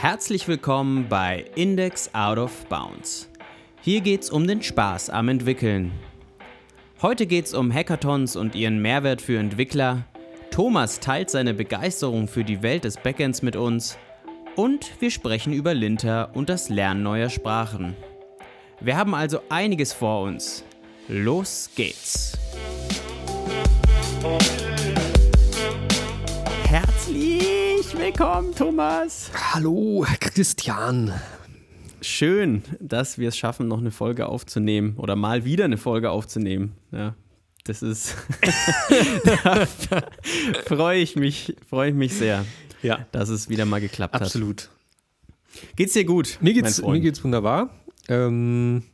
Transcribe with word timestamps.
Herzlich 0.00 0.48
willkommen 0.48 1.10
bei 1.10 1.44
Index 1.56 2.14
Out 2.14 2.38
of 2.38 2.64
Bounds. 2.70 3.28
Hier 3.82 4.00
geht's 4.00 4.30
um 4.30 4.46
den 4.46 4.62
Spaß 4.62 5.10
am 5.10 5.28
Entwickeln. 5.28 5.92
Heute 7.02 7.26
geht's 7.26 7.52
um 7.52 7.70
Hackathons 7.70 8.34
und 8.34 8.54
ihren 8.54 8.80
Mehrwert 8.80 9.20
für 9.20 9.38
Entwickler. 9.38 10.06
Thomas 10.50 11.00
teilt 11.00 11.28
seine 11.28 11.52
Begeisterung 11.52 12.28
für 12.28 12.44
die 12.44 12.62
Welt 12.62 12.84
des 12.84 12.96
Backends 12.96 13.42
mit 13.42 13.56
uns. 13.56 13.98
Und 14.56 14.90
wir 15.00 15.10
sprechen 15.10 15.52
über 15.52 15.74
Linter 15.74 16.30
und 16.32 16.48
das 16.48 16.70
Lernen 16.70 17.02
neuer 17.02 17.28
Sprachen. 17.28 17.94
Wir 18.80 18.96
haben 18.96 19.14
also 19.14 19.42
einiges 19.50 19.92
vor 19.92 20.22
uns. 20.22 20.64
Los 21.08 21.68
geht's! 21.76 22.38
Herzlich 26.64 27.39
willkommen, 27.96 28.54
Thomas! 28.54 29.30
Hallo, 29.34 30.06
Christian. 30.20 31.12
Schön, 32.00 32.62
dass 32.78 33.18
wir 33.18 33.28
es 33.28 33.36
schaffen, 33.36 33.68
noch 33.68 33.78
eine 33.78 33.90
Folge 33.90 34.26
aufzunehmen 34.26 34.94
oder 34.96 35.16
mal 35.16 35.44
wieder 35.44 35.64
eine 35.64 35.76
Folge 35.76 36.10
aufzunehmen. 36.10 36.76
Ja, 36.92 37.14
das 37.64 37.82
ist. 37.82 38.16
da 39.44 39.66
freue 40.66 41.00
ich 41.00 41.16
mich, 41.16 41.56
freue 41.68 41.90
ich 41.90 41.94
mich 41.94 42.14
sehr, 42.14 42.44
Ja, 42.82 43.06
dass 43.12 43.28
es 43.28 43.48
wieder 43.48 43.64
mal 43.64 43.80
geklappt 43.80 44.14
absolut. 44.14 44.62
hat. 44.62 45.76
Geht's 45.76 45.94
dir 45.94 46.04
gut? 46.04 46.38
Mir 46.40 46.54
geht's, 46.54 46.80
mir 46.82 47.00
geht's 47.00 47.22
wunderbar. 47.24 47.70
Ähm, 48.08 48.84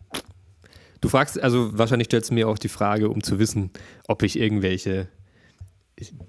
du 1.00 1.08
fragst, 1.08 1.40
also 1.40 1.76
wahrscheinlich 1.78 2.06
stellst 2.06 2.30
du 2.30 2.34
mir 2.34 2.48
auch 2.48 2.58
die 2.58 2.68
Frage, 2.68 3.08
um 3.08 3.22
zu 3.22 3.38
wissen, 3.38 3.70
ob 4.08 4.22
ich 4.22 4.38
irgendwelche 4.38 5.08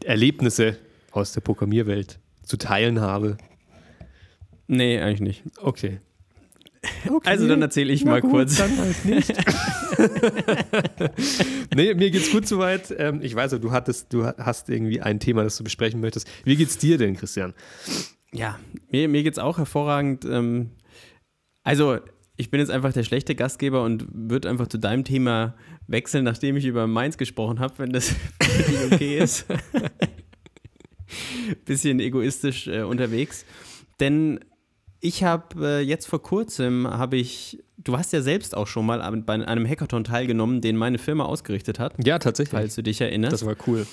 Erlebnisse 0.03 0.77
aus 1.11 1.31
der 1.31 1.41
Programmierwelt 1.41 2.19
zu 2.47 2.57
teilen 2.57 3.01
habe. 3.01 3.37
Nee, 4.67 4.99
eigentlich 4.99 5.21
nicht. 5.21 5.43
Okay. 5.61 5.99
Also 7.25 7.47
dann 7.47 7.61
erzähle 7.61 7.91
ich 7.91 8.05
Na 8.05 8.11
mal 8.11 8.21
gut, 8.21 8.31
kurz. 8.31 8.57
Dann 8.57 8.77
halt 8.77 9.05
nicht. 9.05 9.33
nee, 11.75 11.93
mir 11.93 12.11
geht's 12.11 12.31
gut 12.31 12.47
soweit. 12.47 12.93
Ähm, 12.97 13.19
ich 13.21 13.35
weiß, 13.35 13.51
du 13.59 13.71
hattest, 13.71 14.13
du 14.13 14.25
hast 14.25 14.69
irgendwie 14.69 15.01
ein 15.01 15.19
Thema, 15.19 15.43
das 15.43 15.57
du 15.57 15.63
besprechen 15.63 15.99
möchtest. 15.99 16.27
Wie 16.43 16.55
geht's 16.55 16.77
dir 16.77 16.97
denn, 16.97 17.15
Christian? 17.17 17.53
Ja, 18.31 18.59
mir, 18.89 19.09
mir 19.09 19.23
geht's 19.23 19.39
auch 19.39 19.57
hervorragend. 19.57 20.25
Ähm, 20.25 20.71
also, 21.63 21.97
ich 22.37 22.51
bin 22.51 22.59
jetzt 22.59 22.69
einfach 22.69 22.93
der 22.93 23.03
schlechte 23.03 23.35
Gastgeber 23.35 23.83
und 23.83 24.05
würde 24.11 24.49
einfach 24.49 24.67
zu 24.67 24.77
deinem 24.77 25.03
Thema 25.03 25.55
wechseln, 25.87 26.23
nachdem 26.23 26.55
ich 26.55 26.65
über 26.65 26.85
Mainz 26.87 27.17
gesprochen 27.17 27.59
habe, 27.59 27.73
wenn 27.77 27.91
das 27.91 28.09
für 28.41 28.71
dich 28.71 28.93
okay 28.93 29.17
ist. 29.17 29.45
Bisschen 31.65 31.99
egoistisch 31.99 32.67
äh, 32.67 32.81
unterwegs. 32.81 33.45
Denn 33.99 34.39
ich 34.99 35.23
habe 35.23 35.65
äh, 35.65 35.81
jetzt 35.81 36.07
vor 36.07 36.21
kurzem, 36.21 36.87
habe 36.87 37.17
ich, 37.17 37.63
du 37.77 37.97
hast 37.97 38.13
ja 38.13 38.21
selbst 38.21 38.55
auch 38.57 38.67
schon 38.67 38.85
mal 38.85 39.01
an- 39.01 39.25
bei 39.25 39.33
einem 39.33 39.67
Hackathon 39.67 40.03
teilgenommen, 40.03 40.61
den 40.61 40.75
meine 40.75 40.97
Firma 40.97 41.25
ausgerichtet 41.25 41.79
hat, 41.79 41.93
Ja, 42.05 42.17
tatsächlich. 42.19 42.51
falls 42.59 42.75
du 42.75 42.83
dich 42.83 42.99
erinnerst. 43.01 43.33
Das 43.33 43.45
war 43.45 43.55
cool. 43.67 43.85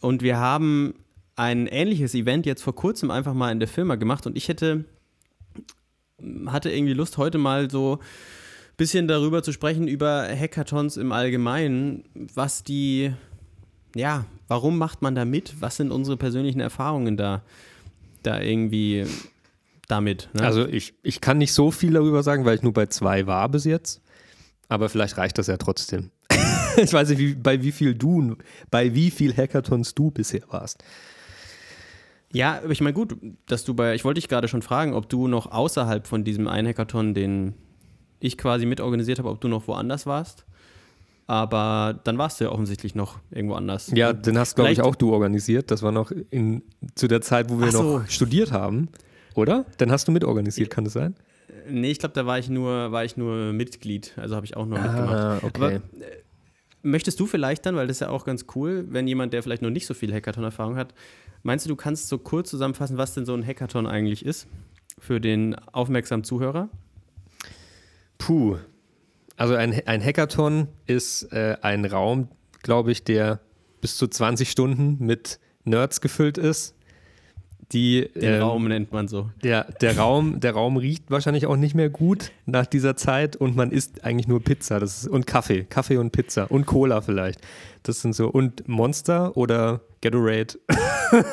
Und 0.00 0.22
wir 0.22 0.38
haben 0.38 0.94
ein 1.36 1.66
ähnliches 1.66 2.14
Event 2.14 2.44
jetzt 2.46 2.62
vor 2.62 2.74
kurzem 2.74 3.10
einfach 3.10 3.32
mal 3.34 3.50
in 3.50 3.60
der 3.60 3.68
Firma 3.68 3.94
gemacht 3.96 4.26
und 4.26 4.36
ich 4.36 4.48
hätte, 4.48 4.84
hatte 6.46 6.70
irgendwie 6.70 6.92
Lust, 6.92 7.16
heute 7.16 7.38
mal 7.38 7.70
so 7.70 7.98
ein 8.00 8.76
bisschen 8.76 9.08
darüber 9.08 9.42
zu 9.42 9.52
sprechen, 9.52 9.88
über 9.88 10.26
Hackathons 10.28 10.96
im 10.98 11.12
Allgemeinen, 11.12 12.04
was 12.34 12.62
die, 12.62 13.12
ja, 13.94 14.24
warum 14.48 14.78
macht 14.78 15.02
man 15.02 15.14
da 15.14 15.24
mit? 15.24 15.60
Was 15.60 15.76
sind 15.76 15.90
unsere 15.90 16.16
persönlichen 16.16 16.60
Erfahrungen 16.60 17.16
da, 17.16 17.42
da 18.22 18.40
irgendwie 18.40 19.06
damit? 19.88 20.28
Ne? 20.32 20.42
Also 20.42 20.66
ich, 20.66 20.94
ich 21.02 21.20
kann 21.20 21.38
nicht 21.38 21.52
so 21.52 21.70
viel 21.70 21.92
darüber 21.92 22.22
sagen, 22.22 22.44
weil 22.44 22.56
ich 22.56 22.62
nur 22.62 22.72
bei 22.72 22.86
zwei 22.86 23.26
war 23.26 23.48
bis 23.48 23.64
jetzt. 23.64 24.00
Aber 24.68 24.88
vielleicht 24.88 25.16
reicht 25.16 25.38
das 25.38 25.48
ja 25.48 25.56
trotzdem. 25.56 26.10
ich 26.76 26.92
weiß 26.92 27.08
nicht, 27.08 27.18
wie, 27.18 27.34
bei 27.34 27.62
wie 27.62 27.72
viel 27.72 27.94
du, 27.94 28.36
bei 28.70 28.94
wie 28.94 29.10
viel 29.10 29.36
Hackathons 29.36 29.94
du 29.94 30.10
bisher 30.10 30.42
warst. 30.48 30.82
Ja, 32.32 32.58
aber 32.58 32.70
ich 32.70 32.80
meine, 32.80 32.94
gut, 32.94 33.16
dass 33.46 33.64
du 33.64 33.74
bei, 33.74 33.94
ich 33.96 34.04
wollte 34.04 34.20
dich 34.20 34.28
gerade 34.28 34.46
schon 34.46 34.62
fragen, 34.62 34.94
ob 34.94 35.08
du 35.08 35.26
noch 35.26 35.50
außerhalb 35.50 36.06
von 36.06 36.22
diesem 36.22 36.46
einen 36.46 36.68
Hackathon, 36.68 37.12
den 37.12 37.54
ich 38.20 38.38
quasi 38.38 38.66
mitorganisiert 38.66 39.18
habe, 39.18 39.30
ob 39.30 39.40
du 39.40 39.48
noch 39.48 39.66
woanders 39.66 40.06
warst. 40.06 40.44
Aber 41.30 42.00
dann 42.02 42.18
warst 42.18 42.40
du 42.40 42.44
ja 42.44 42.50
offensichtlich 42.50 42.96
noch 42.96 43.20
irgendwo 43.30 43.54
anders. 43.54 43.92
Ja, 43.94 44.12
den 44.12 44.36
hast, 44.36 44.56
glaube 44.56 44.72
ich, 44.72 44.82
auch 44.82 44.96
du 44.96 45.12
organisiert. 45.12 45.70
Das 45.70 45.80
war 45.80 45.92
noch 45.92 46.10
in, 46.30 46.62
zu 46.96 47.06
der 47.06 47.20
Zeit, 47.20 47.50
wo 47.50 47.60
wir 47.60 47.70
so. 47.70 47.98
noch 47.98 48.08
studiert 48.08 48.50
haben. 48.50 48.88
Oder? 49.36 49.64
Dann 49.78 49.92
hast 49.92 50.08
du 50.08 50.12
mitorganisiert, 50.12 50.70
kann 50.70 50.82
das 50.82 50.94
sein? 50.94 51.14
Nee, 51.68 51.92
ich 51.92 52.00
glaube, 52.00 52.14
da 52.16 52.26
war 52.26 52.40
ich 52.40 52.48
nur, 52.48 52.90
war 52.90 53.04
ich 53.04 53.16
nur 53.16 53.52
Mitglied, 53.52 54.12
also 54.16 54.34
habe 54.34 54.44
ich 54.44 54.56
auch 54.56 54.66
nur 54.66 54.80
mitgemacht. 54.80 55.44
okay. 55.44 55.50
Aber, 55.54 55.72
äh, 55.74 55.80
Möchtest 56.82 57.20
du 57.20 57.26
vielleicht 57.26 57.64
dann, 57.64 57.76
weil 57.76 57.86
das 57.86 57.98
ist 57.98 58.00
ja 58.00 58.08
auch 58.08 58.24
ganz 58.24 58.46
cool, 58.56 58.86
wenn 58.88 59.06
jemand, 59.06 59.32
der 59.32 59.44
vielleicht 59.44 59.62
noch 59.62 59.70
nicht 59.70 59.86
so 59.86 59.94
viel 59.94 60.12
Hackathon-Erfahrung 60.12 60.74
hat, 60.74 60.94
meinst 61.44 61.64
du, 61.64 61.68
du 61.68 61.76
kannst 61.76 62.08
so 62.08 62.18
kurz 62.18 62.50
zusammenfassen, 62.50 62.98
was 62.98 63.14
denn 63.14 63.24
so 63.24 63.34
ein 63.34 63.46
Hackathon 63.46 63.86
eigentlich 63.86 64.26
ist 64.26 64.48
für 64.98 65.20
den 65.20 65.54
aufmerksamen 65.54 66.24
Zuhörer? 66.24 66.70
Puh. 68.18 68.56
Also 69.40 69.54
ein, 69.54 69.74
ein 69.86 70.04
Hackathon 70.04 70.68
ist 70.86 71.32
äh, 71.32 71.56
ein 71.62 71.86
Raum, 71.86 72.28
glaube 72.62 72.92
ich, 72.92 73.04
der 73.04 73.40
bis 73.80 73.96
zu 73.96 74.06
20 74.06 74.50
Stunden 74.50 74.98
mit 75.00 75.40
Nerds 75.64 76.02
gefüllt 76.02 76.36
ist. 76.36 76.74
Die, 77.72 78.10
Den 78.14 78.34
ähm, 78.34 78.42
Raum 78.42 78.68
nennt 78.68 78.92
man 78.92 79.08
so. 79.08 79.30
Der, 79.42 79.64
der, 79.80 79.96
Raum, 79.96 80.40
der 80.40 80.52
Raum 80.52 80.76
riecht 80.76 81.10
wahrscheinlich 81.10 81.46
auch 81.46 81.56
nicht 81.56 81.74
mehr 81.74 81.88
gut 81.88 82.32
nach 82.44 82.66
dieser 82.66 82.96
Zeit 82.96 83.34
und 83.34 83.56
man 83.56 83.70
isst 83.70 84.04
eigentlich 84.04 84.28
nur 84.28 84.44
Pizza 84.44 84.78
das 84.78 85.04
ist, 85.04 85.08
und 85.08 85.26
Kaffee. 85.26 85.64
Kaffee 85.64 85.96
und 85.96 86.10
Pizza 86.10 86.50
und 86.50 86.66
Cola 86.66 87.00
vielleicht. 87.00 87.40
Das 87.82 88.02
sind 88.02 88.14
so, 88.14 88.28
und 88.28 88.68
Monster 88.68 89.38
oder 89.38 89.80
Gatorade. 90.02 90.58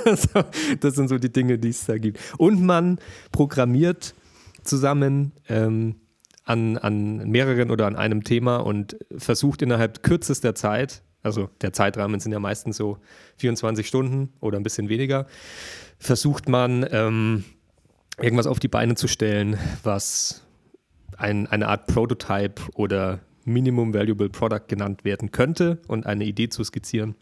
das 0.79 0.95
sind 0.95 1.09
so 1.09 1.17
die 1.17 1.33
Dinge, 1.33 1.57
die 1.57 1.69
es 1.69 1.85
da 1.85 1.97
gibt. 1.97 2.19
Und 2.37 2.61
man 2.61 2.99
programmiert 3.33 4.15
zusammen 4.63 5.33
ähm, 5.49 5.95
an, 6.47 6.77
an 6.77 7.29
mehreren 7.29 7.71
oder 7.71 7.87
an 7.87 7.95
einem 7.95 8.23
Thema 8.23 8.57
und 8.57 8.97
versucht 9.17 9.61
innerhalb 9.61 10.01
kürzester 10.03 10.55
Zeit, 10.55 11.03
also 11.23 11.49
der 11.61 11.73
Zeitrahmen 11.73 12.19
sind 12.19 12.31
ja 12.31 12.39
meistens 12.39 12.77
so 12.77 12.97
24 13.37 13.85
Stunden 13.87 14.33
oder 14.39 14.57
ein 14.57 14.63
bisschen 14.63 14.87
weniger, 14.89 15.27
versucht 15.99 16.47
man 16.47 16.85
ähm, 16.91 17.43
irgendwas 18.19 18.47
auf 18.47 18.59
die 18.59 18.69
Beine 18.69 18.95
zu 18.95 19.07
stellen, 19.07 19.57
was 19.83 20.43
ein, 21.17 21.47
eine 21.47 21.67
Art 21.67 21.87
Prototype 21.87 22.61
oder 22.75 23.19
Minimum 23.43 23.93
Valuable 23.93 24.29
Product 24.29 24.67
genannt 24.67 25.03
werden 25.03 25.31
könnte 25.31 25.79
und 25.87 26.05
eine 26.05 26.25
Idee 26.25 26.49
zu 26.49 26.63
skizzieren. 26.63 27.15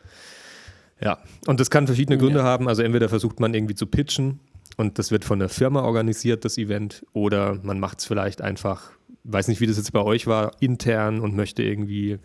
Ja, 1.01 1.19
und 1.47 1.59
das 1.59 1.69
kann 1.69 1.87
verschiedene 1.87 2.17
Gründe 2.17 2.39
Ja. 2.39 2.45
haben. 2.45 2.67
Also 2.67 2.83
entweder 2.83 3.09
versucht 3.09 3.39
man 3.39 3.53
irgendwie 3.53 3.75
zu 3.75 3.85
pitchen 3.87 4.39
und 4.77 4.99
das 4.99 5.11
wird 5.11 5.25
von 5.25 5.39
der 5.39 5.49
Firma 5.49 5.81
organisiert, 5.81 6.45
das 6.45 6.57
Event, 6.57 7.05
oder 7.13 7.59
man 7.63 7.79
macht 7.79 7.99
es 7.99 8.05
vielleicht 8.05 8.41
einfach, 8.41 8.91
weiß 9.25 9.47
nicht, 9.47 9.59
wie 9.59 9.67
das 9.67 9.77
jetzt 9.77 9.91
bei 9.91 10.01
euch 10.01 10.27
war, 10.27 10.51
intern 10.59 11.19
und 11.19 11.35
möchte 11.35 11.63
irgendwie 11.63 12.17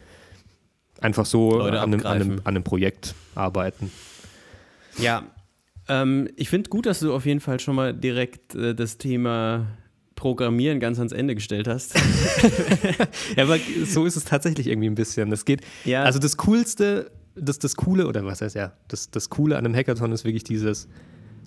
einfach 1.00 1.26
so 1.26 1.60
an 1.60 1.74
einem, 1.74 2.00
an, 2.00 2.06
einem, 2.06 2.32
an 2.40 2.40
einem 2.46 2.64
Projekt 2.64 3.14
arbeiten. 3.34 3.90
Ja, 4.98 5.24
ähm, 5.88 6.28
ich 6.36 6.48
finde 6.50 6.68
gut, 6.70 6.86
dass 6.86 7.00
du 7.00 7.14
auf 7.14 7.26
jeden 7.26 7.40
Fall 7.40 7.58
schon 7.60 7.74
mal 7.74 7.94
direkt 7.94 8.54
äh, 8.54 8.74
das 8.74 8.98
Thema 8.98 9.66
Programmieren 10.14 10.80
ganz 10.80 10.98
ans 10.98 11.12
Ende 11.12 11.34
gestellt 11.34 11.66
hast. 11.66 11.94
Ja, 13.36 13.44
aber 13.44 13.58
so 13.86 14.04
ist 14.04 14.16
es 14.16 14.24
tatsächlich 14.24 14.66
irgendwie 14.66 14.88
ein 14.88 14.94
bisschen. 14.94 15.32
Es 15.32 15.44
geht, 15.44 15.62
Ja. 15.84 16.02
also 16.04 16.18
das 16.18 16.36
Coolste, 16.36 17.10
das, 17.34 17.58
das 17.58 17.76
Coole, 17.76 18.06
oder 18.06 18.24
was 18.24 18.42
heißt 18.42 18.54
ja, 18.56 18.72
das, 18.88 19.10
das 19.10 19.30
Coole 19.30 19.56
an 19.56 19.64
einem 19.64 19.74
Hackathon 19.74 20.12
ist 20.12 20.24
wirklich 20.24 20.44
dieses 20.44 20.88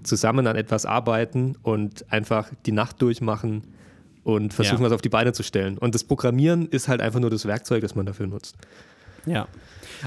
zusammen 0.04 0.48
an 0.48 0.56
etwas 0.56 0.86
arbeiten 0.86 1.56
und 1.62 2.12
einfach 2.12 2.50
die 2.66 2.72
Nacht 2.72 3.02
durchmachen 3.02 3.64
und 4.24 4.54
versuchen, 4.54 4.80
Ja. 4.80 4.86
was 4.86 4.92
auf 4.94 5.02
die 5.02 5.10
Beine 5.10 5.34
zu 5.34 5.44
stellen. 5.44 5.78
Und 5.78 5.96
das 5.96 6.04
Programmieren 6.04 6.68
ist 6.68 6.88
halt 6.88 7.02
einfach 7.02 7.20
nur 7.20 7.30
das 7.30 7.46
Werkzeug, 7.46 7.82
das 7.82 7.96
man 7.96 8.06
dafür 8.06 8.28
nutzt. 8.28 8.56
Ja. 9.26 9.48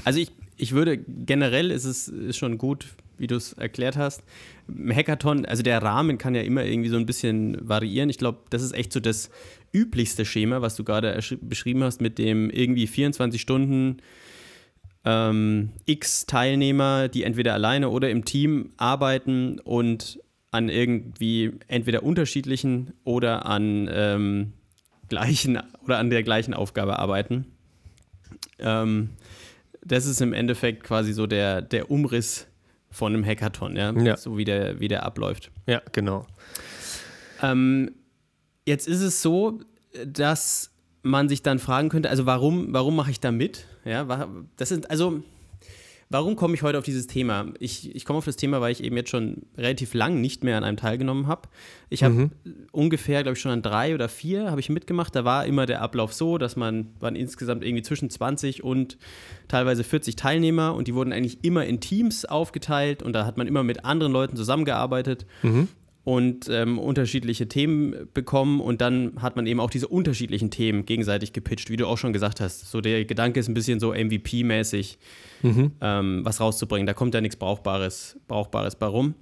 Also 0.03 0.19
ich, 0.19 0.31
ich 0.57 0.73
würde 0.73 0.97
generell 0.97 1.71
ist 1.71 1.85
es 1.85 2.07
ist 2.07 2.37
schon 2.37 2.57
gut, 2.57 2.87
wie 3.17 3.27
du 3.27 3.35
es 3.35 3.53
erklärt 3.53 3.97
hast. 3.97 4.23
Im 4.67 4.93
Hackathon, 4.95 5.45
also 5.45 5.63
der 5.63 5.81
Rahmen 5.81 6.17
kann 6.17 6.35
ja 6.35 6.41
immer 6.41 6.63
irgendwie 6.63 6.89
so 6.89 6.97
ein 6.97 7.05
bisschen 7.05 7.57
variieren. 7.67 8.09
Ich 8.09 8.17
glaube, 8.17 8.39
das 8.49 8.61
ist 8.61 8.73
echt 8.73 8.93
so 8.93 8.99
das 8.99 9.29
üblichste 9.73 10.23
Schema, 10.25 10.61
was 10.61 10.75
du 10.75 10.83
gerade 10.83 11.19
beschrieben 11.41 11.83
hast, 11.83 11.99
mit 12.01 12.17
dem 12.19 12.49
irgendwie 12.49 12.85
24 12.87 13.41
Stunden 13.41 13.97
ähm, 15.05 15.69
x 15.85 16.25
Teilnehmer, 16.25 17.07
die 17.07 17.23
entweder 17.23 17.53
alleine 17.53 17.89
oder 17.89 18.09
im 18.09 18.25
Team 18.25 18.71
arbeiten 18.77 19.59
und 19.59 20.19
an 20.51 20.69
irgendwie 20.69 21.53
entweder 21.67 22.03
unterschiedlichen 22.03 22.93
oder 23.03 23.45
an 23.45 23.89
ähm, 23.91 24.53
gleichen 25.09 25.61
oder 25.83 25.97
an 25.99 26.09
der 26.09 26.23
gleichen 26.23 26.53
Aufgabe 26.53 26.99
arbeiten. 26.99 27.45
Ähm, 28.59 29.09
das 29.83 30.05
ist 30.05 30.21
im 30.21 30.33
Endeffekt 30.33 30.83
quasi 30.83 31.13
so 31.13 31.27
der, 31.27 31.61
der 31.61 31.91
Umriss 31.91 32.47
von 32.89 33.13
einem 33.13 33.25
Hackathon, 33.25 33.75
ja? 33.75 33.91
Ja. 33.91 34.17
so 34.17 34.37
wie 34.37 34.45
der, 34.45 34.79
wie 34.79 34.87
der 34.87 35.03
abläuft. 35.03 35.51
Ja, 35.65 35.81
genau. 35.91 36.25
Ähm, 37.41 37.91
jetzt 38.65 38.87
ist 38.87 39.01
es 39.01 39.21
so, 39.21 39.59
dass 40.05 40.71
man 41.03 41.29
sich 41.29 41.41
dann 41.43 41.59
fragen 41.59 41.89
könnte, 41.89 42.09
also 42.09 42.25
warum, 42.25 42.73
warum 42.73 42.95
mache 42.95 43.11
ich 43.11 43.19
da 43.19 43.31
mit? 43.31 43.65
Ja, 43.85 44.27
das 44.57 44.69
sind, 44.69 44.89
also 44.89 45.23
Warum 46.09 46.37
komme 46.37 46.53
ich 46.53 46.63
heute 46.63 46.77
auf 46.77 46.85
dieses 46.85 47.07
Thema? 47.07 47.47
Ich, 47.59 47.93
ich 47.93 48.05
komme 48.05 48.17
auf 48.17 48.25
das 48.25 48.37
Thema, 48.37 48.61
weil 48.61 48.71
ich 48.71 48.81
eben 48.81 48.95
jetzt 48.95 49.09
schon 49.09 49.41
relativ 49.57 49.93
lang 49.93 50.21
nicht 50.21 50.41
mehr 50.41 50.57
an 50.57 50.63
einem 50.63 50.77
teilgenommen 50.77 51.27
habe. 51.27 51.49
Ich 51.89 52.03
habe 52.03 52.13
mhm. 52.13 52.31
ungefähr, 52.71 53.23
glaube 53.23 53.35
ich, 53.35 53.41
schon 53.41 53.51
an 53.51 53.61
drei 53.61 53.93
oder 53.93 54.07
vier 54.07 54.49
habe 54.49 54.61
ich 54.61 54.69
mitgemacht. 54.69 55.13
Da 55.15 55.25
war 55.25 55.45
immer 55.45 55.65
der 55.65 55.81
Ablauf 55.81 56.13
so, 56.13 56.37
dass 56.37 56.55
man 56.55 56.87
waren 56.99 57.17
insgesamt 57.17 57.63
irgendwie 57.65 57.83
zwischen 57.83 58.09
20 58.09 58.63
und 58.63 58.97
teilweise 59.49 59.83
40 59.83 60.15
Teilnehmer 60.15 60.75
und 60.75 60.87
die 60.87 60.95
wurden 60.95 61.11
eigentlich 61.11 61.39
immer 61.43 61.65
in 61.65 61.81
Teams 61.81 62.23
aufgeteilt 62.23 63.03
und 63.03 63.11
da 63.11 63.25
hat 63.25 63.37
man 63.37 63.45
immer 63.45 63.63
mit 63.63 63.83
anderen 63.83 64.13
Leuten 64.13 64.37
zusammengearbeitet. 64.37 65.25
Mhm 65.43 65.67
und 66.07 66.47
ähm, 66.49 66.79
unterschiedliche 66.79 67.49
Themen 67.49 68.07
bekommen 68.13 68.61
und 68.61 68.79
dann 68.79 69.21
hat 69.21 69.35
man 69.35 69.45
eben 69.45 69.59
auch 69.59 69.69
diese 69.69 69.89
unterschiedlichen 69.89 70.49
Themen 70.51 70.85
gegenseitig 70.85 71.33
gepitcht, 71.33 71.69
wie 71.69 71.75
du 71.75 71.85
auch 71.85 71.97
schon 71.97 72.13
gesagt 72.13 72.39
hast. 72.39 72.71
So 72.71 72.79
der 72.79 73.03
Gedanke 73.03 73.41
ist 73.41 73.49
ein 73.49 73.53
bisschen 73.53 73.81
so 73.81 73.91
MVP-mäßig, 73.91 74.99
mhm. 75.41 75.73
ähm, 75.81 76.21
was 76.23 76.39
rauszubringen. 76.39 76.87
Da 76.87 76.93
kommt 76.93 77.13
ja 77.13 77.19
nichts 77.19 77.35
Brauchbares, 77.35 78.17
Brauchbares 78.29 78.77
bei 78.77 78.85
rum. 78.85 79.15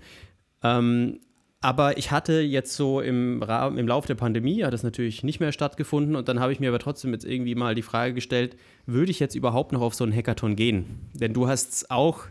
Ähm, 0.62 1.22
aber 1.60 1.98
ich 1.98 2.12
hatte 2.12 2.42
jetzt 2.42 2.76
so 2.76 3.02
im, 3.02 3.42
im 3.42 3.88
Laufe 3.88 4.06
der 4.06 4.14
Pandemie, 4.14 4.64
hat 4.64 4.72
das 4.72 4.84
natürlich 4.84 5.24
nicht 5.24 5.40
mehr 5.40 5.52
stattgefunden 5.52 6.16
und 6.16 6.28
dann 6.28 6.40
habe 6.40 6.54
ich 6.54 6.60
mir 6.60 6.70
aber 6.70 6.78
trotzdem 6.78 7.14
jetzt 7.14 7.26
irgendwie 7.26 7.56
mal 7.56 7.74
die 7.74 7.82
Frage 7.82 8.14
gestellt, 8.14 8.58
würde 8.86 9.10
ich 9.10 9.20
jetzt 9.20 9.34
überhaupt 9.34 9.72
noch 9.72 9.82
auf 9.82 9.96
so 9.96 10.04
einen 10.04 10.16
Hackathon 10.16 10.56
gehen? 10.56 10.86
Denn 11.16 11.34
du 11.34 11.48
hast 11.48 11.74
es 11.74 11.90
auch 11.90 12.26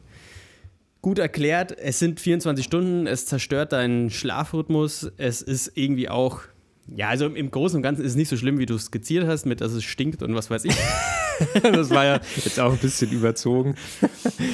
gut 1.05 1.19
erklärt. 1.19 1.79
Es 1.79 1.99
sind 1.99 2.19
24 2.19 2.65
Stunden, 2.65 3.07
es 3.07 3.27
zerstört 3.27 3.73
deinen 3.73 4.09
Schlafrhythmus. 4.09 5.13
Es 5.19 5.43
ist 5.43 5.73
irgendwie 5.75 6.09
auch, 6.09 6.41
ja, 6.89 7.11
also 7.11 7.27
im 7.27 7.51
Großen 7.51 7.77
und 7.77 7.83
Ganzen 7.83 8.03
ist 8.03 8.13
es 8.13 8.17
nicht 8.17 8.31
so 8.31 8.39
schlimm, 8.39 8.59
wie 8.59 8.65
du 8.65 8.77
es 8.77 8.87
skizziert 8.87 9.27
hast, 9.27 9.45
mit 9.45 9.61
dass 9.61 9.73
es 9.73 9.85
stinkt 9.85 10.23
und 10.23 10.35
was 10.35 10.49
weiß 10.49 10.65
ich. 10.65 10.75
das 11.63 11.91
war 11.91 12.07
ja 12.07 12.21
jetzt 12.37 12.59
auch 12.59 12.73
ein 12.73 12.79
bisschen 12.79 13.13
überzogen. 13.13 13.75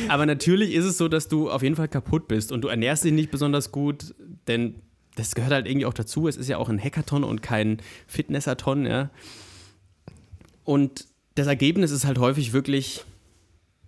Aber 0.08 0.26
natürlich 0.26 0.74
ist 0.74 0.86
es 0.86 0.98
so, 0.98 1.06
dass 1.06 1.28
du 1.28 1.48
auf 1.48 1.62
jeden 1.62 1.76
Fall 1.76 1.86
kaputt 1.86 2.26
bist 2.26 2.50
und 2.50 2.62
du 2.62 2.68
ernährst 2.68 3.04
dich 3.04 3.12
nicht 3.12 3.30
besonders 3.30 3.70
gut, 3.70 4.12
denn 4.48 4.74
das 5.14 5.36
gehört 5.36 5.52
halt 5.52 5.68
irgendwie 5.68 5.86
auch 5.86 5.94
dazu. 5.94 6.26
Es 6.26 6.36
ist 6.36 6.48
ja 6.48 6.58
auch 6.58 6.68
ein 6.68 6.82
Hackathon 6.82 7.22
und 7.22 7.42
kein 7.42 7.78
Fitnessathon, 8.08 8.86
ja. 8.86 9.10
Und 10.64 11.06
das 11.36 11.46
Ergebnis 11.46 11.92
ist 11.92 12.06
halt 12.06 12.18
häufig 12.18 12.52
wirklich 12.52 13.04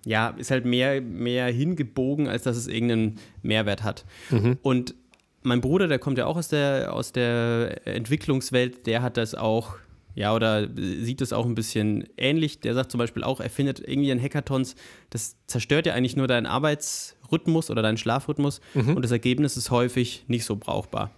ja, 0.05 0.29
ist 0.31 0.51
halt 0.51 0.65
mehr, 0.65 1.01
mehr 1.01 1.47
hingebogen, 1.47 2.29
als 2.29 2.43
dass 2.43 2.57
es 2.57 2.67
irgendeinen 2.67 3.19
Mehrwert 3.43 3.83
hat. 3.83 4.05
Mhm. 4.31 4.59
Und 4.63 4.95
mein 5.43 5.61
Bruder, 5.61 5.89
der 5.89 5.99
kommt 5.99 6.19
ja 6.19 6.27
auch 6.27 6.37
aus 6.37 6.49
der, 6.49 6.93
aus 6.93 7.13
der 7.13 7.87
Entwicklungswelt, 7.87 8.87
der 8.87 9.03
hat 9.03 9.17
das 9.17 9.35
auch, 9.35 9.77
ja, 10.15 10.35
oder 10.35 10.69
sieht 10.77 11.21
das 11.21 11.33
auch 11.33 11.47
ein 11.47 11.55
bisschen 11.55 12.05
ähnlich. 12.17 12.61
Der 12.61 12.75
sagt 12.75 12.91
zum 12.91 12.99
Beispiel 12.99 13.25
auch, 13.25 13.41
er 13.41 13.51
findet 13.51 13.81
irgendwie 13.81 14.11
in 14.11 14.21
Hackathons, 14.21 14.75
das 15.11 15.37
zerstört 15.47 15.87
ja 15.87 15.95
eigentlich 15.95 16.17
nur 16.17 16.27
deinen 16.27 16.47
Arbeitsrhythmus 16.47 17.71
oder 17.71 17.83
deinen 17.83 17.97
Schlafrhythmus 17.97 18.61
mhm. 18.75 18.97
und 18.97 19.03
das 19.03 19.11
Ergebnis 19.11 19.57
ist 19.57 19.71
häufig 19.71 20.25
nicht 20.29 20.45
so 20.45 20.57
brauchbar. 20.57 21.13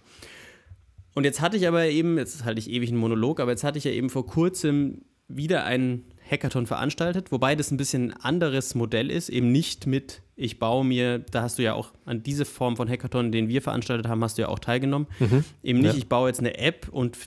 Und 1.13 1.23
jetzt 1.23 1.41
hatte 1.41 1.57
ich 1.57 1.67
aber 1.67 1.85
eben, 1.85 2.17
jetzt 2.17 2.43
halte 2.43 2.59
ich 2.59 2.69
ewig 2.69 2.89
einen 2.89 2.99
Monolog, 2.99 3.39
aber 3.39 3.51
jetzt 3.51 3.63
hatte 3.63 3.77
ich 3.77 3.85
ja 3.85 3.91
eben 3.91 4.09
vor 4.09 4.25
kurzem 4.25 5.03
wieder 5.27 5.63
einen 5.63 6.05
Hackathon 6.29 6.65
veranstaltet, 6.65 7.31
wobei 7.31 7.55
das 7.55 7.71
ein 7.71 7.77
bisschen 7.77 8.11
ein 8.11 8.21
anderes 8.21 8.73
Modell 8.75 9.11
ist, 9.11 9.29
eben 9.29 9.51
nicht 9.51 9.85
mit, 9.85 10.21
ich 10.35 10.57
baue 10.59 10.83
mir, 10.83 11.19
da 11.19 11.43
hast 11.43 11.59
du 11.59 11.63
ja 11.63 11.73
auch 11.73 11.91
an 12.05 12.23
diese 12.23 12.45
Form 12.45 12.75
von 12.75 12.89
Hackathon, 12.89 13.31
den 13.31 13.47
wir 13.47 13.61
veranstaltet 13.61 14.07
haben, 14.07 14.23
hast 14.23 14.37
du 14.37 14.43
ja 14.43 14.47
auch 14.47 14.59
teilgenommen. 14.59 15.07
Mhm. 15.19 15.43
Eben 15.61 15.79
nicht, 15.79 15.93
ja. 15.93 15.97
ich 15.97 16.09
baue 16.09 16.29
jetzt 16.29 16.39
eine 16.39 16.57
App 16.57 16.87
und 16.89 17.17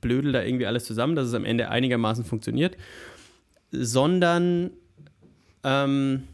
blödel 0.00 0.32
da 0.32 0.42
irgendwie 0.42 0.66
alles 0.66 0.84
zusammen, 0.84 1.14
dass 1.14 1.28
es 1.28 1.34
am 1.34 1.44
Ende 1.44 1.70
einigermaßen 1.70 2.24
funktioniert, 2.24 2.76
sondern 3.70 4.70
ähm, 5.62 6.24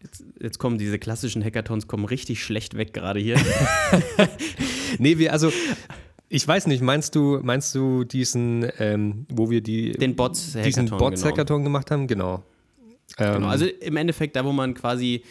Jetzt, 0.00 0.24
jetzt, 0.40 0.58
kommen 0.60 0.78
diese 0.78 0.96
klassischen 0.96 1.44
Hackathons 1.44 1.88
kommen 1.88 2.04
richtig 2.04 2.44
schlecht 2.44 2.76
weg 2.76 2.92
gerade 2.94 3.18
hier. 3.18 3.36
nee, 4.98 5.18
wir, 5.18 5.32
also 5.32 5.52
ich 6.28 6.46
weiß 6.46 6.66
nicht, 6.66 6.82
meinst 6.82 7.14
du, 7.14 7.40
meinst 7.42 7.74
du 7.74 8.04
diesen, 8.04 8.66
ähm, 8.78 9.26
wo 9.30 9.50
wir 9.50 9.60
die, 9.60 9.92
den 9.92 10.14
Bots 10.14 10.52
diesen 10.52 10.88
Bots-Hackathon 10.88 11.58
genau. 11.58 11.64
gemacht 11.64 11.90
haben? 11.90 12.06
Genau. 12.06 12.42
genau. 13.16 13.36
Ähm, 13.36 13.44
Also 13.44 13.66
im 13.66 13.96
Endeffekt 13.96 14.36
da, 14.36 14.44
wo 14.44 14.52
man 14.52 14.74
quasi 14.74 15.22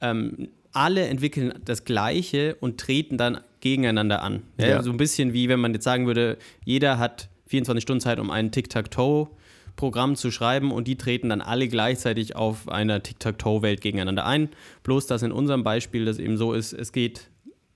ähm, 0.00 0.48
alle 0.72 1.06
entwickeln 1.06 1.54
das 1.64 1.84
Gleiche 1.84 2.56
und 2.60 2.78
treten 2.78 3.18
dann 3.18 3.40
gegeneinander 3.60 4.22
an. 4.22 4.42
Ja? 4.58 4.68
Ja. 4.68 4.82
So 4.82 4.90
ein 4.90 4.96
bisschen 4.96 5.32
wie 5.32 5.48
wenn 5.48 5.60
man 5.60 5.74
jetzt 5.74 5.84
sagen 5.84 6.06
würde, 6.06 6.38
jeder 6.64 6.98
hat 6.98 7.28
24 7.48 7.82
Stunden 7.82 8.00
Zeit, 8.00 8.18
um 8.18 8.30
ein 8.30 8.50
Tic-Tac-Toe 8.50 9.28
Programm 9.76 10.16
zu 10.16 10.30
schreiben 10.30 10.72
und 10.72 10.88
die 10.88 10.96
treten 10.96 11.28
dann 11.28 11.40
alle 11.40 11.68
gleichzeitig 11.68 12.34
auf 12.34 12.68
einer 12.68 13.02
Tic-Tac-Toe-Welt 13.02 13.80
gegeneinander 13.80 14.26
ein. 14.26 14.48
Bloß, 14.82 15.06
dass 15.06 15.22
in 15.22 15.30
unserem 15.30 15.62
Beispiel 15.62 16.04
das 16.04 16.18
eben 16.18 16.36
so 16.36 16.52
ist, 16.52 16.72
es 16.72 16.92
geht 16.92 17.30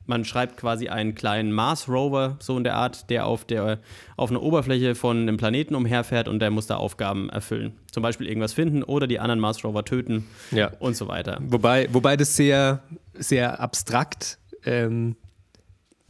man 0.06 0.24
schreibt 0.24 0.56
quasi 0.56 0.88
einen 0.88 1.14
kleinen 1.14 1.52
Mars-Rover, 1.52 2.36
so 2.40 2.56
in 2.56 2.64
der 2.64 2.74
Art, 2.74 3.08
der 3.10 3.26
auf, 3.26 3.44
der 3.44 3.78
auf 4.16 4.30
einer 4.30 4.42
Oberfläche 4.42 4.94
von 4.94 5.18
einem 5.18 5.36
Planeten 5.36 5.74
umherfährt 5.74 6.28
und 6.28 6.40
der 6.40 6.50
muss 6.50 6.66
da 6.66 6.76
Aufgaben 6.76 7.28
erfüllen. 7.30 7.78
Zum 7.90 8.02
Beispiel 8.02 8.26
irgendwas 8.26 8.52
finden 8.52 8.82
oder 8.82 9.06
die 9.06 9.20
anderen 9.20 9.40
Mars-Rover 9.40 9.84
töten 9.84 10.26
ja. 10.50 10.72
und 10.80 10.96
so 10.96 11.08
weiter. 11.08 11.38
Wobei, 11.42 11.88
wobei 11.92 12.16
das 12.16 12.36
sehr, 12.36 12.82
sehr 13.14 13.60
abstrakt 13.60 14.38
ähm, 14.64 15.16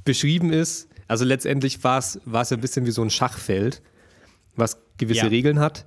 beschrieben 0.05 0.53
ist. 0.53 0.89
Also 1.06 1.25
letztendlich 1.25 1.85
war 1.85 1.99
es 1.99 2.19
ein 2.27 2.61
bisschen 2.61 2.87
wie 2.87 2.91
so 2.91 3.03
ein 3.03 3.11
Schachfeld, 3.11 3.83
was 4.56 4.79
gewisse 4.97 5.23
ja. 5.23 5.29
Regeln 5.29 5.59
hat. 5.59 5.87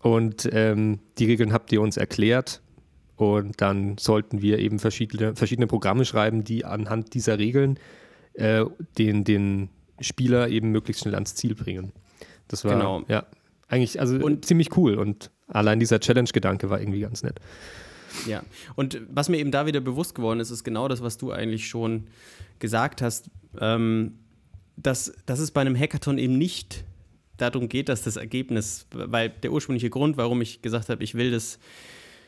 Und 0.00 0.48
ähm, 0.52 1.00
die 1.16 1.24
Regeln 1.24 1.52
habt 1.54 1.72
ihr 1.72 1.80
uns 1.80 1.96
erklärt. 1.96 2.60
Und 3.16 3.60
dann 3.60 3.96
sollten 3.98 4.42
wir 4.42 4.58
eben 4.58 4.78
verschiedene, 4.78 5.36
verschiedene 5.36 5.66
Programme 5.66 6.04
schreiben, 6.04 6.42
die 6.44 6.64
anhand 6.64 7.14
dieser 7.14 7.38
Regeln 7.38 7.78
äh, 8.34 8.64
den, 8.98 9.24
den 9.24 9.68
Spieler 10.00 10.48
eben 10.48 10.70
möglichst 10.70 11.02
schnell 11.02 11.14
ans 11.14 11.34
Ziel 11.34 11.54
bringen. 11.54 11.92
Das 12.48 12.64
war 12.64 12.74
genau. 12.74 13.04
ja 13.08 13.24
eigentlich 13.68 14.00
also 14.00 14.16
und, 14.16 14.44
ziemlich 14.44 14.76
cool 14.76 14.94
und 14.94 15.30
allein 15.48 15.80
dieser 15.80 16.00
Challenge-Gedanke 16.00 16.70
war 16.70 16.80
irgendwie 16.80 17.00
ganz 17.00 17.22
nett. 17.22 17.40
Ja, 18.26 18.44
und 18.76 19.00
was 19.08 19.28
mir 19.28 19.38
eben 19.38 19.50
da 19.50 19.66
wieder 19.66 19.80
bewusst 19.80 20.14
geworden 20.14 20.40
ist, 20.40 20.50
ist 20.50 20.62
genau 20.62 20.86
das, 20.88 21.02
was 21.02 21.18
du 21.18 21.32
eigentlich 21.32 21.66
schon 21.66 22.06
gesagt 22.60 23.02
hast, 23.02 23.30
ähm, 23.60 24.18
dass, 24.76 25.12
dass 25.26 25.40
es 25.40 25.50
bei 25.50 25.60
einem 25.60 25.78
Hackathon 25.78 26.18
eben 26.18 26.38
nicht 26.38 26.84
darum 27.36 27.68
geht, 27.68 27.88
dass 27.88 28.02
das 28.02 28.16
Ergebnis, 28.16 28.86
weil 28.92 29.30
der 29.30 29.52
ursprüngliche 29.52 29.90
Grund, 29.90 30.16
warum 30.16 30.40
ich 30.40 30.62
gesagt 30.62 30.88
habe, 30.88 31.02
ich 31.02 31.14
will 31.14 31.32
das 31.32 31.58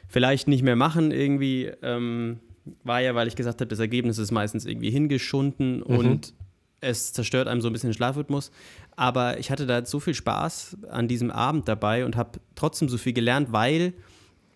vielleicht 0.09 0.49
nicht 0.49 0.63
mehr 0.63 0.77
machen 0.77 1.11
irgendwie, 1.11 1.71
ähm, 1.83 2.41
war 2.85 3.01
ja, 3.01 3.15
weil 3.15 3.29
ich 3.29 3.37
gesagt 3.37 3.61
habe, 3.61 3.69
das 3.69 3.79
Ergebnis 3.79 4.19
ist 4.19 4.33
meistens 4.33 4.67
irgendwie 4.67 4.91
hingeschunden 4.91 5.79
mhm. 5.79 5.85
und 5.85 6.35
es 6.81 7.13
zerstört 7.13 7.49
einem 7.49 7.61
so 7.61 7.69
ein 7.69 7.73
bisschen 7.73 7.91
den 7.91 7.95
Schlafrhythmus. 7.95 8.51
Aber 8.97 9.39
ich 9.39 9.51
hatte 9.51 9.67
da 9.67 9.85
so 9.85 10.01
viel 10.01 10.15
Spaß 10.15 10.79
an 10.91 11.09
diesem 11.09 11.31
Abend 11.31 11.69
dabei 11.69 12.05
und 12.05 12.17
habe 12.17 12.39
trotzdem 12.55 12.89
so 12.89 12.99
viel 12.99 13.13
gelernt, 13.13 13.53
weil 13.53 13.95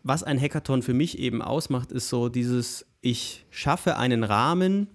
was 0.02 0.22
ein 0.22 0.40
Hackathon 0.40 0.82
für 0.82 0.94
mich 0.94 1.18
eben 1.18 1.42
ausmacht, 1.42 1.92
ist 1.92 2.08
so 2.08 2.28
dieses, 2.28 2.86
ich 3.00 3.44
schaffe 3.50 3.96
einen 3.96 4.24
Rahmen, 4.24 4.88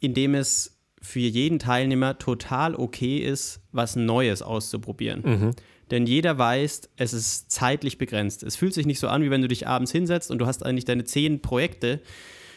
in 0.00 0.14
dem 0.14 0.34
es 0.34 0.78
für 1.00 1.20
jeden 1.20 1.58
Teilnehmer 1.58 2.18
total 2.18 2.74
okay 2.74 3.18
ist, 3.18 3.60
was 3.72 3.96
Neues 3.96 4.42
auszuprobieren. 4.42 5.22
Mhm. 5.24 5.50
Denn 5.92 6.06
jeder 6.06 6.38
weiß, 6.38 6.88
es 6.96 7.12
ist 7.12 7.52
zeitlich 7.52 7.98
begrenzt. 7.98 8.42
Es 8.42 8.56
fühlt 8.56 8.72
sich 8.72 8.86
nicht 8.86 8.98
so 8.98 9.08
an, 9.08 9.22
wie 9.22 9.30
wenn 9.30 9.42
du 9.42 9.48
dich 9.48 9.68
abends 9.68 9.92
hinsetzt 9.92 10.30
und 10.30 10.38
du 10.38 10.46
hast 10.46 10.64
eigentlich 10.64 10.86
deine 10.86 11.04
zehn 11.04 11.42
Projekte, 11.42 12.00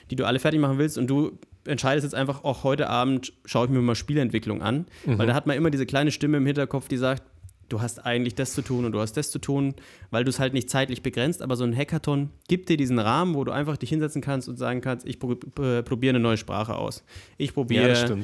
die 0.10 0.16
du 0.16 0.26
alle 0.26 0.40
fertig 0.40 0.62
machen 0.62 0.78
willst 0.78 0.98
und 0.98 1.08
du 1.08 1.38
entscheidest 1.66 2.06
jetzt 2.06 2.16
einfach, 2.16 2.46
auch 2.46 2.64
heute 2.64 2.90
Abend 2.90 3.34
schaue 3.44 3.66
ich 3.66 3.72
mir 3.72 3.82
mal 3.82 3.94
Spielentwicklung 3.94 4.62
an. 4.62 4.86
Mhm. 5.06 5.18
Weil 5.18 5.28
da 5.28 5.34
hat 5.34 5.48
man 5.48 5.58
immer 5.58 5.70
diese 5.70 5.86
kleine 5.86 6.12
Stimme 6.12 6.38
im 6.38 6.46
Hinterkopf, 6.46 6.88
die 6.88 6.96
sagt, 6.96 7.24
du 7.68 7.82
hast 7.82 8.06
eigentlich 8.06 8.36
das 8.36 8.54
zu 8.54 8.62
tun 8.62 8.86
und 8.86 8.94
du 8.94 9.02
hast 9.02 9.18
das 9.18 9.32
zu 9.32 9.40
tun, 9.40 9.74
weil 10.12 10.24
du 10.24 10.30
es 10.30 10.40
halt 10.40 10.54
nicht 10.54 10.70
zeitlich 10.70 11.04
begrenzt. 11.04 11.42
Aber 11.42 11.58
so 11.58 11.66
ein 11.66 11.76
Hackathon 11.76 12.30
gibt 12.48 12.70
dir 12.70 12.78
diesen 12.78 13.00
Rahmen, 13.00 13.36
wo 13.36 13.44
du 13.44 13.52
einfach 13.52 13.76
dich 13.76 13.90
hinsetzen 13.90 14.22
kannst 14.22 14.48
und 14.48 14.56
sagen 14.56 14.80
kannst, 14.80 15.06
ich 15.06 15.20
probiere 15.20 16.12
eine 16.12 16.22
neue 16.22 16.38
Sprache 16.38 16.76
aus. 16.76 17.04
Ich 17.38 17.54
probiere 17.54 17.92
ja, 17.92 18.16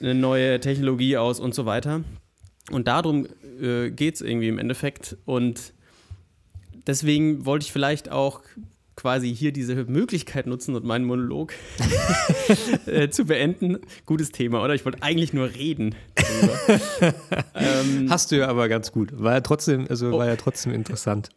eine 0.00 0.14
neue 0.14 0.60
Technologie 0.60 1.16
aus 1.16 1.40
und 1.40 1.54
so 1.54 1.64
weiter. 1.64 2.02
Und 2.70 2.86
darum 2.86 3.26
äh, 3.62 3.90
geht 3.90 4.16
es 4.16 4.20
irgendwie 4.20 4.48
im 4.48 4.58
Endeffekt. 4.58 5.16
Und 5.24 5.72
deswegen 6.86 7.46
wollte 7.46 7.64
ich 7.64 7.72
vielleicht 7.72 8.10
auch 8.10 8.40
quasi 8.96 9.34
hier 9.34 9.52
diese 9.52 9.74
Möglichkeit 9.84 10.46
nutzen 10.46 10.74
und 10.74 10.84
meinen 10.84 11.04
Monolog 11.04 11.54
äh, 12.86 13.08
zu 13.08 13.24
beenden. 13.24 13.78
Gutes 14.04 14.30
Thema, 14.32 14.62
oder? 14.62 14.74
Ich 14.74 14.84
wollte 14.84 15.02
eigentlich 15.02 15.32
nur 15.32 15.54
reden. 15.54 15.94
ähm, 17.54 18.06
Hast 18.10 18.30
du 18.30 18.36
ja 18.36 18.48
aber 18.48 18.68
ganz 18.68 18.92
gut. 18.92 19.10
War 19.18 19.34
ja 19.34 19.40
trotzdem, 19.40 19.86
also 19.88 20.12
war 20.12 20.26
ja 20.26 20.36
trotzdem 20.36 20.74
interessant. 20.74 21.30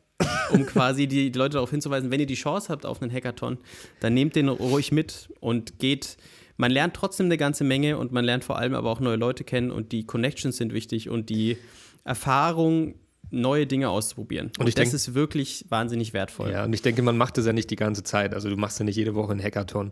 Um 0.51 0.65
quasi 0.65 1.07
die, 1.07 1.31
die 1.31 1.37
Leute 1.37 1.53
darauf 1.53 1.71
hinzuweisen, 1.71 2.11
wenn 2.11 2.19
ihr 2.19 2.25
die 2.25 2.35
Chance 2.35 2.69
habt 2.69 2.85
auf 2.85 3.01
einen 3.01 3.11
Hackathon, 3.11 3.57
dann 3.99 4.13
nehmt 4.13 4.35
den 4.35 4.47
ruhig 4.49 4.91
mit 4.91 5.29
und 5.39 5.79
geht 5.79 6.17
man 6.57 6.71
lernt 6.71 6.93
trotzdem 6.93 7.25
eine 7.25 7.37
ganze 7.37 7.63
Menge 7.63 7.97
und 7.97 8.11
man 8.11 8.23
lernt 8.23 8.43
vor 8.43 8.57
allem 8.57 8.75
aber 8.75 8.89
auch 8.89 8.99
neue 8.99 9.17
Leute 9.17 9.43
kennen 9.43 9.71
und 9.71 9.91
die 9.91 10.05
Connections 10.05 10.57
sind 10.57 10.73
wichtig 10.73 11.09
und 11.09 11.29
die 11.29 11.57
Erfahrung, 12.05 12.95
neue 13.31 13.67
Dinge 13.67 13.89
auszuprobieren. 13.89 14.47
Und, 14.47 14.59
und 14.59 14.67
das 14.67 14.75
denk, 14.75 14.93
ist 14.93 15.13
wirklich 15.13 15.65
wahnsinnig 15.69 16.13
wertvoll. 16.13 16.51
Ja, 16.51 16.63
und 16.63 16.73
ich 16.73 16.81
denke, 16.81 17.01
man 17.01 17.17
macht 17.17 17.37
das 17.37 17.45
ja 17.45 17.53
nicht 17.53 17.69
die 17.69 17.75
ganze 17.75 18.03
Zeit. 18.03 18.33
Also 18.33 18.49
du 18.49 18.55
machst 18.55 18.79
ja 18.79 18.85
nicht 18.85 18.95
jede 18.95 19.15
Woche 19.15 19.31
einen 19.31 19.43
Hackathon, 19.43 19.91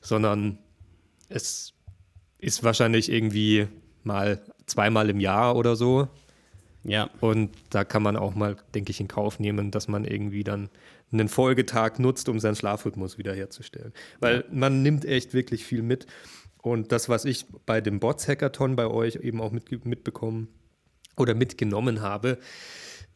sondern 0.00 0.58
es 1.28 1.74
ist 2.38 2.64
wahrscheinlich 2.64 3.12
irgendwie 3.12 3.68
mal 4.02 4.42
zweimal 4.66 5.10
im 5.10 5.20
Jahr 5.20 5.54
oder 5.54 5.76
so. 5.76 6.08
Ja. 6.82 7.08
Und 7.20 7.50
da 7.70 7.84
kann 7.84 8.02
man 8.02 8.16
auch 8.16 8.34
mal, 8.34 8.56
denke 8.74 8.90
ich, 8.90 9.00
in 9.00 9.06
Kauf 9.06 9.38
nehmen, 9.38 9.70
dass 9.70 9.86
man 9.86 10.04
irgendwie 10.04 10.42
dann 10.42 10.68
einen 11.12 11.28
Folgetag 11.28 11.98
nutzt, 11.98 12.28
um 12.28 12.40
seinen 12.40 12.56
Schlafrhythmus 12.56 13.18
wiederherzustellen. 13.18 13.92
Weil 14.18 14.36
ja. 14.36 14.42
man 14.50 14.82
nimmt 14.82 15.04
echt 15.04 15.34
wirklich 15.34 15.64
viel 15.64 15.82
mit. 15.82 16.06
Und 16.62 16.90
das, 16.90 17.08
was 17.08 17.24
ich 17.24 17.46
bei 17.66 17.80
dem 17.80 18.00
Bots-Hackathon 18.00 18.74
bei 18.74 18.86
euch 18.86 19.16
eben 19.16 19.40
auch 19.40 19.52
mit, 19.52 19.84
mitbekommen 19.84 20.48
oder 21.16 21.34
mitgenommen 21.34 22.00
habe, 22.00 22.38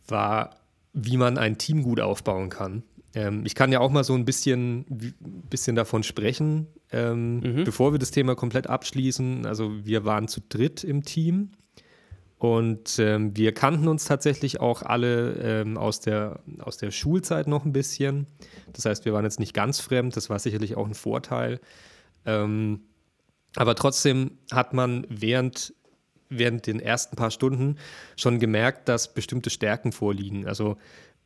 war, 0.07 0.57
wie 0.93 1.17
man 1.17 1.39
ein 1.39 1.59
Team 1.59 1.83
gut 1.83 2.01
aufbauen 2.01 2.49
kann. 2.51 2.83
Ähm, 3.15 3.43
ich 3.45 3.55
kann 3.55 3.73
ja 3.73 3.81
auch 3.81 3.91
mal 3.91 4.05
so 4.05 4.15
ein 4.15 4.25
bisschen, 4.25 4.85
bisschen 5.51 5.77
davon 5.77 6.03
sprechen, 6.03 6.67
ähm, 6.93 7.41
mhm. 7.41 7.65
bevor 7.65 7.93
wir 7.93 7.99
das 7.99 8.11
Thema 8.11 8.35
komplett 8.35 8.69
abschließen. 8.69 9.47
Also 9.47 9.85
wir 9.85 10.05
waren 10.05 10.29
zu 10.29 10.41
dritt 10.49 10.85
im 10.85 11.03
Team 11.03 11.51
und 12.39 12.99
ähm, 12.99 13.35
wir 13.35 13.53
kannten 13.53 13.89
uns 13.89 14.05
tatsächlich 14.05 14.61
auch 14.61 14.83
alle 14.83 15.33
ähm, 15.41 15.79
aus, 15.79 16.01
der, 16.01 16.41
aus 16.59 16.77
der 16.77 16.91
Schulzeit 16.91 17.47
noch 17.47 17.65
ein 17.65 17.73
bisschen. 17.73 18.27
Das 18.75 18.85
heißt, 18.85 19.07
wir 19.07 19.15
waren 19.15 19.25
jetzt 19.25 19.41
nicht 19.41 19.55
ganz 19.55 19.81
fremd, 19.81 20.17
das 20.17 20.29
war 20.29 20.39
sicherlich 20.39 20.77
auch 20.77 20.87
ein 20.87 20.95
Vorteil. 20.95 21.61
Ähm, 22.27 22.81
aber 23.57 23.75
trotzdem 23.75 24.33
hat 24.53 24.75
man 24.75 25.07
während, 25.09 25.73
während 26.29 26.67
den 26.67 26.81
ersten 26.81 27.17
paar 27.17 27.31
Stunden 27.31 27.77
schon 28.17 28.39
gemerkt, 28.39 28.89
dass 28.89 29.15
bestimmte 29.15 29.51
Stärken 29.51 29.93
vorliegen. 29.93 30.47
Also 30.47 30.77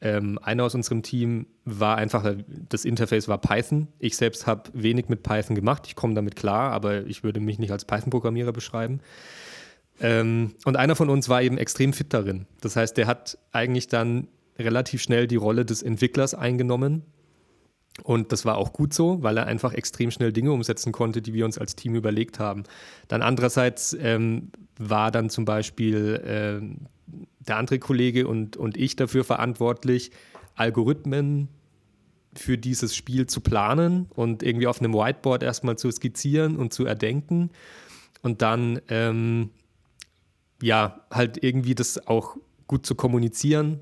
ähm, 0.02 0.38
einer 0.42 0.64
aus 0.64 0.74
unserem 0.74 1.02
Team 1.02 1.46
war 1.64 1.96
einfach, 1.96 2.34
das 2.68 2.84
Interface 2.84 3.28
war 3.28 3.38
Python. 3.38 3.88
Ich 3.98 4.16
selbst 4.16 4.46
habe 4.46 4.70
wenig 4.72 5.08
mit 5.08 5.22
Python 5.22 5.54
gemacht. 5.54 5.86
Ich 5.86 5.94
komme 5.94 6.14
damit 6.14 6.36
klar, 6.36 6.72
aber 6.72 7.06
ich 7.06 7.22
würde 7.22 7.40
mich 7.40 7.58
nicht 7.58 7.70
als 7.70 7.84
Python-Programmierer 7.84 8.52
beschreiben. 8.52 9.00
Ähm, 10.00 10.54
und 10.64 10.76
einer 10.76 10.96
von 10.96 11.10
uns 11.10 11.28
war 11.28 11.42
eben 11.42 11.58
extrem 11.58 11.92
fit 11.92 12.14
darin. 12.14 12.46
Das 12.62 12.76
heißt, 12.76 12.96
der 12.96 13.06
hat 13.06 13.36
eigentlich 13.52 13.88
dann 13.88 14.28
relativ 14.58 15.02
schnell 15.02 15.26
die 15.26 15.36
Rolle 15.36 15.64
des 15.64 15.82
Entwicklers 15.82 16.34
eingenommen. 16.34 17.02
Und 18.02 18.32
das 18.32 18.44
war 18.44 18.56
auch 18.56 18.72
gut 18.72 18.94
so, 18.94 19.22
weil 19.22 19.36
er 19.36 19.46
einfach 19.46 19.74
extrem 19.74 20.10
schnell 20.10 20.32
Dinge 20.32 20.52
umsetzen 20.52 20.92
konnte, 20.92 21.20
die 21.22 21.34
wir 21.34 21.44
uns 21.44 21.58
als 21.58 21.76
Team 21.76 21.94
überlegt 21.94 22.38
haben. 22.38 22.64
Dann 23.08 23.22
andererseits 23.22 23.92
ähm, 24.00 24.50
war 24.78 25.10
dann 25.10 25.28
zum 25.28 25.44
Beispiel 25.44 26.22
ähm, 26.24 26.86
der 27.40 27.56
andere 27.56 27.78
Kollege 27.78 28.26
und, 28.26 28.56
und 28.56 28.76
ich 28.76 28.96
dafür 28.96 29.24
verantwortlich, 29.24 30.12
Algorithmen 30.54 31.48
für 32.34 32.58
dieses 32.58 32.94
Spiel 32.94 33.26
zu 33.26 33.40
planen 33.40 34.06
und 34.14 34.42
irgendwie 34.42 34.66
auf 34.66 34.80
einem 34.80 34.94
Whiteboard 34.94 35.42
erstmal 35.42 35.76
zu 35.76 35.90
skizzieren 35.90 36.56
und 36.56 36.72
zu 36.72 36.86
erdenken 36.86 37.50
und 38.22 38.40
dann 38.42 38.80
ähm, 38.88 39.50
ja 40.62 41.00
halt 41.10 41.42
irgendwie 41.42 41.74
das 41.74 42.06
auch 42.06 42.36
gut 42.68 42.86
zu 42.86 42.94
kommunizieren 42.94 43.80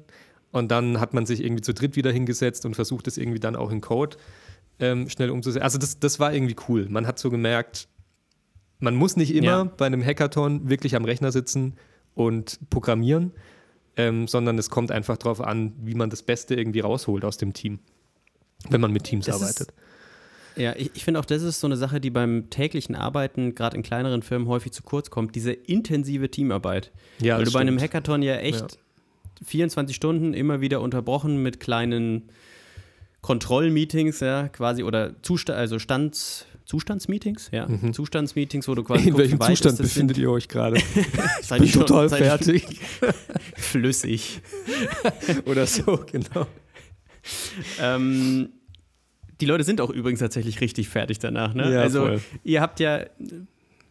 und 0.53 0.71
dann 0.71 1.01
hat 1.01 1.15
man 1.15 1.27
sich 1.27 1.43
irgendwie 1.43 1.63
zu 1.63 1.75
dritt 1.75 1.97
wieder 1.97 2.11
hingesetzt 2.11 2.65
und 2.65 2.75
versucht 2.75 3.07
es 3.07 3.19
irgendwie 3.19 3.41
dann 3.41 3.57
auch 3.57 3.71
in 3.71 3.81
Code 3.81 4.17
ähm, 4.79 5.09
schnell 5.09 5.31
umzusetzen. 5.31 5.63
Also 5.63 5.79
das, 5.79 5.99
das 5.99 6.21
war 6.21 6.33
irgendwie 6.33 6.57
cool. 6.69 6.87
Man 6.89 7.07
hat 7.07 7.19
so 7.19 7.31
gemerkt, 7.31 7.89
man 8.79 8.95
muss 8.95 9.17
nicht 9.17 9.35
immer 9.35 9.47
ja. 9.47 9.65
bei 9.65 9.87
einem 9.87 10.05
Hackathon 10.05 10.69
wirklich 10.69 10.97
am 10.97 11.05
Rechner 11.05 11.33
sitzen 11.33 11.75
und 12.15 12.59
programmieren, 12.71 13.33
ähm, 13.97 14.29
sondern 14.29 14.59
es 14.59 14.71
kommt 14.71 14.91
einfach 14.91 15.17
darauf 15.17 15.41
an, 15.41 15.73
wie 15.83 15.95
man 15.95 16.11
das 16.11 16.23
Beste 16.23 16.55
irgendwie 16.55 16.81
rausholt 16.81 17.25
aus 17.25 17.37
dem 17.37 17.53
Team, 17.53 17.81
wenn 18.71 18.81
man 18.81 18.93
mit 18.93 19.05
Teams 19.05 19.27
das 19.27 19.37
arbeitet. 19.37 19.69
Ist, 19.69 19.75
ja, 20.57 20.75
ich, 20.77 20.91
ich 20.95 21.05
finde 21.05 21.21
auch, 21.21 21.25
das 21.25 21.43
ist 21.43 21.61
so 21.61 21.67
eine 21.67 21.77
Sache, 21.77 22.01
die 22.01 22.11
beim 22.11 22.51
täglichen 22.51 22.95
Arbeiten, 22.97 23.55
gerade 23.55 23.77
in 23.77 23.83
kleineren 23.83 24.23
Firmen, 24.23 24.49
häufig 24.49 24.73
zu 24.73 24.83
kurz 24.83 25.11
kommt, 25.11 25.35
diese 25.35 25.53
intensive 25.53 26.31
Teamarbeit. 26.31 26.91
Ja, 27.21 27.37
Weil 27.37 27.45
du 27.45 27.51
stimmt. 27.51 27.55
bei 27.55 27.61
einem 27.61 27.79
Hackathon 27.81 28.23
ja 28.23 28.37
echt 28.37 28.61
ja. 28.61 28.79
24 29.45 29.95
Stunden 29.95 30.35
immer 30.35 30.61
wieder 30.61 30.81
unterbrochen 30.81 31.43
mit 31.43 31.61
kleinen 31.61 32.31
Kontrollmeetings, 33.21 34.21
ja, 34.21 34.49
quasi, 34.49 34.83
oder 34.83 35.21
Zustand, 35.23 35.59
also 35.59 35.79
Stands, 35.79 36.47
Zustandsmeetings, 36.65 37.51
ja, 37.51 37.67
mhm. 37.67 37.93
Zustandsmeetings, 37.93 38.69
wo 38.69 38.75
du 38.75 38.85
quasi 38.85 39.09
In 39.09 39.17
welchem 39.17 39.41
Zustand 39.41 39.79
befindet 39.79 40.17
sind. 40.17 40.23
ihr 40.23 40.31
euch 40.31 40.49
gerade? 40.49 40.77
bin 41.49 41.69
schon, 41.69 41.87
total 41.87 42.09
fertig. 42.11 42.65
Flüssig. 43.57 44.41
Oder 45.47 45.67
so, 45.67 46.05
genau. 46.11 46.47
Ähm, 47.81 48.51
die 49.41 49.47
Leute 49.47 49.65
sind 49.65 49.81
auch 49.81 49.91
übrigens 49.91 50.21
tatsächlich 50.21 50.61
richtig 50.61 50.89
fertig 50.89 51.19
danach. 51.19 51.55
Ne? 51.55 51.73
Ja, 51.73 51.81
also 51.81 52.01
voll. 52.01 52.21
ihr 52.45 52.61
habt 52.61 52.81
ja 52.81 53.07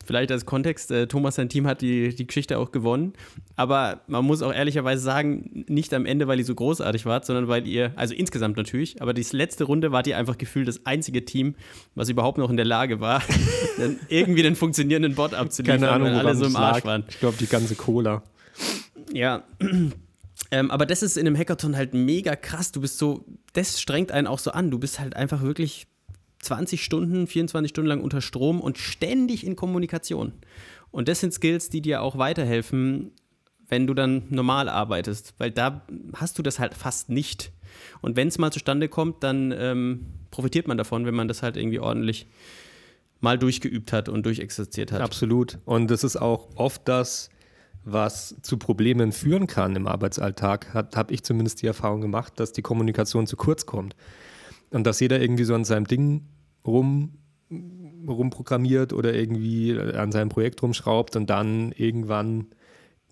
vielleicht 0.08 0.32
als 0.32 0.46
Kontext, 0.46 0.90
äh, 0.92 1.08
Thomas, 1.08 1.36
sein 1.36 1.50
Team 1.50 1.68
hat 1.68 1.82
die, 1.82 2.16
die 2.16 2.26
Geschichte 2.26 2.58
auch 2.58 2.72
gewonnen. 2.72 3.14
Aber 3.56 4.02
man 4.08 4.26
muss 4.26 4.42
auch 4.42 4.54
ehrlicherweise 4.54 5.02
sagen, 5.04 5.66
nicht 5.68 5.94
am 5.94 6.06
Ende, 6.06 6.28
weil 6.28 6.40
ihr 6.40 6.46
so 6.46 6.56
großartig 6.56 7.06
wart, 7.06 7.26
sondern 7.26 7.48
weil 7.48 7.68
ihr, 7.68 7.92
also 7.96 8.14
insgesamt 8.16 8.58
natürlich, 8.58 9.02
aber 9.02 9.14
die 9.14 9.26
letzte 9.32 9.66
Runde 9.66 9.92
wart 9.92 10.08
ihr 10.08 10.18
einfach 10.18 10.38
gefühlt 10.38 10.68
das 10.68 10.86
einzige 10.86 11.26
Team, 11.26 11.56
was 11.94 12.10
überhaupt 12.10 12.38
noch 12.38 12.50
in 12.50 12.58
der 12.58 12.66
Lage 12.66 13.00
war, 13.00 13.22
irgendwie 14.10 14.42
den 14.42 14.56
funktionierenden 14.56 15.16
Bot 15.16 15.34
abzuliefern, 15.34 15.82
Keine 15.82 15.92
Ahnung, 15.92 16.08
weil 16.10 16.26
alle 16.26 16.36
so 16.36 16.46
im 16.46 16.56
Arsch 16.56 16.78
lag. 16.78 16.86
waren. 16.86 17.04
Ich 17.10 17.20
glaube, 17.20 17.38
die 17.38 17.48
ganze 17.48 17.76
Cola. 17.76 18.24
Ja. 19.14 19.44
Ähm, 20.52 20.72
aber 20.72 20.86
das 20.86 21.04
ist 21.04 21.18
in 21.18 21.28
einem 21.28 21.36
Hackathon 21.36 21.76
halt 21.76 21.94
mega 21.94 22.36
krass. 22.36 22.72
Du 22.72 22.80
bist 22.80 23.00
so, 23.00 23.26
das 23.54 23.82
strengt 23.82 24.12
einen 24.12 24.28
auch 24.28 24.40
so 24.40 24.52
an. 24.52 24.72
Du 24.72 24.78
bist 24.80 25.00
halt 25.00 25.16
einfach 25.16 25.42
wirklich 25.42 25.88
20 26.48 26.84
Stunden, 26.84 27.28
24 27.28 27.70
Stunden 27.70 27.90
lang 27.90 28.02
unter 28.02 28.22
Strom 28.22 28.62
und 28.62 28.78
ständig 28.78 29.46
in 29.46 29.56
Kommunikation. 29.56 30.34
Und 30.92 31.08
das 31.08 31.20
sind 31.20 31.34
Skills, 31.34 31.70
die 31.70 31.82
dir 31.82 32.02
auch 32.02 32.18
weiterhelfen, 32.18 33.12
wenn 33.68 33.86
du 33.86 33.94
dann 33.94 34.24
normal 34.30 34.70
arbeitest, 34.70 35.34
weil 35.38 35.52
da 35.52 35.86
hast 36.16 36.40
du 36.40 36.44
das 36.44 36.60
halt 36.60 36.74
fast 36.74 37.10
nicht. 37.10 37.52
Und 38.02 38.16
wenn 38.16 38.30
es 38.30 38.38
mal 38.38 38.52
zustande 38.52 38.88
kommt, 38.88 39.24
dann 39.24 39.54
ähm, 39.56 40.08
profitiert 40.32 40.68
man 40.68 40.78
davon, 40.78 41.06
wenn 41.06 41.16
man 41.16 41.28
das 41.28 41.44
halt 41.44 41.58
irgendwie 41.58 41.80
ordentlich 41.80 42.28
mal 43.20 43.38
durchgeübt 43.38 43.92
hat 43.92 44.10
und 44.10 44.26
durchexerziert 44.26 44.92
hat. 44.92 45.02
Absolut. 45.02 45.60
Und 45.66 45.92
das 45.92 46.04
ist 46.04 46.16
auch 46.16 46.50
oft 46.56 46.88
das, 46.88 47.30
was 47.84 48.36
zu 48.42 48.58
Problemen 48.58 49.12
führen 49.12 49.48
kann 49.48 49.76
im 49.76 49.88
Arbeitsalltag, 49.88 50.74
habe 50.74 51.14
ich 51.14 51.24
zumindest 51.24 51.62
die 51.62 51.68
Erfahrung 51.68 52.02
gemacht, 52.02 52.34
dass 52.40 52.52
die 52.54 52.62
Kommunikation 52.62 53.28
zu 53.28 53.38
kurz 53.38 53.66
kommt. 53.66 53.96
Und 54.70 54.86
dass 54.86 55.00
jeder 55.00 55.22
irgendwie 55.22 55.46
so 55.46 55.56
an 55.56 55.64
seinem 55.64 55.88
Ding 55.88 56.26
rum, 56.68 57.14
rumprogrammiert 58.08 58.94
oder 58.94 59.14
irgendwie 59.14 59.78
an 59.80 60.12
seinem 60.12 60.30
Projekt 60.30 60.62
rumschraubt 60.62 61.16
und 61.16 61.30
dann 61.30 61.72
irgendwann 61.72 62.48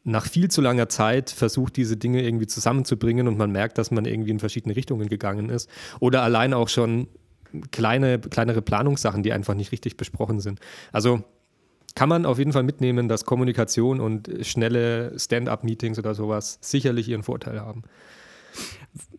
nach 0.04 0.28
viel 0.28 0.50
zu 0.52 0.62
langer 0.62 0.88
Zeit 0.88 1.32
versucht, 1.32 1.78
diese 1.78 1.98
Dinge 1.98 2.22
irgendwie 2.22 2.46
zusammenzubringen 2.46 3.28
und 3.28 3.38
man 3.38 3.52
merkt, 3.52 3.78
dass 3.80 3.90
man 3.90 4.06
irgendwie 4.06 4.32
in 4.32 4.40
verschiedene 4.40 4.76
Richtungen 4.76 5.10
gegangen 5.10 5.50
ist. 5.50 5.68
Oder 6.00 6.22
allein 6.22 6.54
auch 6.54 6.70
schon 6.70 7.08
kleine, 7.72 8.20
kleinere 8.20 8.62
Planungssachen, 8.62 9.24
die 9.24 9.34
einfach 9.34 9.56
nicht 9.56 9.72
richtig 9.72 9.98
besprochen 9.98 10.40
sind. 10.40 10.60
Also 10.92 11.24
kann 11.96 12.10
man 12.10 12.26
auf 12.26 12.38
jeden 12.38 12.52
Fall 12.54 12.64
mitnehmen, 12.64 13.08
dass 13.08 13.26
Kommunikation 13.26 14.00
und 14.00 14.30
schnelle 14.42 15.18
Stand-up-Meetings 15.18 15.98
oder 15.98 16.14
sowas 16.14 16.60
sicherlich 16.62 17.10
ihren 17.10 17.24
Vorteil 17.24 17.62
haben. 17.62 17.84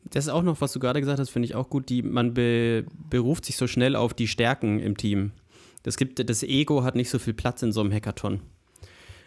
Das 0.04 0.24
ist 0.24 0.30
auch 0.30 0.42
noch, 0.42 0.60
was 0.60 0.72
du 0.72 0.80
gerade 0.80 1.00
gesagt 1.00 1.18
hast, 1.18 1.30
finde 1.30 1.46
ich 1.46 1.54
auch 1.54 1.68
gut. 1.68 1.88
Die, 1.88 2.02
man 2.02 2.34
be, 2.34 2.84
beruft 3.10 3.44
sich 3.44 3.56
so 3.56 3.66
schnell 3.66 3.96
auf 3.96 4.14
die 4.14 4.28
Stärken 4.28 4.80
im 4.80 4.96
Team. 4.96 5.32
Das, 5.82 5.96
gibt, 5.96 6.28
das 6.28 6.42
Ego 6.42 6.82
hat 6.82 6.96
nicht 6.96 7.10
so 7.10 7.18
viel 7.18 7.34
Platz 7.34 7.62
in 7.62 7.72
so 7.72 7.80
einem 7.80 7.92
Hackathon. 7.92 8.40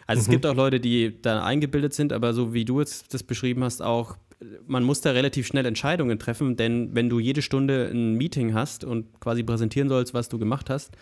Also 0.06 0.20
mhm. 0.20 0.22
es 0.22 0.28
gibt 0.28 0.46
auch 0.46 0.54
Leute, 0.56 0.80
die 0.80 1.20
da 1.22 1.44
eingebildet 1.44 1.94
sind, 1.94 2.12
aber 2.12 2.34
so 2.34 2.52
wie 2.52 2.64
du 2.64 2.80
jetzt 2.80 3.14
das 3.14 3.22
beschrieben 3.22 3.62
hast, 3.62 3.80
auch, 3.80 4.16
man 4.66 4.82
muss 4.82 5.00
da 5.00 5.12
relativ 5.12 5.46
schnell 5.46 5.66
Entscheidungen 5.66 6.18
treffen, 6.18 6.56
denn 6.56 6.94
wenn 6.94 7.08
du 7.08 7.18
jede 7.20 7.42
Stunde 7.42 7.90
ein 7.92 8.14
Meeting 8.14 8.54
hast 8.54 8.84
und 8.84 9.20
quasi 9.20 9.42
präsentieren 9.42 9.88
sollst, 9.88 10.12
was 10.12 10.28
du 10.28 10.38
gemacht 10.38 10.68
hast, 10.68 10.96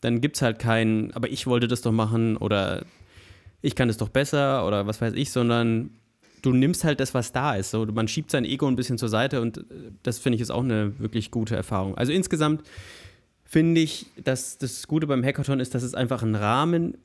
dann 0.00 0.20
gibt 0.20 0.36
es 0.36 0.42
halt 0.42 0.58
kein, 0.58 1.12
aber 1.14 1.28
ich 1.28 1.46
wollte 1.46 1.68
das 1.68 1.82
doch 1.82 1.92
machen 1.92 2.36
oder 2.36 2.84
ich 3.62 3.74
kann 3.74 3.88
es 3.88 3.96
doch 3.96 4.10
besser 4.10 4.66
oder 4.66 4.86
was 4.86 5.00
weiß 5.00 5.14
ich, 5.14 5.30
sondern 5.30 5.90
du 6.46 6.52
nimmst 6.52 6.84
halt 6.84 7.00
das, 7.00 7.12
was 7.12 7.32
da 7.32 7.56
ist. 7.56 7.70
So, 7.70 7.84
man 7.86 8.08
schiebt 8.08 8.30
sein 8.30 8.44
Ego 8.44 8.66
ein 8.66 8.76
bisschen 8.76 8.98
zur 8.98 9.08
Seite 9.08 9.40
und 9.40 9.58
äh, 9.58 9.62
das 10.02 10.18
finde 10.18 10.36
ich 10.36 10.42
ist 10.42 10.50
auch 10.50 10.62
eine 10.62 10.98
wirklich 10.98 11.30
gute 11.30 11.56
Erfahrung. 11.56 11.96
Also 11.96 12.12
insgesamt 12.12 12.62
finde 13.44 13.80
ich, 13.80 14.06
dass 14.22 14.58
das 14.58 14.86
Gute 14.86 15.06
beim 15.06 15.24
Hackathon 15.24 15.60
ist, 15.60 15.74
dass 15.74 15.82
es 15.82 15.94
einfach 15.94 16.22
ein 16.22 16.34
Rahmen, 16.34 16.96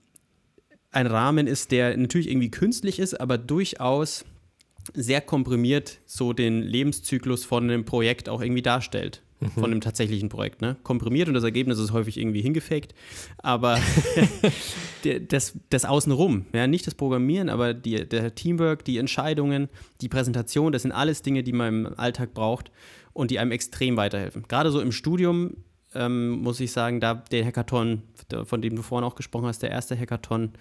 ein 0.91 1.07
Rahmen 1.07 1.47
ist, 1.47 1.71
der 1.71 1.97
natürlich 1.97 2.29
irgendwie 2.29 2.51
künstlich 2.51 2.99
ist, 2.99 3.19
aber 3.19 3.37
durchaus 3.37 4.25
sehr 4.93 5.21
komprimiert 5.21 5.99
so 6.05 6.33
den 6.33 6.61
Lebenszyklus 6.61 7.45
von 7.45 7.63
einem 7.63 7.85
Projekt 7.85 8.29
auch 8.29 8.41
irgendwie 8.41 8.63
darstellt. 8.63 9.21
Mhm. 9.41 9.49
von 9.49 9.69
dem 9.71 9.81
tatsächlichen 9.81 10.29
Projekt. 10.29 10.61
Ne? 10.61 10.77
Komprimiert 10.83 11.27
und 11.27 11.33
das 11.33 11.43
Ergebnis 11.43 11.79
ist 11.79 11.91
häufig 11.91 12.17
irgendwie 12.17 12.41
hingefaked. 12.41 12.93
Aber 13.39 13.79
das, 15.27 15.57
das 15.69 15.85
Außenrum, 15.85 16.45
ja, 16.53 16.67
nicht 16.67 16.87
das 16.87 16.95
Programmieren, 16.95 17.49
aber 17.49 17.73
die, 17.73 18.07
der 18.07 18.33
Teamwork, 18.35 18.85
die 18.85 18.97
Entscheidungen, 18.97 19.69
die 20.01 20.09
Präsentation, 20.09 20.71
das 20.71 20.83
sind 20.83 20.91
alles 20.91 21.21
Dinge, 21.21 21.43
die 21.43 21.53
man 21.53 21.85
im 21.85 21.99
Alltag 21.99 22.33
braucht 22.33 22.71
und 23.13 23.31
die 23.31 23.39
einem 23.39 23.51
extrem 23.51 23.97
weiterhelfen. 23.97 24.45
Gerade 24.47 24.71
so 24.71 24.79
im 24.79 24.91
Studium 24.91 25.57
ähm, 25.93 26.41
muss 26.41 26.59
ich 26.59 26.71
sagen, 26.71 26.99
da 26.99 27.15
der 27.15 27.45
Hackathon, 27.45 28.03
von 28.45 28.61
dem 28.61 28.75
du 28.75 28.81
vorhin 28.81 29.05
auch 29.05 29.15
gesprochen 29.15 29.47
hast, 29.47 29.61
der 29.61 29.71
erste 29.71 29.97
Hackathon 29.97 30.53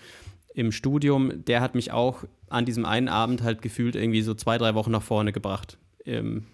im 0.54 0.72
Studium, 0.72 1.44
der 1.44 1.60
hat 1.60 1.76
mich 1.76 1.92
auch 1.92 2.24
an 2.48 2.64
diesem 2.64 2.84
einen 2.84 3.08
Abend 3.08 3.42
halt 3.42 3.62
gefühlt 3.62 3.94
irgendwie 3.94 4.22
so 4.22 4.34
zwei, 4.34 4.58
drei 4.58 4.74
Wochen 4.74 4.90
nach 4.90 5.02
vorne 5.02 5.32
gebracht. 5.32 5.78
Ähm, 6.04 6.46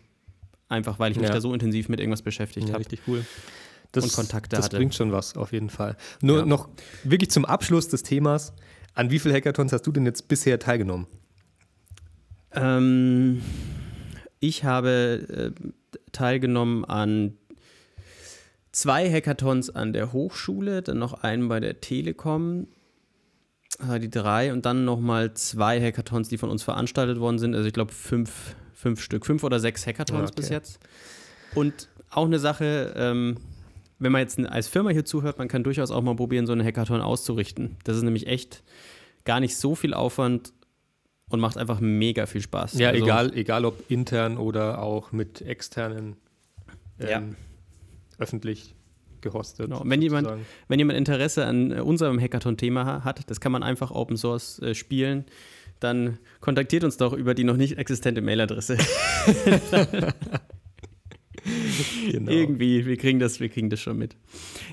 einfach 0.69 0.99
weil 0.99 1.13
ich 1.13 1.19
mich 1.19 1.29
ja. 1.29 1.35
da 1.35 1.41
so 1.41 1.53
intensiv 1.53 1.89
mit 1.89 2.01
irgendwas 2.01 2.23
beschäftigt 2.23 2.69
ja, 2.69 2.75
habe. 2.75 2.81
Richtig 2.81 3.01
cool. 3.07 3.25
Das, 3.93 4.05
und 4.05 4.13
Kontakte 4.13 4.57
das 4.57 4.67
hatte. 4.67 4.77
Das 4.77 4.79
bringt 4.79 4.95
schon 4.95 5.13
was, 5.13 5.37
auf 5.37 5.53
jeden 5.53 5.71
Fall. 5.71 5.97
Nur 6.21 6.41
ja. 6.41 6.45
noch 6.47 6.69
wirklich 7.05 7.31
zum 7.31 7.45
Abschluss 7.45 7.89
des 7.89 8.03
Themas. 8.03 8.53
An 8.95 9.11
wie 9.11 9.19
vielen 9.19 9.35
Hackathons 9.35 9.73
hast 9.73 9.87
du 9.87 9.93
denn 9.93 10.05
jetzt 10.05 10.29
bisher 10.29 10.59
teilgenommen? 10.59 11.07
Ähm, 12.53 13.43
ich 14.41 14.65
habe 14.65 15.55
äh, 15.59 15.71
teilgenommen 16.13 16.85
an 16.85 17.37
zwei 18.73 19.11
Hackathons 19.11 19.71
an 19.71 19.93
der 19.93 20.13
Hochschule, 20.13 20.83
dann 20.83 20.99
noch 20.99 21.23
einen 21.23 21.49
bei 21.49 21.61
der 21.61 21.81
Telekom, 21.81 22.69
die 24.01 24.11
drei 24.11 24.53
und 24.53 24.65
dann 24.65 24.85
nochmal 24.85 25.35
zwei 25.35 25.81
Hackathons, 25.81 26.29
die 26.29 26.39
von 26.39 26.51
uns 26.51 26.63
veranstaltet 26.63 27.21
worden 27.21 27.39
sind. 27.39 27.55
Also 27.55 27.67
ich 27.67 27.75
glaube 27.75 27.93
fünf, 27.93 28.57
fünf 28.77 29.01
Stück, 29.01 29.27
fünf 29.27 29.43
oder 29.43 29.59
sechs 29.59 29.87
Hackathons 29.87 30.31
okay. 30.31 30.37
bis 30.37 30.49
jetzt. 30.51 30.79
Und 31.55 31.89
auch 32.11 32.27
eine 32.27 32.39
Sache, 32.39 32.95
ähm, 32.97 33.39
wenn 33.99 34.13
man 34.13 34.21
jetzt 34.21 34.39
als 34.39 34.69
Firma 34.69 34.91
hier 34.91 35.05
zuhört, 35.05 35.39
man 35.39 35.49
kann 35.49 35.65
durchaus 35.65 35.91
auch 35.91 36.03
mal 36.03 36.15
probieren, 36.15 36.47
so 36.47 36.53
einen 36.53 36.65
Hackathon 36.65 37.01
auszurichten. 37.01 37.77
Das 37.85 37.97
ist 37.97 38.03
nämlich 38.03 38.27
echt 38.27 38.63
gar 39.25 39.41
nicht 39.41 39.57
so 39.57 39.75
viel 39.75 39.95
Aufwand 39.95 40.53
und 41.31 41.41
macht 41.41 41.57
einfach 41.57 41.81
mega 41.81 42.27
viel 42.27 42.43
Spaß. 42.43 42.75
Ja, 42.75 42.91
also, 42.91 43.03
egal, 43.03 43.35
egal 43.35 43.65
ob 43.65 43.91
intern 43.91 44.37
oder 44.37 44.83
auch 44.83 45.11
mit 45.11 45.41
externen 45.41 46.17
ähm, 47.01 47.09
ja 47.09 47.23
öffentlich 48.19 48.75
gehostet. 49.21 49.67
Genau. 49.67 49.83
Wenn, 49.85 50.03
jemand, 50.03 50.29
wenn 50.69 50.79
jemand 50.79 50.99
Interesse 50.99 51.47
an 51.47 51.73
äh, 51.73 51.81
unserem 51.81 52.21
Hackathon-Thema 52.21 53.05
hat, 53.05 53.29
das 53.31 53.41
kann 53.41 53.53
man 53.53 53.63
einfach 53.63 53.91
Open 53.91 54.17
Source 54.17 54.61
äh, 54.61 54.75
spielen, 54.75 55.25
dann 55.81 56.19
kontaktiert 56.41 56.85
uns 56.85 56.97
doch 56.97 57.13
über 57.13 57.35
die 57.35 57.45
noch 57.45 57.57
nicht 57.57 57.79
existente 57.79 58.23
Mailadresse. 58.23 58.79
genau. 62.11 62.31
Irgendwie, 62.31 62.87
wir 62.87 62.97
kriegen, 62.97 63.19
das, 63.19 63.41
wir 63.41 63.49
kriegen 63.49 63.71
das 63.71 63.81
schon 63.81 63.99
mit. 63.99 64.17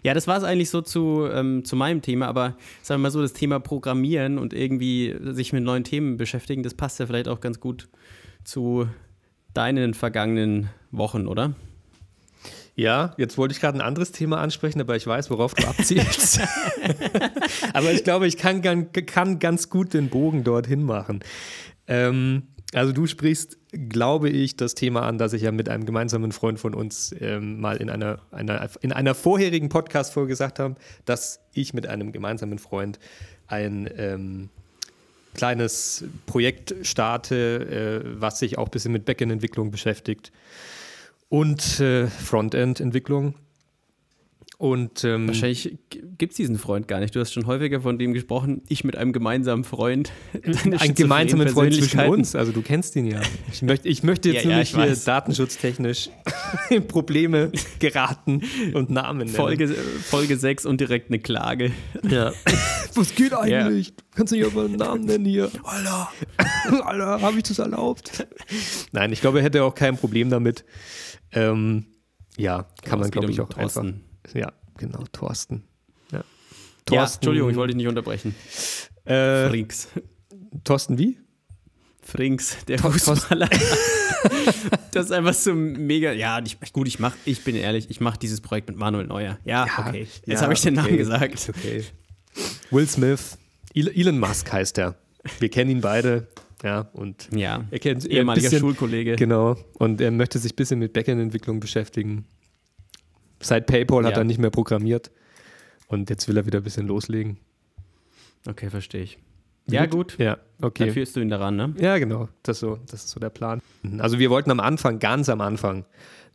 Ja, 0.03 0.13
das 0.13 0.27
war 0.27 0.37
es 0.37 0.43
eigentlich 0.43 0.69
so 0.69 0.81
zu, 0.81 1.27
ähm, 1.31 1.65
zu 1.65 1.75
meinem 1.75 2.01
Thema, 2.01 2.27
aber 2.27 2.57
sagen 2.81 3.01
wir 3.01 3.03
mal 3.03 3.11
so, 3.11 3.21
das 3.21 3.33
Thema 3.33 3.59
Programmieren 3.59 4.37
und 4.37 4.53
irgendwie 4.53 5.15
sich 5.21 5.53
mit 5.53 5.63
neuen 5.63 5.83
Themen 5.83 6.17
beschäftigen, 6.17 6.63
das 6.63 6.73
passt 6.73 6.99
ja 6.99 7.07
vielleicht 7.07 7.27
auch 7.27 7.41
ganz 7.41 7.59
gut 7.59 7.89
zu 8.43 8.87
deinen 9.53 9.93
vergangenen 9.93 10.69
Wochen, 10.91 11.27
oder? 11.27 11.53
Ja, 12.75 13.13
jetzt 13.17 13.37
wollte 13.37 13.53
ich 13.53 13.61
gerade 13.61 13.77
ein 13.77 13.81
anderes 13.81 14.11
Thema 14.11 14.41
ansprechen, 14.41 14.81
aber 14.81 14.95
ich 14.95 15.05
weiß, 15.05 15.29
worauf 15.29 15.53
du 15.53 15.67
abzielst. 15.67 16.39
aber 17.73 17.91
ich 17.91 18.03
glaube, 18.03 18.25
ich 18.25 18.37
kann, 18.37 18.61
kann, 18.91 19.39
ganz 19.39 19.69
gut 19.69 19.93
den 19.93 20.09
Bogen 20.09 20.43
dorthin 20.43 20.83
machen. 20.83 21.23
Ähm, 21.87 22.47
also 22.73 22.91
du 22.91 23.05
sprichst, 23.05 23.59
glaube 23.89 24.29
ich, 24.29 24.57
das 24.57 24.73
Thema 24.73 25.03
an, 25.03 25.19
das 25.19 25.33
ich 25.33 25.43
ja 25.43 25.51
mit 25.51 25.69
einem 25.69 25.85
gemeinsamen 25.85 26.31
Freund 26.31 26.59
von 26.59 26.73
uns 26.73 27.13
ähm, 27.19 27.61
mal 27.61 27.77
in 27.77 27.91
einer, 27.91 28.19
einer, 28.31 28.67
in 28.81 28.91
einer 28.91 29.13
vorherigen 29.13 29.69
Podcast-Folge 29.69 30.29
gesagt 30.29 30.57
habe, 30.57 30.75
dass 31.05 31.41
ich 31.53 31.75
mit 31.75 31.85
einem 31.85 32.11
gemeinsamen 32.11 32.57
Freund 32.57 32.97
ein 33.45 33.87
ähm, 33.95 34.49
kleines 35.35 36.05
Projekt 36.25 36.73
starte, 36.81 38.03
äh, 38.03 38.19
was 38.19 38.39
sich 38.39 38.57
auch 38.57 38.65
ein 38.65 38.71
bisschen 38.71 38.93
mit 38.93 39.05
Backend-Entwicklung 39.05 39.69
beschäftigt 39.69 40.31
und 41.33 41.79
äh, 41.79 42.05
Frontend-Entwicklung. 42.05 43.33
Und, 44.59 45.03
ähm, 45.03 45.27
Wahrscheinlich 45.27 45.79
gibt 45.89 46.33
es 46.33 46.37
diesen 46.37 46.59
Freund 46.59 46.87
gar 46.87 46.99
nicht. 46.99 47.15
Du 47.15 47.19
hast 47.19 47.33
schon 47.33 47.47
häufiger 47.47 47.81
von 47.81 47.97
dem 47.97 48.13
gesprochen, 48.13 48.61
ich 48.69 48.83
mit 48.83 48.95
einem 48.95 49.13
gemeinsamen 49.13 49.63
Freund. 49.63 50.11
Ein 50.79 50.93
gemeinsamer 50.93 51.47
Freund 51.47 51.73
zwischen 51.73 52.01
uns, 52.01 52.35
also 52.35 52.51
du 52.51 52.61
kennst 52.61 52.95
ihn 52.95 53.07
ja. 53.07 53.19
Ich 53.51 53.61
möchte, 53.63 53.89
ich 53.89 54.03
möchte 54.03 54.29
jetzt 54.29 54.43
ja, 54.43 54.51
nur 54.51 54.53
ja, 54.53 54.59
nicht 54.59 54.75
hier 54.75 54.95
datenschutztechnisch 54.95 56.11
in 56.69 56.87
Probleme 56.87 57.51
geraten 57.79 58.43
und 58.75 58.91
Namen 58.91 59.25
nennen. 59.25 59.31
Folge, 59.31 59.69
Folge 59.69 60.37
6 60.37 60.67
und 60.67 60.79
direkt 60.81 61.09
eine 61.09 61.17
Klage. 61.17 61.71
Ja. 62.07 62.31
Was 62.93 63.15
geht 63.15 63.33
eigentlich? 63.33 63.87
Ja. 63.87 63.93
Kannst 64.15 64.33
du 64.33 64.37
nicht 64.37 64.45
aber 64.45 64.65
einen 64.65 64.75
Namen 64.75 65.05
nennen 65.05 65.25
hier? 65.25 65.49
Alter, 65.63 66.11
Alter, 66.85 67.21
habe 67.21 67.37
ich 67.37 67.43
das 67.43 67.57
erlaubt? 67.57 68.27
Nein, 68.91 69.11
ich 69.11 69.19
glaube, 69.19 69.39
er 69.39 69.45
hätte 69.45 69.63
auch 69.63 69.73
kein 69.73 69.97
Problem 69.97 70.29
damit. 70.29 70.63
Ähm, 71.33 71.85
ja, 72.37 72.67
kann 72.83 72.99
man, 72.99 73.11
glaube 73.11 73.31
ich, 73.31 73.41
auch 73.41 73.49
Thorsten. 73.49 74.03
einfach. 74.23 74.35
Ja, 74.35 74.53
genau, 74.77 75.03
Thorsten. 75.11 75.63
Ja, 76.11 76.23
Thorsten, 76.85 76.93
ja 76.93 77.03
Entschuldigung, 77.03 77.49
ich 77.49 77.55
wollte 77.55 77.73
dich 77.73 77.77
nicht 77.77 77.87
unterbrechen. 77.87 78.35
Äh, 79.05 79.49
Frinks. 79.49 79.89
Thorsten 80.63 80.97
wie? 80.97 81.17
Frinks, 82.01 82.57
der 82.65 82.79
Fußballer. 82.79 83.49
das 84.91 85.05
ist 85.05 85.11
einfach 85.11 85.33
so 85.33 85.53
mega. 85.53 86.11
Ja, 86.11 86.39
ich, 86.43 86.59
gut, 86.73 86.87
ich 86.87 86.99
mach, 86.99 87.15
ich 87.25 87.43
bin 87.43 87.55
ehrlich, 87.55 87.89
ich 87.89 88.01
mache 88.01 88.19
dieses 88.19 88.41
Projekt 88.41 88.69
mit 88.69 88.77
Manuel 88.77 89.07
Neuer. 89.07 89.39
Ja, 89.45 89.65
ja 89.65 89.87
okay. 89.87 90.07
Jetzt 90.25 90.27
ja, 90.27 90.41
habe 90.41 90.53
ich 90.53 90.61
den 90.61 90.77
okay. 90.77 90.87
Namen 90.87 90.97
gesagt. 90.97 91.49
Okay. 91.49 91.85
Will 92.71 92.87
Smith, 92.87 93.37
Elon 93.73 94.19
Musk 94.19 94.51
heißt 94.51 94.77
er. 94.77 94.95
Wir 95.39 95.49
kennen 95.49 95.71
ihn 95.71 95.81
beide. 95.81 96.27
Ja, 96.63 96.89
und 96.93 97.27
ja, 97.35 97.65
er 97.69 97.79
kennt 97.79 98.05
ehemaliger 98.05 98.45
bisschen, 98.45 98.59
Schulkollege. 98.59 99.17
Genau. 99.17 99.57
Und 99.73 99.99
er 99.99 100.11
möchte 100.11 100.39
sich 100.39 100.53
ein 100.53 100.55
bisschen 100.55 100.79
mit 100.79 100.93
Backend-Entwicklung 100.93 101.59
beschäftigen. 101.59 102.25
Seit 103.41 103.67
PayPal 103.67 104.03
ja. 104.03 104.09
hat 104.09 104.17
er 104.17 104.23
nicht 104.23 104.39
mehr 104.39 104.49
programmiert. 104.49 105.11
Und 105.87 106.09
jetzt 106.09 106.27
will 106.29 106.37
er 106.37 106.45
wieder 106.45 106.59
ein 106.59 106.63
bisschen 106.63 106.87
loslegen. 106.87 107.37
Okay, 108.47 108.69
verstehe 108.69 109.03
ich. 109.03 109.17
Ja, 109.69 109.85
gut. 109.85 110.17
Ja, 110.17 110.37
okay. 110.61 110.85
Dann 110.85 110.93
führst 110.93 111.15
du 111.15 111.19
ihn 111.19 111.29
daran, 111.29 111.55
ne? 111.55 111.73
Ja, 111.77 111.97
genau. 111.97 112.29
Das 112.43 112.57
ist, 112.57 112.61
so, 112.61 112.79
das 112.89 113.05
ist 113.05 113.09
so 113.09 113.19
der 113.19 113.29
Plan. 113.29 113.61
Also 113.99 114.19
wir 114.19 114.29
wollten 114.29 114.51
am 114.51 114.59
Anfang, 114.59 114.99
ganz 114.99 115.29
am 115.29 115.41
Anfang, 115.41 115.85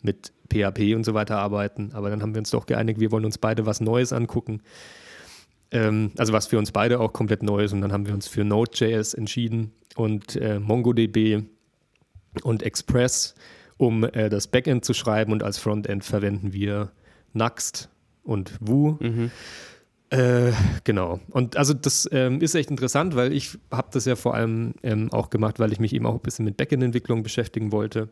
mit 0.02 0.32
PHP 0.50 0.94
und 0.94 1.04
so 1.04 1.14
weiter 1.14 1.38
arbeiten, 1.38 1.90
aber 1.92 2.08
dann 2.10 2.22
haben 2.22 2.34
wir 2.34 2.38
uns 2.38 2.50
doch 2.50 2.66
geeinigt, 2.66 3.00
wir 3.00 3.10
wollen 3.10 3.24
uns 3.24 3.38
beide 3.38 3.66
was 3.66 3.80
Neues 3.80 4.12
angucken. 4.12 4.62
Ähm, 5.70 6.12
also 6.16 6.32
was 6.32 6.46
für 6.46 6.58
uns 6.58 6.72
beide 6.72 7.00
auch 7.00 7.12
komplett 7.12 7.42
neu 7.42 7.64
ist 7.64 7.72
und 7.72 7.82
dann 7.82 7.92
haben 7.92 8.06
wir 8.06 8.14
uns 8.14 8.26
für 8.26 8.44
Node.js 8.44 9.14
entschieden 9.14 9.72
und 9.96 10.36
äh, 10.36 10.58
MongoDB 10.58 11.42
und 12.42 12.62
Express, 12.62 13.34
um 13.76 14.04
äh, 14.04 14.28
das 14.28 14.46
Backend 14.46 14.84
zu 14.84 14.94
schreiben 14.94 15.32
und 15.32 15.42
als 15.42 15.58
Frontend 15.58 16.04
verwenden 16.04 16.52
wir 16.52 16.92
Nuxt 17.32 17.90
und 18.22 18.56
Woo. 18.60 18.96
Mhm. 19.00 19.30
Äh, 20.10 20.52
genau. 20.84 21.20
Und 21.30 21.56
also 21.56 21.74
das 21.74 22.08
ähm, 22.12 22.40
ist 22.40 22.54
echt 22.54 22.70
interessant, 22.70 23.14
weil 23.14 23.32
ich 23.32 23.58
habe 23.70 23.88
das 23.92 24.06
ja 24.06 24.16
vor 24.16 24.34
allem 24.34 24.74
ähm, 24.82 25.12
auch 25.12 25.28
gemacht, 25.28 25.58
weil 25.58 25.72
ich 25.72 25.80
mich 25.80 25.92
eben 25.92 26.06
auch 26.06 26.14
ein 26.14 26.20
bisschen 26.20 26.46
mit 26.46 26.56
Backend-Entwicklung 26.56 27.22
beschäftigen 27.22 27.72
wollte. 27.72 28.08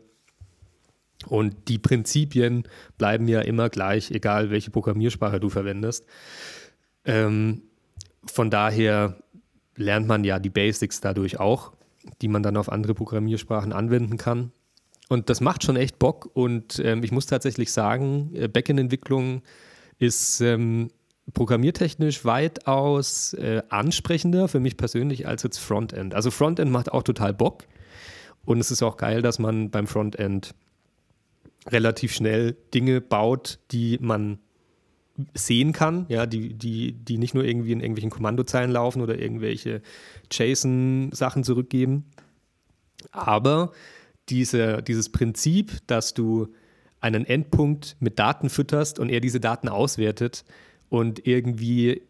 Und 1.25 1.55
die 1.67 1.79
Prinzipien 1.79 2.67
bleiben 2.99 3.27
ja 3.27 3.41
immer 3.41 3.69
gleich, 3.69 4.11
egal 4.11 4.51
welche 4.51 4.69
Programmiersprache 4.69 5.39
du 5.39 5.49
verwendest. 5.49 6.05
Ähm, 7.07 7.63
von 8.25 8.51
daher 8.51 9.17
lernt 9.75 10.07
man 10.07 10.23
ja 10.23 10.37
die 10.37 10.49
Basics 10.49 11.01
dadurch 11.01 11.39
auch, 11.39 11.73
die 12.21 12.27
man 12.27 12.43
dann 12.43 12.57
auf 12.57 12.71
andere 12.71 12.93
Programmiersprachen 12.93 13.73
anwenden 13.73 14.17
kann. 14.17 14.51
Und 15.09 15.29
das 15.29 15.41
macht 15.41 15.63
schon 15.63 15.77
echt 15.77 15.99
Bock. 15.99 16.29
Und 16.33 16.79
ähm, 16.83 17.03
ich 17.03 17.11
muss 17.11 17.25
tatsächlich 17.25 17.71
sagen, 17.71 18.31
äh, 18.35 18.47
Backend-Entwicklung 18.47 19.41
ist 19.99 20.41
ähm, 20.41 20.89
programmiertechnisch 21.33 22.25
weitaus 22.25 23.33
äh, 23.33 23.61
ansprechender 23.69 24.47
für 24.47 24.59
mich 24.59 24.77
persönlich 24.77 25.27
als 25.27 25.43
jetzt 25.43 25.57
Frontend. 25.57 26.13
Also 26.13 26.29
Frontend 26.29 26.71
macht 26.71 26.91
auch 26.91 27.03
total 27.03 27.33
Bock. 27.33 27.63
Und 28.45 28.59
es 28.59 28.71
ist 28.71 28.83
auch 28.83 28.97
geil, 28.97 29.21
dass 29.21 29.39
man 29.39 29.69
beim 29.69 29.87
Frontend 29.87 30.53
relativ 31.67 32.13
schnell 32.13 32.55
Dinge 32.73 33.01
baut, 33.01 33.59
die 33.71 33.97
man 34.01 34.39
sehen 35.33 35.73
kann, 35.73 36.05
ja, 36.09 36.25
die, 36.25 36.53
die, 36.53 36.93
die 36.93 37.17
nicht 37.17 37.33
nur 37.33 37.43
irgendwie 37.43 37.71
in 37.71 37.79
irgendwelchen 37.79 38.11
Kommandozeilen 38.11 38.71
laufen 38.71 39.01
oder 39.01 39.17
irgendwelche 39.17 39.81
JSON-Sachen 40.31 41.43
zurückgeben. 41.43 42.05
Aber 43.11 43.71
diese, 44.29 44.83
dieses 44.83 45.09
Prinzip, 45.09 45.79
dass 45.87 46.13
du 46.13 46.53
einen 46.99 47.25
Endpunkt 47.25 47.95
mit 47.99 48.19
Daten 48.19 48.49
fütterst 48.49 48.99
und 48.99 49.09
er 49.09 49.19
diese 49.19 49.39
Daten 49.39 49.69
auswertet 49.69 50.45
und 50.89 51.25
irgendwie 51.27 52.01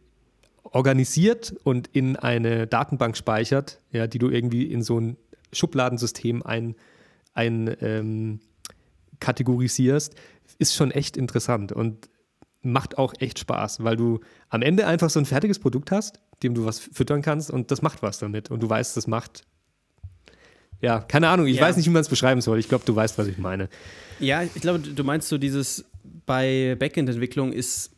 organisiert 0.64 1.56
und 1.64 1.88
in 1.94 2.16
eine 2.16 2.68
Datenbank 2.68 3.16
speichert, 3.16 3.80
ja, 3.92 4.08
die 4.08 4.20
du 4.20 4.30
irgendwie 4.30 4.64
in 4.64 4.82
so 4.82 5.00
ein 5.00 5.18
Schubladensystem 5.54 6.44
ein, 6.44 6.76
ein 7.34 7.76
ähm, 7.82 8.40
kategorisierst, 9.20 10.16
ist 10.60 10.76
schon 10.76 10.92
echt 10.92 11.18
interessant 11.18 11.72
und 11.72 12.10
macht 12.68 12.98
auch 12.98 13.14
echt 13.20 13.40
Spaß, 13.40 13.84
weil 13.84 13.96
du 13.96 14.20
am 14.50 14.62
Ende 14.62 14.88
einfach 14.88 15.10
so 15.10 15.20
ein 15.20 15.26
fertiges 15.26 15.60
Produkt 15.60 15.92
hast, 15.92 16.20
dem 16.44 16.54
du 16.54 16.66
was 16.66 16.80
füttern 16.80 17.22
kannst 17.22 17.50
und 17.50 17.72
das 17.72 17.82
macht 17.82 18.02
was 18.02 18.20
damit 18.20 18.52
und 18.52 18.62
du 18.62 18.70
weißt, 18.70 18.96
das 18.96 19.08
macht. 19.08 19.44
Ja, 20.82 21.00
keine 21.00 21.30
Ahnung, 21.30 21.48
ich 21.48 21.58
ja. 21.58 21.64
weiß 21.64 21.78
nicht, 21.78 21.88
wie 21.88 21.92
man 21.92 22.02
es 22.02 22.10
beschreiben 22.10 22.42
soll. 22.42 22.60
Ich 22.60 22.70
glaube, 22.70 22.86
du 22.86 22.96
weißt, 22.96 23.18
was 23.18 23.28
ich 23.28 23.40
meine. 23.40 23.68
Ja, 24.20 24.44
ich 24.44 24.62
glaube, 24.62 24.80
du 24.80 25.04
meinst 25.04 25.28
so 25.28 25.38
dieses 25.38 25.86
bei 26.26 26.76
Backend-Entwicklung 26.78 27.52
ist 27.52 27.92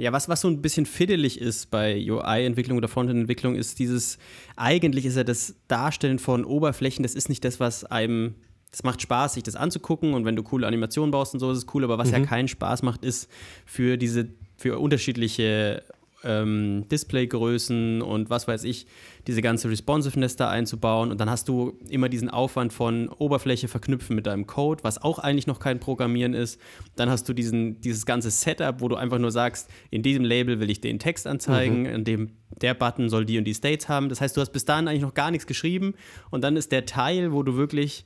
ja, 0.00 0.12
was, 0.12 0.30
was 0.30 0.40
so 0.40 0.48
ein 0.48 0.62
bisschen 0.62 0.86
fiddelig 0.86 1.38
ist 1.38 1.70
bei 1.70 1.94
UI-Entwicklung 1.94 2.78
oder 2.78 2.88
Frontend-Entwicklung, 2.88 3.54
ist 3.54 3.78
dieses, 3.78 4.16
eigentlich 4.56 5.04
ist 5.04 5.16
ja 5.16 5.24
das 5.24 5.56
Darstellen 5.68 6.18
von 6.18 6.46
Oberflächen, 6.46 7.02
das 7.02 7.14
ist 7.14 7.28
nicht 7.28 7.44
das, 7.44 7.60
was 7.60 7.84
einem, 7.84 8.34
das 8.70 8.82
macht 8.82 9.02
Spaß, 9.02 9.34
sich 9.34 9.42
das 9.42 9.56
anzugucken 9.56 10.14
und 10.14 10.24
wenn 10.24 10.36
du 10.36 10.42
coole 10.42 10.66
Animationen 10.66 11.10
baust 11.10 11.34
und 11.34 11.40
so, 11.40 11.50
ist 11.50 11.58
es 11.58 11.66
cool, 11.74 11.84
aber 11.84 11.98
was 11.98 12.08
mhm. 12.08 12.14
ja 12.14 12.20
keinen 12.26 12.48
Spaß 12.48 12.82
macht, 12.82 13.04
ist 13.04 13.28
für 13.66 13.96
diese, 13.96 14.28
für 14.56 14.78
unterschiedliche 14.78 15.82
ähm, 16.22 16.86
Displaygrößen 16.90 18.02
und 18.02 18.30
was 18.30 18.46
weiß 18.46 18.64
ich, 18.64 18.86
diese 19.26 19.42
ganze 19.42 19.70
Responsiveness 19.70 20.36
da 20.36 20.50
einzubauen. 20.50 21.10
Und 21.10 21.20
dann 21.20 21.30
hast 21.30 21.48
du 21.48 21.78
immer 21.88 22.08
diesen 22.08 22.28
Aufwand 22.28 22.72
von 22.72 23.08
Oberfläche 23.08 23.68
verknüpfen 23.68 24.16
mit 24.16 24.26
deinem 24.26 24.46
Code, 24.46 24.84
was 24.84 25.02
auch 25.02 25.18
eigentlich 25.18 25.46
noch 25.46 25.60
kein 25.60 25.80
Programmieren 25.80 26.34
ist. 26.34 26.60
Dann 26.96 27.10
hast 27.10 27.28
du 27.28 27.32
diesen, 27.32 27.80
dieses 27.80 28.06
ganze 28.06 28.30
Setup, 28.30 28.80
wo 28.80 28.88
du 28.88 28.96
einfach 28.96 29.18
nur 29.18 29.30
sagst, 29.30 29.70
in 29.90 30.02
diesem 30.02 30.24
Label 30.24 30.60
will 30.60 30.70
ich 30.70 30.80
den 30.80 30.98
Text 30.98 31.26
anzeigen, 31.26 31.80
mhm. 31.80 31.86
in 31.86 32.04
dem 32.04 32.30
der 32.60 32.74
Button 32.74 33.08
soll 33.08 33.24
die 33.24 33.38
und 33.38 33.44
die 33.44 33.54
States 33.54 33.88
haben. 33.88 34.08
Das 34.08 34.20
heißt, 34.20 34.36
du 34.36 34.40
hast 34.40 34.50
bis 34.50 34.64
dahin 34.64 34.88
eigentlich 34.88 35.02
noch 35.02 35.14
gar 35.14 35.30
nichts 35.30 35.46
geschrieben 35.46 35.94
und 36.30 36.42
dann 36.42 36.56
ist 36.56 36.72
der 36.72 36.84
Teil, 36.84 37.32
wo 37.32 37.42
du 37.42 37.56
wirklich 37.56 38.04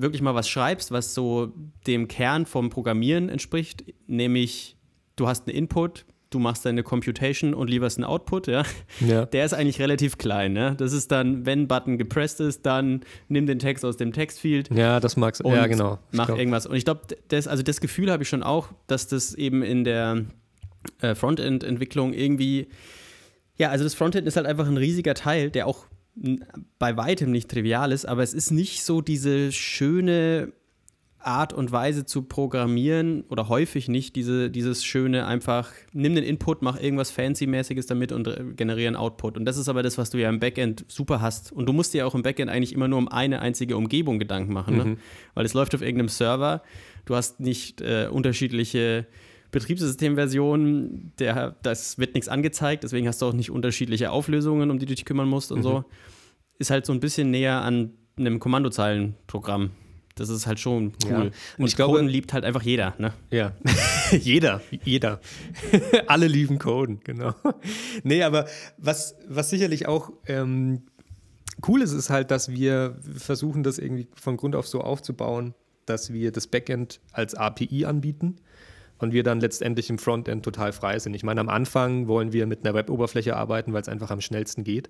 wirklich 0.00 0.22
mal 0.22 0.34
was 0.34 0.48
schreibst, 0.48 0.92
was 0.92 1.14
so 1.14 1.52
dem 1.86 2.08
Kern 2.08 2.46
vom 2.46 2.70
Programmieren 2.70 3.28
entspricht, 3.28 3.84
nämlich 4.06 4.76
du 5.16 5.26
hast 5.28 5.48
einen 5.48 5.56
Input, 5.56 6.04
du 6.30 6.38
machst 6.38 6.64
deine 6.64 6.82
Computation 6.82 7.54
und 7.54 7.68
lieferst 7.68 7.98
einen 7.98 8.04
Output, 8.04 8.46
ja, 8.48 8.62
ja. 9.00 9.26
der 9.32 9.44
ist 9.44 9.54
eigentlich 9.54 9.80
relativ 9.80 10.18
klein. 10.18 10.52
Ne? 10.52 10.74
Das 10.76 10.92
ist 10.92 11.10
dann, 11.10 11.46
wenn 11.46 11.68
Button 11.68 11.98
gepresst 11.98 12.40
ist, 12.40 12.66
dann 12.66 13.00
nimm 13.28 13.46
den 13.46 13.58
Text 13.58 13.84
aus 13.84 13.96
dem 13.96 14.12
Textfield. 14.12 14.70
Ja, 14.74 15.00
das 15.00 15.16
magst 15.16 15.42
du. 15.44 15.48
Ja, 15.48 15.66
genau. 15.66 15.98
Mach 16.12 16.26
glaub. 16.26 16.38
irgendwas. 16.38 16.66
Und 16.66 16.76
ich 16.76 16.84
glaube, 16.84 17.02
das, 17.28 17.48
also 17.48 17.62
das 17.62 17.80
Gefühl 17.80 18.10
habe 18.10 18.22
ich 18.22 18.28
schon 18.28 18.42
auch, 18.42 18.68
dass 18.86 19.08
das 19.08 19.34
eben 19.34 19.62
in 19.62 19.84
der 19.84 20.24
äh, 21.00 21.14
Frontend-Entwicklung 21.14 22.12
irgendwie, 22.12 22.68
ja, 23.56 23.70
also 23.70 23.84
das 23.84 23.94
Frontend 23.94 24.26
ist 24.26 24.36
halt 24.36 24.46
einfach 24.46 24.68
ein 24.68 24.76
riesiger 24.76 25.14
Teil, 25.14 25.50
der 25.50 25.66
auch 25.66 25.86
bei 26.78 26.96
weitem 26.96 27.30
nicht 27.30 27.50
trivial 27.50 27.92
ist, 27.92 28.06
aber 28.06 28.22
es 28.22 28.34
ist 28.34 28.50
nicht 28.50 28.84
so 28.84 29.00
diese 29.00 29.52
schöne 29.52 30.52
Art 31.20 31.52
und 31.52 31.72
Weise 31.72 32.06
zu 32.06 32.22
programmieren 32.22 33.24
oder 33.28 33.48
häufig 33.48 33.88
nicht 33.88 34.14
diese, 34.14 34.50
dieses 34.50 34.84
schöne 34.84 35.26
einfach, 35.26 35.70
nimm 35.92 36.14
den 36.14 36.24
Input, 36.24 36.62
mach 36.62 36.80
irgendwas 36.80 37.10
Fancy-mäßiges 37.10 37.86
damit 37.86 38.12
und 38.12 38.56
generiere 38.56 38.88
einen 38.88 38.96
Output. 38.96 39.36
Und 39.36 39.44
das 39.44 39.56
ist 39.56 39.68
aber 39.68 39.82
das, 39.82 39.98
was 39.98 40.10
du 40.10 40.18
ja 40.18 40.28
im 40.28 40.38
Backend 40.38 40.84
super 40.88 41.20
hast. 41.20 41.52
Und 41.52 41.66
du 41.66 41.72
musst 41.72 41.92
dir 41.92 42.06
auch 42.06 42.14
im 42.14 42.22
Backend 42.22 42.50
eigentlich 42.50 42.72
immer 42.72 42.88
nur 42.88 42.98
um 42.98 43.08
eine 43.08 43.40
einzige 43.40 43.76
Umgebung 43.76 44.18
Gedanken 44.18 44.52
machen, 44.52 44.76
ne? 44.76 44.84
mhm. 44.84 44.90
ne? 44.92 44.96
weil 45.34 45.44
es 45.44 45.54
läuft 45.54 45.74
auf 45.74 45.82
irgendeinem 45.82 46.08
Server. 46.08 46.62
Du 47.04 47.16
hast 47.16 47.40
nicht 47.40 47.80
äh, 47.80 48.08
unterschiedliche 48.10 49.06
Betriebssystemversionen, 49.50 51.12
der, 51.18 51.56
das 51.62 51.98
wird 51.98 52.14
nichts 52.14 52.28
angezeigt, 52.28 52.84
deswegen 52.84 53.08
hast 53.08 53.22
du 53.22 53.26
auch 53.26 53.32
nicht 53.32 53.50
unterschiedliche 53.50 54.10
Auflösungen, 54.10 54.70
um 54.70 54.78
die 54.78 54.86
du 54.86 54.94
dich 54.94 55.04
kümmern 55.04 55.28
musst 55.28 55.52
und 55.52 55.58
mhm. 55.58 55.62
so. 55.62 55.84
Ist 56.58 56.70
halt 56.70 56.86
so 56.86 56.92
ein 56.92 57.00
bisschen 57.00 57.30
näher 57.30 57.62
an 57.62 57.92
einem 58.18 58.40
Kommandozeilenprogramm. 58.40 59.70
Das 60.16 60.28
ist 60.28 60.48
halt 60.48 60.58
schon 60.58 60.92
cool. 61.04 61.10
Ja. 61.10 61.20
Und, 61.20 61.32
und 61.58 61.66
ich 61.66 61.76
glaube, 61.76 61.94
Coden 61.94 62.08
liebt 62.08 62.32
halt 62.32 62.44
einfach 62.44 62.62
jeder, 62.62 62.94
ne? 62.98 63.14
Ja. 63.30 63.52
jeder, 64.10 64.60
jeder. 64.84 65.20
Alle 66.08 66.26
lieben 66.26 66.58
Coden, 66.58 67.00
genau. 67.04 67.34
nee, 68.02 68.24
aber 68.24 68.46
was, 68.76 69.14
was 69.28 69.50
sicherlich 69.50 69.86
auch 69.86 70.10
ähm, 70.26 70.82
cool 71.66 71.82
ist, 71.82 71.92
ist 71.92 72.10
halt, 72.10 72.32
dass 72.32 72.50
wir 72.50 72.96
versuchen, 73.16 73.62
das 73.62 73.78
irgendwie 73.78 74.08
von 74.14 74.36
Grund 74.36 74.56
auf 74.56 74.66
so 74.66 74.80
aufzubauen, 74.80 75.54
dass 75.86 76.12
wir 76.12 76.32
das 76.32 76.48
Backend 76.48 77.00
als 77.12 77.34
API 77.34 77.84
anbieten 77.84 78.40
und 78.98 79.12
wir 79.12 79.22
dann 79.22 79.40
letztendlich 79.40 79.90
im 79.90 79.98
Frontend 79.98 80.44
total 80.44 80.72
frei 80.72 80.98
sind. 80.98 81.14
Ich 81.14 81.22
meine, 81.22 81.40
am 81.40 81.48
Anfang 81.48 82.08
wollen 82.08 82.32
wir 82.32 82.46
mit 82.46 82.64
einer 82.64 82.74
Web-Oberfläche 82.74 83.36
arbeiten, 83.36 83.72
weil 83.72 83.82
es 83.82 83.88
einfach 83.88 84.10
am 84.10 84.20
schnellsten 84.20 84.64
geht. 84.64 84.88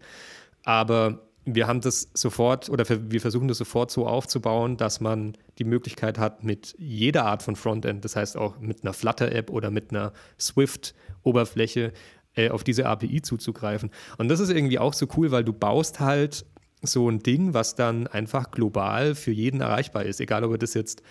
Aber 0.65 1.23
wir 1.45 1.67
haben 1.67 1.81
das 1.81 2.11
sofort 2.15 2.69
oder 2.69 2.85
wir 2.89 3.21
versuchen 3.21 3.49
das 3.49 3.59
sofort 3.59 3.91
so 3.91 4.07
aufzubauen, 4.07 4.77
dass 4.77 5.01
man 5.01 5.33
die 5.59 5.65
Möglichkeit 5.65 6.19
hat, 6.19 6.45
mit 6.45 6.75
jeder 6.79 7.25
Art 7.25 7.43
von 7.43 7.57
Frontend, 7.57 8.05
das 8.05 8.17
heißt 8.17 8.37
auch 8.37 8.59
mit 8.59 8.83
einer 8.83 8.93
Flutter-App 8.93 9.51
oder 9.51 9.71
mit 9.71 9.91
einer 9.91 10.13
Swift-Oberfläche, 10.39 11.93
äh, 12.35 12.51
auf 12.51 12.65
diese 12.65 12.87
API 12.87 13.23
zuzugreifen. 13.23 13.91
Und 14.19 14.29
das 14.29 14.41
ist 14.41 14.51
irgendwie 14.51 14.79
auch 14.79 14.93
so 14.93 15.07
cool, 15.17 15.31
weil 15.31 15.45
du 15.45 15.53
baust 15.53 16.01
halt 16.01 16.45
so 16.83 17.09
ein 17.11 17.21
Ding, 17.21 17.55
was 17.55 17.75
dann 17.75 18.07
einfach 18.07 18.51
global 18.51 19.15
für 19.15 19.33
jeden 19.33 19.61
erreichbar 19.61 20.05
ist, 20.05 20.21
egal 20.21 20.45
ob 20.45 20.53
er 20.53 20.59
das 20.59 20.75
jetzt 20.75 21.03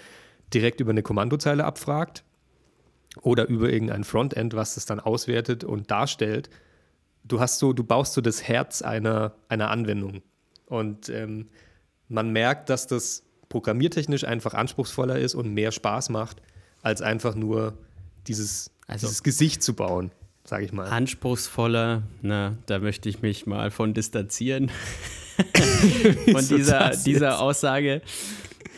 direkt 0.54 0.80
über 0.80 0.92
eine 0.92 1.04
Kommandozeile 1.04 1.66
abfragt 1.66 2.24
oder 3.22 3.48
über 3.48 3.70
irgendein 3.70 4.04
Frontend, 4.04 4.54
was 4.54 4.76
das 4.76 4.86
dann 4.86 5.00
auswertet 5.00 5.64
und 5.64 5.92
darstellt 5.92 6.50
du 7.28 7.40
hast 7.40 7.60
so, 7.60 7.74
du 7.74 7.84
baust 7.84 8.14
so 8.14 8.22
das 8.22 8.44
Herz 8.44 8.82
einer, 8.82 9.34
einer 9.50 9.70
Anwendung. 9.70 10.22
Und 10.66 11.10
ähm, 11.10 11.48
man 12.08 12.32
merkt, 12.32 12.70
dass 12.70 12.88
das 12.88 13.24
programmiertechnisch 13.50 14.24
einfach 14.24 14.54
anspruchsvoller 14.54 15.20
ist 15.20 15.36
und 15.36 15.54
mehr 15.54 15.72
Spaß 15.72 16.10
macht, 16.10 16.42
als 16.82 17.02
einfach 17.02 17.36
nur 17.36 17.78
dieses, 18.28 18.72
also, 18.88 19.08
dieses 19.08 19.24
Gesicht 19.24 19.64
zu 19.64 19.74
bauen, 19.74 20.12
sage 20.44 20.66
ich 20.66 20.74
mal. 20.74 20.88
Anspruchsvoller, 20.88 22.04
na, 22.22 22.58
da 22.66 22.80
möchte 22.80 23.10
ich 23.10 23.22
mich 23.22 23.46
mal 23.46 23.72
von 23.72 23.94
distanzieren. 23.94 24.72
von 26.32 26.48
dieser, 26.48 26.92
dieser 26.92 27.40
Aussage. 27.40 28.02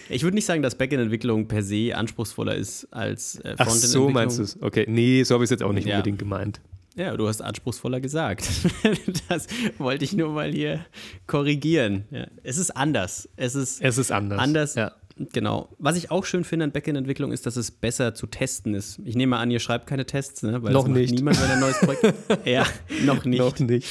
Ich 0.09 0.23
würde 0.23 0.35
nicht 0.35 0.45
sagen, 0.45 0.61
dass 0.61 0.75
Backend-Entwicklung 0.75 1.47
per 1.47 1.63
se 1.63 1.95
anspruchsvoller 1.95 2.55
ist 2.55 2.87
als 2.91 3.35
äh, 3.35 3.55
Frontend-Entwicklung. 3.55 3.67
Ach 3.67 3.73
so 3.73 4.09
meinst 4.09 4.39
du 4.39 4.43
es? 4.43 4.61
Okay, 4.61 4.85
nee, 4.87 5.23
so 5.23 5.35
habe 5.35 5.43
ich 5.43 5.47
es 5.47 5.51
jetzt 5.51 5.63
auch 5.63 5.71
nicht 5.71 5.87
ja. 5.87 5.95
unbedingt 5.95 6.19
gemeint. 6.19 6.61
Ja, 6.95 7.15
du 7.15 7.27
hast 7.27 7.41
anspruchsvoller 7.41 8.01
gesagt. 8.01 8.45
das 9.29 9.47
wollte 9.77 10.03
ich 10.03 10.13
nur 10.13 10.29
mal 10.29 10.51
hier 10.51 10.85
korrigieren. 11.27 12.05
Ja, 12.11 12.27
es 12.43 12.57
ist 12.57 12.71
anders. 12.71 13.29
Es 13.37 13.55
ist, 13.55 13.81
es 13.81 13.97
ist 13.97 14.11
anders. 14.11 14.39
Anders. 14.39 14.75
Ja. 14.75 14.91
Genau. 15.33 15.69
Was 15.79 15.97
ich 15.97 16.11
auch 16.11 16.25
schön 16.25 16.43
finde 16.43 16.65
an 16.65 16.71
Backend-Entwicklung 16.71 17.31
ist, 17.31 17.45
dass 17.45 17.57
es 17.57 17.71
besser 17.71 18.15
zu 18.15 18.27
testen 18.27 18.73
ist. 18.73 18.99
Ich 19.05 19.15
nehme 19.15 19.37
an, 19.37 19.51
ihr 19.51 19.59
schreibt 19.59 19.87
keine 19.87 20.05
Tests, 20.05 20.43
ne? 20.43 20.63
Weil 20.63 20.73
noch 20.73 20.87
nicht. 20.87 21.13
niemand, 21.13 21.41
wenn 21.41 21.51
ein 21.51 21.59
neues 21.59 21.79
Projekt. 21.79 22.13
ja, 22.45 22.65
noch 23.05 23.25
nicht. 23.25 23.39
noch 23.39 23.59
nicht. 23.59 23.87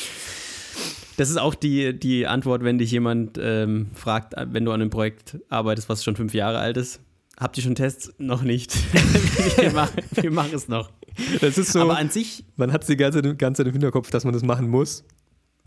Das 1.19 1.31
ist 1.31 1.37
auch 1.37 1.57
die, 1.57 1.99
die 1.99 2.29
Antwort, 2.29 2.63
wenn 2.63 2.79
dich 2.79 2.93
jemand 2.93 3.41
ähm, 3.43 3.89
fragt, 3.93 4.35
wenn 4.37 4.65
du 4.65 4.71
an 4.71 4.81
einem 4.81 4.91
Projekt 4.91 5.41
arbeitest, 5.49 5.89
was 5.89 6.05
schon 6.05 6.15
fünf 6.15 6.33
Jahre 6.33 6.59
alt 6.59 6.77
ist. 6.77 7.01
Habt 7.37 7.57
ihr 7.57 7.65
schon 7.65 7.75
Tests? 7.75 8.15
Noch 8.19 8.43
nicht. 8.43 8.73
wir, 9.57 9.73
machen, 9.73 10.01
wir 10.13 10.31
machen 10.31 10.53
es 10.55 10.69
noch. 10.69 10.93
Das 11.41 11.59
ist 11.59 11.73
so. 11.73 11.81
Aber 11.81 11.99
an 11.99 12.11
sich. 12.11 12.45
Man 12.55 12.73
hat 12.73 12.89
die 12.89 12.97
ganze, 12.97 13.21
ganze 13.35 13.65
Zeit 13.65 13.67
im 13.67 13.73
Hinterkopf, 13.73 14.11
dass 14.11 14.23
man 14.23 14.33
das 14.33 14.45
machen 14.45 14.69
muss. 14.69 15.03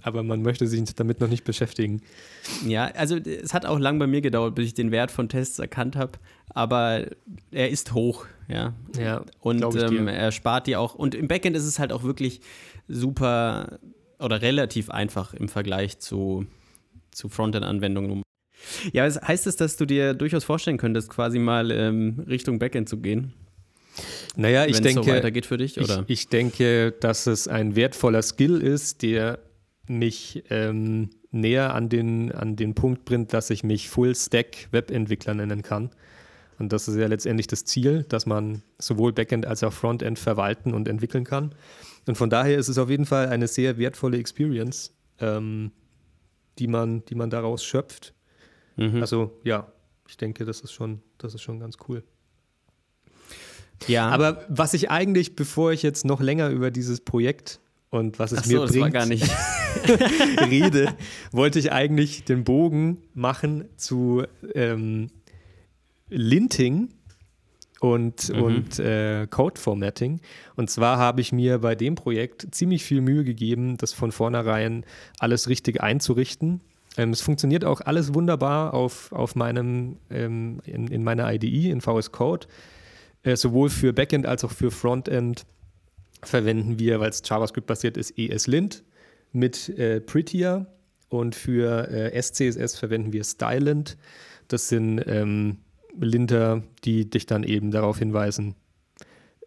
Aber 0.02 0.24
man 0.24 0.42
möchte 0.42 0.68
sich 0.68 0.96
damit 0.96 1.20
noch 1.20 1.28
nicht 1.28 1.44
beschäftigen. 1.44 2.02
Ja, 2.66 2.86
also 2.86 3.18
es 3.18 3.54
hat 3.54 3.66
auch 3.66 3.78
lang 3.78 4.00
bei 4.00 4.08
mir 4.08 4.22
gedauert, 4.22 4.56
bis 4.56 4.68
ich 4.68 4.74
den 4.74 4.92
Wert 4.92 5.12
von 5.12 5.28
Tests 5.28 5.60
erkannt 5.60 5.98
habe. 5.98 6.14
Aber 6.48 7.08
er 7.52 7.70
ist 7.70 7.94
hoch, 7.94 8.26
ja. 8.48 8.74
Ja. 8.98 9.26
Und 9.42 9.64
ähm, 9.76 10.08
er 10.08 10.32
spart 10.32 10.68
die 10.68 10.78
auch. 10.78 10.96
Und 10.96 11.14
im 11.14 11.28
Backend 11.28 11.58
ist 11.58 11.66
es 11.66 11.78
halt 11.78 11.92
auch 11.92 12.04
wirklich 12.04 12.40
super 12.88 13.80
oder 14.22 14.42
relativ 14.42 14.90
einfach 14.90 15.34
im 15.34 15.50
Vergleich 15.50 16.00
zu, 16.00 16.46
zu 17.12 17.30
Frontend-Anwendungen. 17.30 18.24
Ja, 18.94 19.04
heißt 19.04 19.48
es, 19.48 19.56
dass 19.56 19.78
du 19.78 19.86
dir 19.86 20.14
durchaus 20.14 20.44
vorstellen 20.44 20.78
könntest, 20.78 21.10
quasi 21.10 21.40
mal 21.40 21.72
ähm, 21.72 22.24
Richtung 22.28 22.60
Backend 22.60 22.88
zu 22.88 22.98
gehen? 22.98 23.34
Naja, 24.36 24.66
ich 24.66 24.80
denke, 24.80 25.04
so 25.04 25.10
weitergeht 25.10 25.46
für 25.46 25.58
dich, 25.58 25.80
oder? 25.80 26.06
Ich, 26.08 26.22
ich, 26.22 26.28
denke, 26.30 26.94
dass 27.00 27.28
es 27.28 27.48
ein 27.48 27.76
wertvoller 27.76 28.22
Skill 28.22 28.62
ist, 28.62 29.02
der 29.02 29.40
mich 29.88 30.44
ähm, 30.50 31.10
näher 31.32 31.74
an 31.74 31.90
den, 31.90 32.32
an 32.32 32.56
den 32.56 32.76
Punkt 32.76 33.04
bringt, 33.06 33.34
dass 33.34 33.50
ich 33.50 33.64
mich 33.64 33.90
Full-Stack-Webentwickler 33.90 35.34
nennen 35.34 35.64
kann. 35.64 35.90
Und 36.60 36.72
das 36.72 36.88
ist 36.88 36.96
ja 36.96 37.08
letztendlich 37.08 37.48
das 37.48 37.66
Ziel, 37.66 38.06
dass 38.08 38.26
man 38.26 38.62
sowohl 38.78 39.14
Backend 39.14 39.46
als 39.46 39.64
auch 39.64 39.74
Frontend 39.74 40.20
verwalten 40.20 40.74
und 40.74 40.88
entwickeln 40.88 41.24
kann. 41.24 41.56
Und 42.08 42.16
von 42.18 42.30
daher 42.30 42.58
ist 42.58 42.68
es 42.68 42.78
auf 42.78 42.90
jeden 42.90 43.06
Fall 43.06 43.28
eine 43.28 43.48
sehr 43.48 43.78
wertvolle 43.78 44.18
Experience, 44.18 44.94
ähm, 45.20 45.72
die, 46.58 46.68
man, 46.68 47.06
die 47.06 47.16
man 47.16 47.30
daraus 47.30 47.64
schöpft. 47.64 48.14
Mhm. 48.78 49.02
Also 49.02 49.40
ja, 49.44 49.72
ich 50.08 50.18
denke, 50.18 50.46
das 50.46 50.62
ist 50.62 50.74
schon, 50.74 51.02
das 51.18 51.34
ist 51.34 51.42
schon 51.42 51.60
ganz 51.60 51.78
cool. 51.88 52.04
Ja. 53.88 54.10
Aber 54.10 54.46
was 54.50 54.74
ich 54.74 54.92
eigentlich, 54.92 55.36
bevor 55.36 55.72
ich 55.72 55.84
jetzt 55.84 56.06
noch 56.06 56.22
länger 56.22 56.50
über 56.50 56.72
dieses 56.72 57.02
Projekt 57.02 57.60
und 57.90 58.20
was 58.20 58.32
es 58.32 58.40
Ach 58.40 58.46
mir 58.46 58.68
so, 58.68 58.80
bringt, 58.80 58.96
rede, 60.50 60.94
wollte 61.32 61.60
ich 61.60 61.72
eigentlich 61.72 62.24
den 62.24 62.44
Bogen 62.44 63.02
machen 63.14 63.66
zu 63.78 64.24
ähm, 64.54 65.08
Linting, 66.10 66.90
und, 67.82 68.30
mhm. 68.30 68.44
und 68.44 68.80
äh, 68.80 69.26
Code-Formatting. 69.28 70.22
Und 70.56 70.70
zwar 70.70 71.00
habe 71.00 71.20
ich 71.20 71.32
mir 71.32 71.58
bei 71.58 71.74
dem 71.74 71.96
Projekt 71.96 72.48
ziemlich 72.52 72.84
viel 72.86 73.02
Mühe 73.02 73.24
gegeben, 73.24 73.76
das 73.78 73.92
von 73.92 74.12
vornherein 74.12 74.86
alles 75.18 75.50
richtig 75.50 75.82
einzurichten. 75.82 76.62
Ähm, 76.96 77.10
es 77.10 77.22
funktioniert 77.22 77.66
auch 77.66 77.82
alles 77.82 78.14
wunderbar 78.14 78.76
auf, 78.76 79.12
auf 79.12 79.36
meinem, 79.36 79.98
ähm, 80.12 80.62
in, 80.64 80.90
in 80.90 81.04
meiner 81.04 81.34
IDE, 81.34 81.72
in 81.72 81.82
VS 81.82 82.12
Code. 82.12 82.46
Äh, 83.24 83.36
sowohl 83.36 83.72
für 83.72 83.94
Backend 83.94 84.28
als 84.28 84.44
auch 84.44 84.52
für 84.52 84.70
Frontend 84.70 85.48
verwenden 86.22 86.78
wir, 86.78 87.00
weil 87.00 87.10
es 87.10 87.24
JavaScript-basiert 87.26 87.98
ist, 87.98 88.16
ESLint 88.16 88.84
mit 89.32 89.70
äh, 89.70 90.02
Prettier. 90.02 90.68
Und 91.10 91.34
für 91.34 91.90
äh, 91.90 92.22
SCSS 92.22 92.78
verwenden 92.78 93.12
wir 93.12 93.24
Stylint. 93.24 93.98
Das 94.48 94.70
sind 94.70 95.04
ähm, 95.08 95.58
Linter, 96.00 96.64
die 96.84 97.10
dich 97.10 97.26
dann 97.26 97.44
eben 97.44 97.72
darauf 97.72 98.00
hinweisen, 98.00 98.56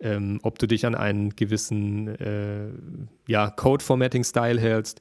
ähm, 0.00 0.40
ob 0.42 0.58
du 0.58 0.66
dich 0.66 0.86
an 0.86 0.94
einen 0.94 1.34
gewissen 1.36 2.08
äh, 2.08 2.68
ja, 3.26 3.50
Code-Formatting-Style 3.50 4.60
hältst. 4.60 5.00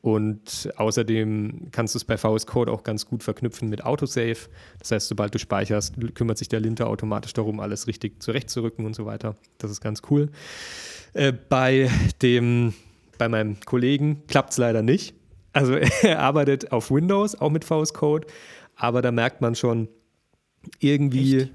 Und 0.00 0.70
außerdem 0.76 1.68
kannst 1.72 1.94
du 1.94 1.98
es 1.98 2.04
bei 2.04 2.18
VS 2.18 2.46
Code 2.46 2.70
auch 2.70 2.82
ganz 2.82 3.06
gut 3.06 3.22
verknüpfen 3.22 3.70
mit 3.70 3.86
Autosave. 3.86 4.36
Das 4.78 4.90
heißt, 4.90 5.08
sobald 5.08 5.34
du 5.34 5.38
speicherst, 5.38 5.94
kümmert 6.14 6.36
sich 6.36 6.48
der 6.48 6.60
Linter 6.60 6.88
automatisch 6.88 7.32
darum, 7.32 7.58
alles 7.58 7.86
richtig 7.86 8.22
zurechtzurücken 8.22 8.84
und 8.84 8.94
so 8.94 9.06
weiter. 9.06 9.34
Das 9.56 9.70
ist 9.70 9.80
ganz 9.80 10.02
cool. 10.10 10.28
Äh, 11.14 11.32
bei 11.32 11.90
dem, 12.20 12.74
bei 13.16 13.30
meinem 13.30 13.56
Kollegen 13.64 14.22
klappt 14.26 14.50
es 14.50 14.58
leider 14.58 14.82
nicht. 14.82 15.14
Also 15.54 15.74
er 16.02 16.20
arbeitet 16.20 16.70
auf 16.70 16.90
Windows, 16.90 17.34
auch 17.34 17.50
mit 17.50 17.64
VS 17.64 17.94
Code, 17.94 18.26
aber 18.76 19.00
da 19.00 19.10
merkt 19.10 19.40
man 19.40 19.54
schon, 19.54 19.88
irgendwie 20.78 21.48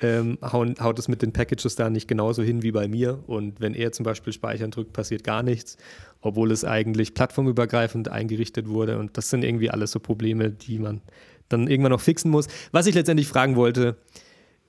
ähm, 0.00 0.38
hauen, 0.40 0.76
haut 0.80 0.98
es 0.98 1.08
mit 1.08 1.22
den 1.22 1.32
Packages 1.32 1.76
da 1.76 1.90
nicht 1.90 2.08
genauso 2.08 2.42
hin 2.42 2.62
wie 2.62 2.72
bei 2.72 2.88
mir. 2.88 3.22
Und 3.26 3.60
wenn 3.60 3.74
er 3.74 3.92
zum 3.92 4.04
Beispiel 4.04 4.32
Speichern 4.32 4.70
drückt, 4.70 4.92
passiert 4.92 5.24
gar 5.24 5.42
nichts, 5.42 5.76
obwohl 6.20 6.50
es 6.52 6.64
eigentlich 6.64 7.14
plattformübergreifend 7.14 8.08
eingerichtet 8.08 8.68
wurde. 8.68 8.98
Und 8.98 9.16
das 9.16 9.30
sind 9.30 9.44
irgendwie 9.44 9.70
alles 9.70 9.92
so 9.92 10.00
Probleme, 10.00 10.50
die 10.50 10.78
man 10.78 11.02
dann 11.48 11.66
irgendwann 11.66 11.92
noch 11.92 12.00
fixen 12.00 12.30
muss. 12.30 12.46
Was 12.72 12.86
ich 12.86 12.94
letztendlich 12.94 13.28
fragen 13.28 13.56
wollte, 13.56 13.96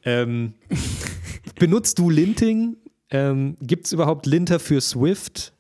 ähm, 0.04 0.54
benutzt 1.60 2.00
du 2.00 2.10
Linting? 2.10 2.78
Ähm, 3.10 3.56
Gibt 3.62 3.86
es 3.86 3.94
überhaupt 3.94 4.26
Linter 4.26 4.60
für 4.60 4.82
Swift? 4.82 5.54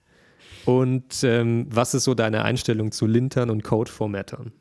Und 0.65 1.23
ähm, 1.23 1.65
was 1.69 1.93
ist 1.93 2.03
so 2.03 2.13
deine 2.13 2.43
Einstellung 2.43 2.91
zu 2.91 3.07
Lintern 3.07 3.49
und 3.49 3.63
Code-Formattern? 3.63 4.51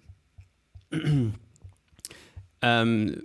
ähm, 2.63 3.23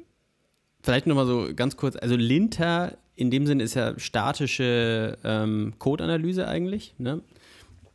Vielleicht 0.86 1.08
nochmal 1.08 1.26
so 1.26 1.48
ganz 1.56 1.78
kurz, 1.78 1.96
also 1.96 2.16
Linter 2.16 2.96
in 3.16 3.32
dem 3.32 3.48
Sinne 3.48 3.64
ist 3.64 3.74
ja 3.74 3.98
statische 3.98 5.18
ähm, 5.24 5.74
Code-Analyse 5.80 6.48
eigentlich, 6.48 6.94
ne? 7.00 7.22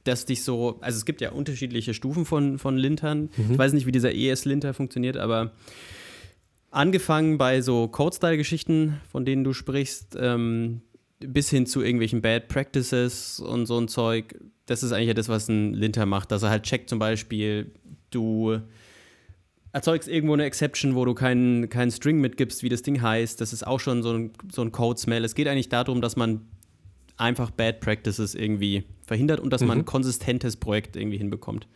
Dass 0.03 0.25
dich 0.25 0.43
so, 0.43 0.79
also 0.81 0.97
es 0.97 1.05
gibt 1.05 1.21
ja 1.21 1.31
unterschiedliche 1.31 1.95
Stufen 1.95 2.25
von, 2.25 2.59
von 2.59 2.77
Lintern. 2.77 3.29
Mhm. 3.37 3.53
Ich 3.53 3.59
weiß 3.59 3.75
nicht, 3.75 3.87
wie 3.87 3.93
dieser 3.93 4.13
ES-Linter 4.13 4.75
funktioniert, 4.75 5.19
aber 5.19 5.53
angefangen 6.73 7.39
bei 7.39 7.61
so 7.61 7.87
Code-Style-Geschichten, 7.87 9.01
von 9.09 9.25
denen 9.25 9.45
du 9.45 9.53
sprichst, 9.53 10.17
ähm, 10.19 10.81
bis 11.21 11.49
hin 11.49 11.67
zu 11.67 11.83
irgendwelchen 11.83 12.23
Bad 12.23 12.49
Practices 12.49 13.39
und 13.39 13.67
so 13.67 13.79
ein 13.79 13.87
Zeug, 13.87 14.35
das 14.67 14.83
ist 14.83 14.91
eigentlich 14.91 15.09
ja 15.09 15.15
das, 15.15 15.29
was 15.29 15.49
ein 15.49 15.75
Linter 15.75 16.07
macht, 16.07 16.33
dass 16.33 16.43
er 16.43 16.51
halt 16.51 16.65
checkt 16.65 16.89
zum 16.89 16.99
Beispiel, 16.99 17.71
du 18.11 18.59
erzeugst 19.73 20.09
irgendwo 20.09 20.35
eine 20.35 20.45
Exception, 20.45 20.95
wo 20.95 21.05
du 21.05 21.15
keinen 21.15 21.69
kein 21.69 21.91
String 21.91 22.21
mitgibst, 22.21 22.63
wie 22.63 22.69
das 22.69 22.83
Ding 22.83 23.01
heißt. 23.01 23.41
Das 23.41 23.53
ist 23.53 23.67
auch 23.67 23.81
schon 23.81 24.03
so 24.03 24.13
ein, 24.13 24.33
so 24.51 24.63
ein 24.63 24.73
Code-Smell. 24.73 25.25
Es 25.25 25.35
geht 25.35 25.49
eigentlich 25.49 25.69
darum, 25.69 26.01
dass 26.01 26.17
man 26.17 26.43
einfach 27.17 27.51
Bad 27.51 27.81
Practices 27.81 28.35
irgendwie 28.35 28.85
verhindert 29.07 29.41
und 29.41 29.53
dass 29.53 29.61
mhm. 29.61 29.69
man 29.69 29.79
ein 29.79 29.85
konsistentes 29.85 30.57
Projekt 30.57 30.97
irgendwie 30.97 31.19
hinbekommt. 31.19 31.69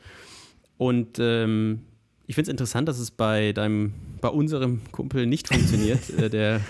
Und 0.76 1.18
ähm, 1.20 1.82
ich 2.26 2.34
finde 2.34 2.48
es 2.48 2.52
interessant, 2.52 2.88
dass 2.88 2.98
es 2.98 3.10
bei 3.10 3.52
deinem, 3.52 3.92
bei 4.20 4.28
unserem 4.28 4.80
Kumpel 4.90 5.26
nicht 5.26 5.48
funktioniert, 5.48 6.10
äh, 6.18 6.30
der, 6.30 6.60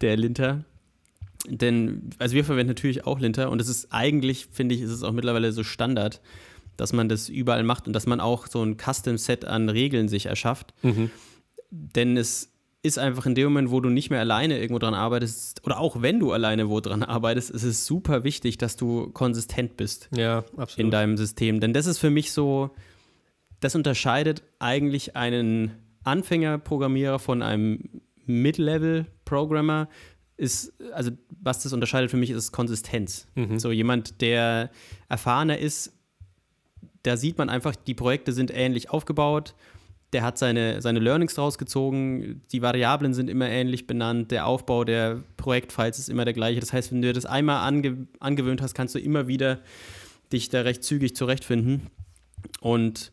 der 0.00 0.16
Linter. 0.16 0.64
Denn, 1.48 2.10
also 2.18 2.34
wir 2.34 2.44
verwenden 2.44 2.68
natürlich 2.68 3.06
auch 3.06 3.20
Linter 3.20 3.50
und 3.50 3.60
es 3.60 3.68
ist 3.68 3.92
eigentlich, 3.92 4.48
finde 4.50 4.74
ich, 4.74 4.80
ist 4.80 4.90
es 4.90 5.02
auch 5.02 5.12
mittlerweile 5.12 5.52
so 5.52 5.62
Standard, 5.62 6.20
dass 6.76 6.92
man 6.92 7.08
das 7.08 7.28
überall 7.28 7.62
macht 7.62 7.86
und 7.86 7.92
dass 7.92 8.06
man 8.06 8.20
auch 8.20 8.46
so 8.46 8.62
ein 8.62 8.76
Custom-Set 8.76 9.44
an 9.44 9.68
Regeln 9.68 10.08
sich 10.08 10.26
erschafft. 10.26 10.74
Mhm. 10.82 11.10
Denn 11.70 12.16
es 12.16 12.52
ist 12.82 12.98
einfach 12.98 13.26
in 13.26 13.34
dem 13.34 13.46
Moment, 13.46 13.70
wo 13.70 13.80
du 13.80 13.88
nicht 13.88 14.10
mehr 14.10 14.20
alleine 14.20 14.58
irgendwo 14.58 14.78
dran 14.78 14.94
arbeitest, 14.94 15.64
oder 15.64 15.80
auch 15.80 16.02
wenn 16.02 16.20
du 16.20 16.32
alleine 16.32 16.68
wo 16.68 16.80
dran 16.80 17.02
arbeitest, 17.02 17.50
ist 17.50 17.64
es 17.64 17.84
super 17.84 18.22
wichtig, 18.22 18.58
dass 18.58 18.76
du 18.76 19.10
konsistent 19.10 19.76
bist 19.76 20.08
ja, 20.16 20.44
in 20.76 20.90
deinem 20.90 21.16
System. 21.16 21.60
Denn 21.60 21.72
das 21.72 21.86
ist 21.86 21.98
für 21.98 22.10
mich 22.10 22.30
so, 22.30 22.70
das 23.60 23.74
unterscheidet 23.74 24.44
eigentlich 24.60 25.16
einen 25.16 25.72
Anfängerprogrammierer 26.04 27.18
von 27.18 27.42
einem 27.42 28.02
Mid-Level-Programmer. 28.26 29.88
Ist, 30.36 30.74
also 30.92 31.10
was 31.40 31.62
das 31.62 31.72
unterscheidet 31.72 32.10
für 32.10 32.18
mich, 32.18 32.30
ist 32.30 32.52
Konsistenz. 32.52 33.26
Mhm. 33.34 33.58
So 33.58 33.72
jemand, 33.72 34.20
der 34.20 34.70
erfahrener 35.08 35.58
ist, 35.58 35.95
da 37.06 37.16
sieht 37.16 37.38
man 37.38 37.48
einfach, 37.48 37.76
die 37.76 37.94
Projekte 37.94 38.32
sind 38.32 38.50
ähnlich 38.52 38.90
aufgebaut. 38.90 39.54
Der 40.12 40.22
hat 40.22 40.38
seine, 40.38 40.80
seine 40.82 40.98
Learnings 40.98 41.36
rausgezogen, 41.38 42.42
die 42.52 42.62
Variablen 42.62 43.12
sind 43.12 43.28
immer 43.28 43.48
ähnlich 43.48 43.86
benannt, 43.86 44.30
der 44.30 44.46
Aufbau 44.46 44.84
der 44.84 45.22
Projektfiles 45.36 45.98
ist 45.98 46.08
immer 46.08 46.24
der 46.24 46.34
gleiche. 46.34 46.60
Das 46.60 46.72
heißt, 46.72 46.92
wenn 46.92 47.02
du 47.02 47.12
das 47.12 47.26
einmal 47.26 47.66
ange, 47.66 48.06
angewöhnt 48.20 48.62
hast, 48.62 48.74
kannst 48.74 48.94
du 48.94 48.98
immer 48.98 49.28
wieder 49.28 49.60
dich 50.32 50.48
da 50.48 50.62
recht 50.62 50.84
zügig 50.84 51.14
zurechtfinden. 51.14 51.82
Und 52.60 53.12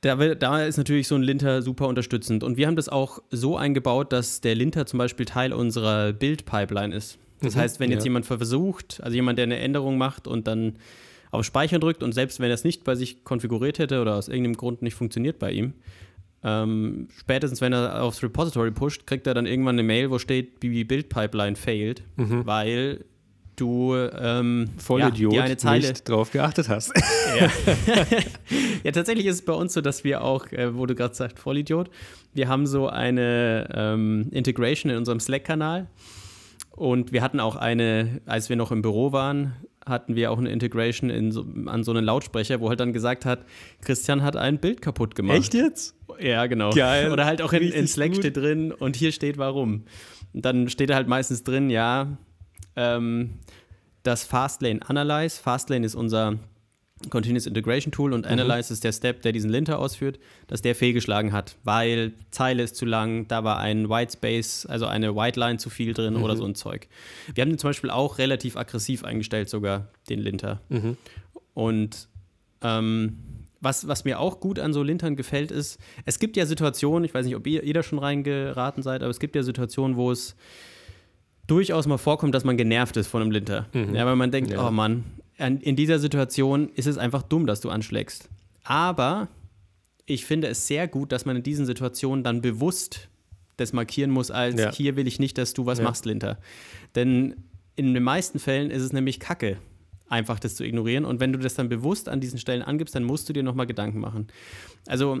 da, 0.00 0.16
da, 0.34 0.64
ist 0.64 0.76
natürlich 0.76 1.08
so 1.08 1.16
ein 1.16 1.22
Linter 1.22 1.62
super 1.62 1.88
unterstützend. 1.88 2.44
Und 2.44 2.56
wir 2.56 2.66
haben 2.66 2.76
das 2.76 2.88
auch 2.88 3.20
so 3.30 3.56
eingebaut, 3.56 4.12
dass 4.12 4.40
der 4.40 4.54
Linter 4.54 4.86
zum 4.86 4.98
Beispiel 4.98 5.26
Teil 5.26 5.52
unserer 5.52 6.12
Build-Pipeline 6.12 6.94
ist. 6.94 7.18
Das 7.40 7.54
mhm, 7.54 7.60
heißt, 7.60 7.80
wenn 7.80 7.90
jetzt 7.90 8.04
ja. 8.04 8.10
jemand 8.10 8.26
versucht, 8.26 9.00
also 9.02 9.14
jemand, 9.14 9.38
der 9.38 9.44
eine 9.44 9.58
Änderung 9.58 9.98
macht 9.98 10.26
und 10.26 10.46
dann 10.46 10.76
auf 11.30 11.44
Speichern 11.44 11.80
drückt 11.80 12.02
und 12.02 12.12
selbst 12.12 12.40
wenn 12.40 12.50
er 12.50 12.54
es 12.54 12.64
nicht 12.64 12.84
bei 12.84 12.94
sich 12.94 13.24
konfiguriert 13.24 13.78
hätte 13.78 14.00
oder 14.00 14.16
aus 14.16 14.28
irgendeinem 14.28 14.56
Grund 14.56 14.82
nicht 14.82 14.94
funktioniert 14.94 15.38
bei 15.38 15.52
ihm, 15.52 15.74
ähm, 16.44 17.08
spätestens 17.16 17.60
wenn 17.60 17.72
er 17.72 18.02
aufs 18.02 18.22
Repository 18.22 18.70
pusht, 18.70 19.06
kriegt 19.06 19.26
er 19.26 19.34
dann 19.34 19.46
irgendwann 19.46 19.74
eine 19.74 19.82
Mail, 19.82 20.10
wo 20.10 20.18
steht, 20.18 20.60
BB 20.60 20.86
Build 20.86 21.08
Pipeline 21.08 21.56
failed, 21.56 22.02
mhm. 22.16 22.46
weil 22.46 23.04
du 23.56 23.94
ähm, 23.96 24.70
Vollidiot 24.78 25.32
ja, 25.32 25.42
eine 25.42 25.56
Zeile 25.56 25.88
nicht 25.88 26.08
drauf 26.08 26.30
geachtet 26.30 26.68
hast. 26.68 26.92
Ja. 27.38 27.50
ja. 28.84 28.90
tatsächlich 28.92 29.26
ist 29.26 29.34
es 29.36 29.44
bei 29.44 29.52
uns 29.52 29.74
so, 29.74 29.82
dass 29.82 30.02
wir 30.02 30.22
auch, 30.22 30.50
äh, 30.50 30.74
wo 30.74 30.86
du 30.86 30.94
gerade 30.94 31.14
sagst, 31.14 31.38
Vollidiot, 31.38 31.90
wir 32.32 32.48
haben 32.48 32.66
so 32.66 32.88
eine 32.88 33.68
ähm, 33.74 34.28
Integration 34.30 34.90
in 34.90 34.96
unserem 34.96 35.20
Slack-Kanal 35.20 35.88
und 36.70 37.12
wir 37.12 37.20
hatten 37.20 37.38
auch 37.38 37.54
eine, 37.54 38.22
als 38.24 38.48
wir 38.48 38.56
noch 38.56 38.72
im 38.72 38.80
Büro 38.80 39.12
waren, 39.12 39.52
hatten 39.88 40.16
wir 40.16 40.30
auch 40.30 40.38
eine 40.38 40.50
Integration 40.50 41.30
so, 41.30 41.44
an 41.66 41.84
so 41.84 41.92
einen 41.92 42.04
Lautsprecher, 42.04 42.60
wo 42.60 42.68
halt 42.68 42.80
dann 42.80 42.92
gesagt 42.92 43.24
hat, 43.24 43.44
Christian 43.82 44.22
hat 44.22 44.36
ein 44.36 44.58
Bild 44.58 44.82
kaputt 44.82 45.14
gemacht. 45.14 45.38
Echt 45.38 45.54
jetzt? 45.54 45.94
Ja, 46.20 46.46
genau. 46.46 46.70
Geil. 46.70 47.12
Oder 47.12 47.26
halt 47.26 47.42
auch 47.42 47.52
in, 47.52 47.72
in 47.72 47.86
Slack 47.86 48.12
gut. 48.12 48.18
steht 48.18 48.36
drin 48.36 48.72
und 48.72 48.96
hier 48.96 49.12
steht 49.12 49.38
warum. 49.38 49.84
Und 50.32 50.44
dann 50.44 50.68
steht 50.68 50.90
da 50.90 50.94
halt 50.94 51.08
meistens 51.08 51.42
drin, 51.44 51.70
ja, 51.70 52.18
ähm, 52.76 53.38
das 54.02 54.24
Fastlane 54.24 54.80
Analyze. 54.88 55.40
Fastlane 55.40 55.84
ist 55.84 55.94
unser 55.94 56.38
Continuous 57.10 57.46
Integration 57.46 57.92
Tool 57.92 58.12
und 58.12 58.24
mhm. 58.24 58.32
Analyze 58.32 58.72
ist 58.72 58.82
der 58.82 58.92
Step, 58.92 59.22
der 59.22 59.32
diesen 59.32 59.50
Linter 59.50 59.78
ausführt, 59.78 60.18
dass 60.48 60.62
der 60.62 60.74
fehlgeschlagen 60.74 61.32
hat, 61.32 61.56
weil 61.64 62.12
Zeile 62.30 62.64
ist 62.64 62.76
zu 62.76 62.84
lang, 62.84 63.28
da 63.28 63.44
war 63.44 63.58
ein 63.58 63.88
White 63.88 64.14
Space, 64.14 64.66
also 64.66 64.86
eine 64.86 65.14
White 65.14 65.38
Line 65.38 65.58
zu 65.58 65.70
viel 65.70 65.94
drin 65.94 66.14
mhm. 66.14 66.22
oder 66.22 66.36
so 66.36 66.44
ein 66.44 66.54
Zeug. 66.54 66.88
Wir 67.34 67.42
haben 67.42 67.50
den 67.50 67.58
zum 67.58 67.70
Beispiel 67.70 67.90
auch 67.90 68.18
relativ 68.18 68.56
aggressiv 68.56 69.04
eingestellt, 69.04 69.48
sogar 69.48 69.88
den 70.08 70.18
Linter. 70.18 70.60
Mhm. 70.68 70.96
Und 71.54 72.08
ähm, 72.62 73.18
was, 73.60 73.88
was 73.88 74.04
mir 74.04 74.20
auch 74.20 74.40
gut 74.40 74.58
an 74.58 74.72
so 74.72 74.82
Lintern 74.82 75.16
gefällt, 75.16 75.50
ist, 75.50 75.78
es 76.04 76.18
gibt 76.18 76.36
ja 76.36 76.46
Situationen, 76.46 77.04
ich 77.04 77.14
weiß 77.14 77.26
nicht, 77.26 77.36
ob 77.36 77.46
ihr, 77.46 77.62
ihr 77.62 77.74
da 77.74 77.82
schon 77.82 77.98
reingeraten 77.98 78.82
seid, 78.82 79.02
aber 79.02 79.10
es 79.10 79.20
gibt 79.20 79.36
ja 79.36 79.42
Situationen, 79.42 79.96
wo 79.96 80.10
es 80.10 80.36
durchaus 81.46 81.86
mal 81.86 81.98
vorkommt, 81.98 82.34
dass 82.34 82.44
man 82.44 82.56
genervt 82.56 82.96
ist 82.96 83.08
von 83.08 83.22
einem 83.22 83.30
Linter. 83.30 83.66
Mhm. 83.72 83.94
Ja, 83.94 84.06
weil 84.06 84.16
man 84.16 84.30
denkt, 84.30 84.50
ja. 84.50 84.66
oh 84.66 84.70
Mann, 84.70 85.04
in 85.38 85.76
dieser 85.76 85.98
Situation 85.98 86.70
ist 86.74 86.86
es 86.86 86.98
einfach 86.98 87.22
dumm, 87.22 87.46
dass 87.46 87.60
du 87.60 87.70
anschlägst. 87.70 88.28
Aber 88.64 89.28
ich 90.06 90.24
finde 90.24 90.48
es 90.48 90.66
sehr 90.66 90.88
gut, 90.88 91.12
dass 91.12 91.24
man 91.24 91.36
in 91.36 91.42
diesen 91.42 91.66
Situationen 91.66 92.24
dann 92.24 92.40
bewusst 92.40 93.08
das 93.56 93.72
markieren 93.72 94.10
muss, 94.10 94.30
als 94.30 94.60
ja. 94.60 94.72
hier 94.72 94.96
will 94.96 95.06
ich 95.06 95.18
nicht, 95.18 95.36
dass 95.36 95.52
du 95.52 95.66
was 95.66 95.78
ja. 95.78 95.84
machst, 95.84 96.06
Linter. 96.06 96.38
Denn 96.94 97.36
in 97.76 97.94
den 97.94 98.02
meisten 98.02 98.38
Fällen 98.38 98.70
ist 98.70 98.82
es 98.82 98.92
nämlich 98.92 99.20
Kacke, 99.20 99.58
einfach 100.08 100.38
das 100.38 100.54
zu 100.54 100.64
ignorieren. 100.64 101.04
Und 101.04 101.20
wenn 101.20 101.32
du 101.32 101.38
das 101.38 101.54
dann 101.54 101.68
bewusst 101.68 102.08
an 102.08 102.20
diesen 102.20 102.38
Stellen 102.38 102.62
angibst, 102.62 102.94
dann 102.94 103.04
musst 103.04 103.28
du 103.28 103.32
dir 103.32 103.42
nochmal 103.42 103.66
Gedanken 103.66 103.98
machen. 104.00 104.28
Also 104.86 105.18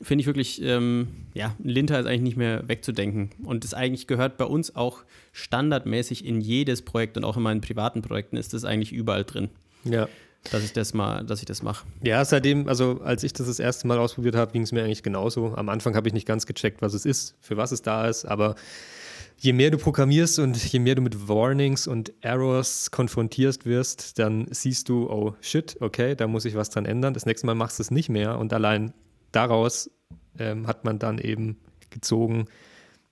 finde 0.00 0.22
ich 0.22 0.26
wirklich, 0.26 0.62
ähm, 0.62 1.08
ja, 1.34 1.54
Linter 1.62 2.00
ist 2.00 2.06
eigentlich 2.06 2.22
nicht 2.22 2.36
mehr 2.36 2.66
wegzudenken. 2.68 3.30
Und 3.44 3.64
das 3.64 3.74
eigentlich 3.74 4.06
gehört 4.06 4.38
bei 4.38 4.44
uns 4.44 4.74
auch 4.74 5.04
standardmäßig 5.32 6.24
in 6.24 6.40
jedes 6.40 6.82
Projekt 6.82 7.16
und 7.16 7.24
auch 7.24 7.36
in 7.36 7.42
meinen 7.42 7.60
privaten 7.60 8.02
Projekten 8.02 8.36
ist 8.36 8.54
das 8.54 8.64
eigentlich 8.64 8.92
überall 8.92 9.24
drin. 9.24 9.48
Ja. 9.84 10.08
Dass 10.50 10.64
ich 10.64 10.72
das 10.72 10.92
mal, 10.92 11.24
dass 11.24 11.38
ich 11.38 11.44
das 11.44 11.62
mache. 11.62 11.86
Ja, 12.02 12.24
seitdem, 12.24 12.66
also 12.66 13.00
als 13.04 13.22
ich 13.22 13.32
das 13.32 13.46
das 13.46 13.60
erste 13.60 13.86
Mal 13.86 13.98
ausprobiert 13.98 14.34
habe, 14.34 14.50
ging 14.52 14.62
es 14.62 14.72
mir 14.72 14.82
eigentlich 14.82 15.04
genauso. 15.04 15.54
Am 15.54 15.68
Anfang 15.68 15.94
habe 15.94 16.08
ich 16.08 16.14
nicht 16.14 16.26
ganz 16.26 16.46
gecheckt, 16.46 16.82
was 16.82 16.94
es 16.94 17.06
ist, 17.06 17.36
für 17.40 17.56
was 17.56 17.70
es 17.70 17.82
da 17.82 18.08
ist, 18.08 18.24
aber 18.24 18.56
je 19.38 19.52
mehr 19.52 19.70
du 19.70 19.78
programmierst 19.78 20.40
und 20.40 20.56
je 20.72 20.80
mehr 20.80 20.96
du 20.96 21.02
mit 21.02 21.28
Warnings 21.28 21.86
und 21.86 22.12
Errors 22.22 22.90
konfrontiert 22.90 23.64
wirst, 23.66 24.18
dann 24.18 24.46
siehst 24.50 24.88
du, 24.88 25.08
oh 25.08 25.34
shit, 25.40 25.76
okay, 25.80 26.16
da 26.16 26.26
muss 26.26 26.44
ich 26.44 26.56
was 26.56 26.70
dran 26.70 26.86
ändern. 26.86 27.14
Das 27.14 27.24
nächste 27.26 27.46
Mal 27.46 27.54
machst 27.54 27.78
du 27.78 27.82
es 27.82 27.92
nicht 27.92 28.08
mehr 28.08 28.38
und 28.38 28.52
allein 28.52 28.92
daraus 29.32 29.90
ähm, 30.38 30.66
hat 30.66 30.84
man 30.84 30.98
dann 30.98 31.18
eben 31.18 31.58
gezogen, 31.90 32.46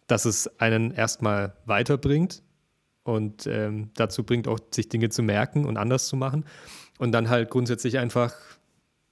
dass 0.07 0.25
es 0.25 0.61
einen 0.61 0.91
erstmal 0.91 1.55
weiterbringt 1.67 2.43
und 3.03 3.47
ähm, 3.47 3.91
dazu 3.95 4.25
bringt 4.25 4.49
auch, 4.49 4.59
sich 4.71 4.89
Dinge 4.89 5.09
zu 5.09 5.23
merken 5.23 5.65
und 5.65 5.77
anders 5.77 6.09
zu 6.09 6.17
machen. 6.17 6.45
Und 6.99 7.13
dann 7.13 7.29
halt 7.31 7.51
grundsätzlich 7.51 7.99
einfach, 7.99 8.35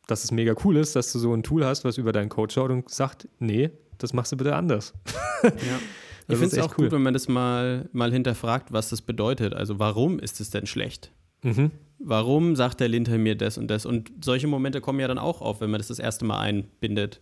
dass 0.07 0.25
es 0.25 0.31
mega 0.31 0.55
cool 0.65 0.77
ist, 0.77 0.95
dass 0.95 1.13
du 1.13 1.19
so 1.19 1.33
ein 1.35 1.43
Tool 1.43 1.65
hast, 1.65 1.85
was 1.85 1.99
über 1.99 2.13
deinen 2.13 2.29
Code 2.29 2.53
schaut 2.53 2.71
und 2.71 2.89
sagt, 2.91 3.29
nee, 3.39 3.71
das 3.97 4.13
machst 4.13 4.33
du 4.33 4.37
bitte 4.37 4.55
anders. 4.55 4.93
Ja. 5.45 6.35
ich 6.35 6.37
finde 6.37 6.57
es 6.57 6.63
auch 6.63 6.77
cool. 6.77 6.87
gut, 6.87 6.93
wenn 6.93 7.03
man 7.03 7.15
das 7.15 7.29
mal, 7.29 7.89
mal 7.93 8.13
hinterfragt, 8.13 8.73
was 8.73 8.91
das 8.91 9.01
bedeutet. 9.03 9.55
Also 9.55 9.79
warum 9.79 10.19
ist 10.19 10.41
es 10.41 10.51
denn 10.51 10.67
schlecht? 10.67 11.13
Mhm. 11.43 11.71
Warum 11.99 12.57
sagt 12.57 12.81
der 12.81 12.89
Linter 12.89 13.19
mir 13.19 13.37
das 13.37 13.59
und 13.59 13.69
das? 13.69 13.87
Und 13.87 14.13
solche 14.23 14.47
Momente 14.47 14.81
kommen 14.81 15.01
ja 15.01 15.09
dann 15.09 15.19
auch 15.19 15.41
auf, 15.41 15.61
wenn 15.61 15.71
man 15.71 15.79
das 15.79 15.89
das 15.89 15.99
erste 15.99 16.25
Mal 16.25 16.41
einbindet. 16.41 17.21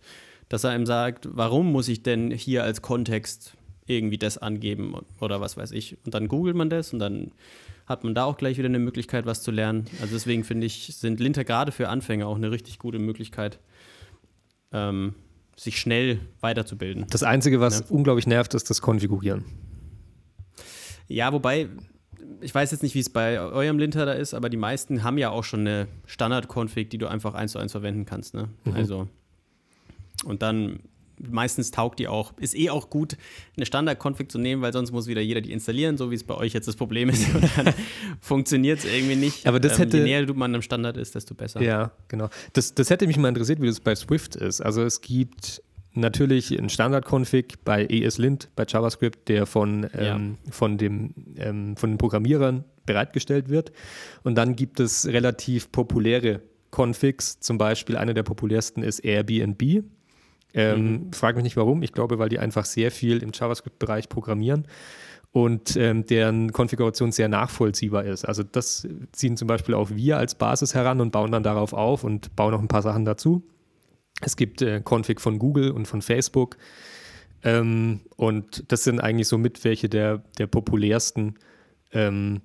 Dass 0.49 0.63
er 0.63 0.69
einem 0.69 0.85
sagt, 0.85 1.27
warum 1.31 1.71
muss 1.71 1.87
ich 1.89 2.03
denn 2.03 2.31
hier 2.31 2.63
als 2.63 2.81
Kontext 2.81 3.57
irgendwie 3.87 4.17
das 4.17 4.37
angeben 4.37 4.95
oder 5.19 5.41
was 5.41 5.57
weiß 5.57 5.71
ich. 5.71 5.97
Und 6.05 6.13
dann 6.13 6.27
googelt 6.27 6.55
man 6.55 6.69
das 6.69 6.93
und 6.93 6.99
dann 6.99 7.31
hat 7.85 8.03
man 8.03 8.13
da 8.13 8.25
auch 8.25 8.37
gleich 8.37 8.57
wieder 8.57 8.67
eine 8.67 8.79
Möglichkeit, 8.79 9.25
was 9.25 9.41
zu 9.41 9.51
lernen. 9.51 9.85
Also 10.01 10.13
deswegen 10.13 10.43
finde 10.43 10.67
ich, 10.67 10.93
sind 10.95 11.19
Linter 11.19 11.45
gerade 11.45 11.71
für 11.71 11.87
Anfänger 11.87 12.27
auch 12.27 12.35
eine 12.35 12.51
richtig 12.51 12.79
gute 12.79 12.99
Möglichkeit, 12.99 13.59
ähm, 14.73 15.15
sich 15.55 15.79
schnell 15.79 16.19
weiterzubilden. 16.41 17.05
Das 17.09 17.23
Einzige, 17.23 17.61
was 17.61 17.79
ja. 17.79 17.85
unglaublich 17.89 18.27
nervt, 18.27 18.53
ist 18.53 18.69
das 18.69 18.81
Konfigurieren. 18.81 19.45
Ja, 21.07 21.31
wobei, 21.31 21.69
ich 22.41 22.53
weiß 22.53 22.71
jetzt 22.71 22.83
nicht, 22.83 22.95
wie 22.95 22.99
es 22.99 23.09
bei 23.09 23.39
eurem 23.39 23.79
Linter 23.79 24.05
da 24.05 24.13
ist, 24.13 24.33
aber 24.33 24.49
die 24.49 24.57
meisten 24.57 25.03
haben 25.03 25.17
ja 25.17 25.29
auch 25.29 25.43
schon 25.43 25.61
eine 25.61 25.87
Standard-Config, 26.05 26.89
die 26.89 26.97
du 26.97 27.07
einfach 27.07 27.33
eins 27.33 27.51
zu 27.51 27.59
eins 27.59 27.71
verwenden 27.71 28.05
kannst. 28.05 28.33
Ne? 28.33 28.49
Mhm. 28.65 28.73
Also, 28.73 29.07
und 30.25 30.41
dann 30.41 30.79
meistens 31.19 31.71
taugt 31.71 31.99
die 31.99 32.07
auch. 32.07 32.33
Ist 32.37 32.55
eh 32.55 32.69
auch 32.69 32.89
gut, 32.89 33.17
eine 33.55 33.65
Standard-Config 33.65 34.31
zu 34.31 34.37
nehmen, 34.37 34.61
weil 34.61 34.73
sonst 34.73 34.91
muss 34.91 35.07
wieder 35.07 35.21
jeder 35.21 35.41
die 35.41 35.51
installieren, 35.51 35.97
so 35.97 36.11
wie 36.11 36.15
es 36.15 36.23
bei 36.23 36.35
euch 36.35 36.53
jetzt 36.53 36.67
das 36.67 36.75
Problem 36.75 37.09
ist. 37.09 37.27
Und 37.35 37.49
dann 37.57 37.73
funktioniert 38.21 38.79
es 38.79 38.85
irgendwie 38.85 39.15
nicht. 39.15 39.47
Aber 39.47 39.59
das 39.59 39.79
hätte, 39.79 39.97
ähm, 39.97 40.05
je 40.05 40.21
näher 40.21 40.33
man 40.33 40.53
am 40.53 40.61
Standard 40.61 40.97
ist, 40.97 41.15
desto 41.15 41.33
besser. 41.33 41.61
Ja, 41.61 41.91
genau. 42.07 42.29
Das, 42.53 42.73
das 42.73 42.89
hätte 42.89 43.07
mich 43.07 43.17
mal 43.17 43.29
interessiert, 43.29 43.61
wie 43.61 43.67
das 43.67 43.79
bei 43.79 43.95
Swift 43.95 44.35
ist. 44.35 44.61
Also 44.61 44.83
es 44.83 45.01
gibt 45.01 45.61
natürlich 45.93 46.57
einen 46.57 46.69
Standard-Config 46.69 47.63
bei 47.63 47.85
ESLint, 47.85 48.49
bei 48.55 48.65
JavaScript, 48.67 49.27
der 49.29 49.45
von, 49.45 49.87
ähm, 49.93 50.37
ja. 50.45 50.51
von, 50.51 50.77
dem, 50.77 51.13
ähm, 51.37 51.75
von 51.75 51.91
den 51.91 51.97
Programmierern 51.97 52.63
bereitgestellt 52.85 53.49
wird. 53.49 53.71
Und 54.23 54.35
dann 54.35 54.55
gibt 54.55 54.79
es 54.79 55.07
relativ 55.07 55.71
populäre 55.71 56.41
Configs, 56.71 57.39
zum 57.39 57.57
Beispiel 57.57 57.97
einer 57.97 58.13
der 58.13 58.23
populärsten 58.23 58.83
ist 58.83 58.99
Airbnb. 58.99 59.83
Ähm, 60.53 60.91
mhm. 60.91 61.13
Frag 61.13 61.35
mich 61.35 61.43
nicht 61.43 61.57
warum. 61.57 61.83
Ich 61.83 61.93
glaube, 61.93 62.19
weil 62.19 62.29
die 62.29 62.39
einfach 62.39 62.65
sehr 62.65 62.91
viel 62.91 63.21
im 63.21 63.31
JavaScript-Bereich 63.33 64.09
programmieren 64.09 64.67
und 65.31 65.75
ähm, 65.75 66.05
deren 66.05 66.51
Konfiguration 66.51 67.11
sehr 67.11 67.29
nachvollziehbar 67.29 68.05
ist. 68.05 68.25
Also 68.25 68.43
das 68.43 68.87
ziehen 69.11 69.37
zum 69.37 69.47
Beispiel 69.47 69.75
auch 69.75 69.89
wir 69.91 70.17
als 70.17 70.35
Basis 70.35 70.73
heran 70.73 71.01
und 71.01 71.11
bauen 71.11 71.31
dann 71.31 71.43
darauf 71.43 71.73
auf 71.73 72.03
und 72.03 72.35
bauen 72.35 72.51
noch 72.51 72.61
ein 72.61 72.67
paar 72.67 72.81
Sachen 72.81 73.05
dazu. 73.05 73.43
Es 74.21 74.35
gibt 74.35 74.61
äh, 74.61 74.81
Config 74.83 75.21
von 75.21 75.39
Google 75.39 75.71
und 75.71 75.87
von 75.87 76.01
Facebook. 76.01 76.57
Ähm, 77.43 78.01
und 78.15 78.71
das 78.71 78.83
sind 78.83 78.99
eigentlich 78.99 79.27
so 79.27 79.37
mit 79.37 79.63
welche 79.63 79.89
der, 79.89 80.23
der 80.37 80.47
populärsten, 80.47 81.35
ähm, 81.91 82.41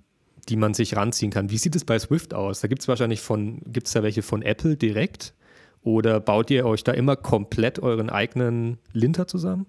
die 0.49 0.57
man 0.57 0.75
sich 0.75 0.97
ranziehen 0.97 1.31
kann. 1.31 1.51
Wie 1.51 1.59
sieht 1.59 1.77
es 1.77 1.85
bei 1.85 1.99
Swift 1.99 2.35
aus? 2.35 2.61
Da 2.61 2.69
gibt 2.69 2.83
es 2.83 2.89
wahrscheinlich 2.89 3.21
von, 3.21 3.63
gibt 3.67 3.87
es 3.87 3.93
da 3.93 4.03
welche 4.03 4.23
von 4.23 4.43
Apple 4.43 4.77
direkt? 4.77 5.35
Oder 5.83 6.21
baut 6.21 6.51
ihr 6.51 6.65
euch 6.65 6.85
da 6.85 6.93
immer 6.93 7.17
komplett 7.17 7.81
euren 7.81 8.11
eigenen 8.11 8.79
Linter 8.93 9.27
zusammen? 9.27 9.67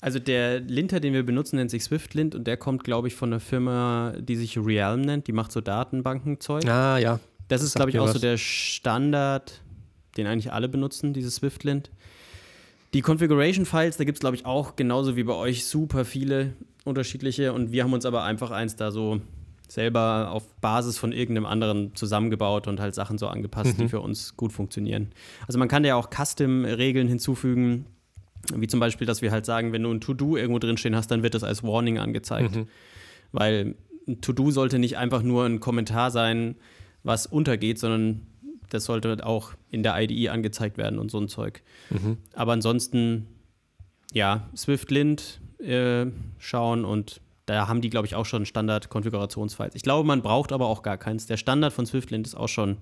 Also 0.00 0.18
der 0.18 0.60
Linter, 0.60 1.00
den 1.00 1.14
wir 1.14 1.24
benutzen, 1.24 1.56
nennt 1.56 1.70
sich 1.70 1.84
SwiftLint 1.84 2.34
und 2.34 2.46
der 2.46 2.56
kommt, 2.56 2.84
glaube 2.84 3.08
ich, 3.08 3.14
von 3.14 3.32
einer 3.32 3.40
Firma, 3.40 4.12
die 4.18 4.36
sich 4.36 4.58
Realm 4.58 5.00
nennt. 5.00 5.28
Die 5.28 5.32
macht 5.32 5.50
so 5.50 5.60
Datenbankenzeug. 5.60 6.66
Ah, 6.66 6.98
ja. 6.98 7.20
Das 7.48 7.62
ist, 7.62 7.76
glaube 7.76 7.90
ich, 7.90 7.98
auch 7.98 8.06
was. 8.06 8.14
so 8.14 8.18
der 8.18 8.36
Standard, 8.36 9.62
den 10.16 10.26
eigentlich 10.26 10.52
alle 10.52 10.68
benutzen, 10.68 11.12
dieses 11.12 11.36
SwiftLint. 11.36 11.90
Die 12.92 13.02
Configuration-Files, 13.02 13.96
da 13.96 14.04
gibt 14.04 14.16
es, 14.16 14.20
glaube 14.20 14.36
ich, 14.36 14.46
auch 14.46 14.76
genauso 14.76 15.16
wie 15.16 15.24
bei 15.24 15.34
euch 15.34 15.66
super 15.66 16.04
viele 16.04 16.52
unterschiedliche 16.84 17.52
und 17.52 17.72
wir 17.72 17.82
haben 17.82 17.92
uns 17.92 18.06
aber 18.06 18.22
einfach 18.22 18.50
eins 18.50 18.76
da 18.76 18.90
so 18.90 19.20
selber 19.68 20.30
auf 20.30 20.54
Basis 20.60 20.98
von 20.98 21.12
irgendeinem 21.12 21.46
anderen 21.46 21.94
zusammengebaut 21.94 22.68
und 22.68 22.80
halt 22.80 22.94
Sachen 22.94 23.18
so 23.18 23.26
angepasst, 23.26 23.78
mhm. 23.78 23.82
die 23.82 23.88
für 23.88 24.00
uns 24.00 24.36
gut 24.36 24.52
funktionieren. 24.52 25.08
Also 25.46 25.58
man 25.58 25.68
kann 25.68 25.84
ja 25.84 25.96
auch 25.96 26.10
Custom-Regeln 26.10 27.08
hinzufügen, 27.08 27.86
wie 28.54 28.66
zum 28.66 28.78
Beispiel, 28.78 29.06
dass 29.06 29.22
wir 29.22 29.32
halt 29.32 29.46
sagen, 29.46 29.72
wenn 29.72 29.82
du 29.82 29.90
ein 29.90 30.00
To-Do 30.00 30.36
irgendwo 30.36 30.58
drin 30.58 30.76
stehen 30.76 30.94
hast, 30.94 31.10
dann 31.10 31.22
wird 31.22 31.34
das 31.34 31.42
als 31.42 31.62
Warning 31.62 31.98
angezeigt. 31.98 32.54
Mhm. 32.54 32.68
Weil 33.32 33.74
ein 34.06 34.20
To-Do 34.20 34.50
sollte 34.50 34.78
nicht 34.78 34.98
einfach 34.98 35.22
nur 35.22 35.44
ein 35.46 35.60
Kommentar 35.60 36.10
sein, 36.10 36.56
was 37.02 37.26
untergeht, 37.26 37.78
sondern 37.78 38.20
das 38.74 38.84
sollte 38.84 39.24
auch 39.24 39.52
in 39.70 39.82
der 39.82 40.00
IDE 40.00 40.28
angezeigt 40.30 40.76
werden 40.76 40.98
und 40.98 41.10
so 41.10 41.18
ein 41.18 41.28
Zeug. 41.28 41.62
Mhm. 41.90 42.18
Aber 42.34 42.52
ansonsten, 42.52 43.26
ja, 44.12 44.48
Swift-Lint 44.56 45.40
äh, 45.60 46.06
schauen 46.38 46.84
und 46.84 47.20
da 47.46 47.68
haben 47.68 47.80
die, 47.80 47.90
glaube 47.90 48.06
ich, 48.06 48.14
auch 48.14 48.26
schon 48.26 48.46
Standard-Konfigurationsfiles. 48.46 49.74
Ich 49.74 49.82
glaube, 49.82 50.06
man 50.06 50.22
braucht 50.22 50.52
aber 50.52 50.66
auch 50.66 50.82
gar 50.82 50.96
keins. 50.96 51.26
Der 51.26 51.36
Standard 51.36 51.72
von 51.72 51.86
Swiftlint 51.86 52.26
ist 52.26 52.34
auch 52.34 52.48
schon 52.48 52.78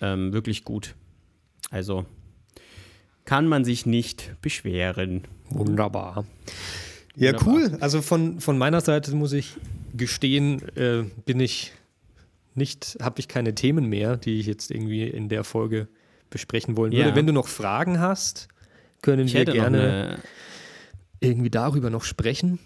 ähm, 0.00 0.32
wirklich 0.32 0.64
gut. 0.64 0.94
Also 1.70 2.06
kann 3.24 3.46
man 3.46 3.64
sich 3.64 3.84
nicht 3.84 4.40
beschweren. 4.40 5.24
Wunderbar. 5.50 6.24
Ja, 7.16 7.32
Wunderbar. 7.32 7.54
cool. 7.54 7.78
Also 7.80 8.00
von, 8.00 8.40
von 8.40 8.58
meiner 8.58 8.80
Seite 8.80 9.14
muss 9.14 9.32
ich 9.32 9.54
gestehen, 9.96 10.62
äh, 10.76 11.04
bin 11.24 11.40
ich 11.40 11.72
nicht, 12.54 12.98
habe 13.00 13.20
ich 13.20 13.28
keine 13.28 13.54
Themen 13.54 13.86
mehr, 13.86 14.16
die 14.16 14.40
ich 14.40 14.46
jetzt 14.46 14.70
irgendwie 14.70 15.04
in 15.04 15.28
der 15.28 15.44
Folge 15.44 15.88
besprechen 16.30 16.76
wollen 16.76 16.92
würde. 16.92 17.10
Ja. 17.10 17.16
Wenn 17.16 17.26
du 17.26 17.32
noch 17.32 17.48
Fragen 17.48 18.00
hast, 18.00 18.48
können 19.02 19.26
ich 19.26 19.34
wir 19.34 19.44
gerne 19.44 20.18
irgendwie 21.20 21.50
darüber 21.50 21.90
noch 21.90 22.04
sprechen. 22.04 22.58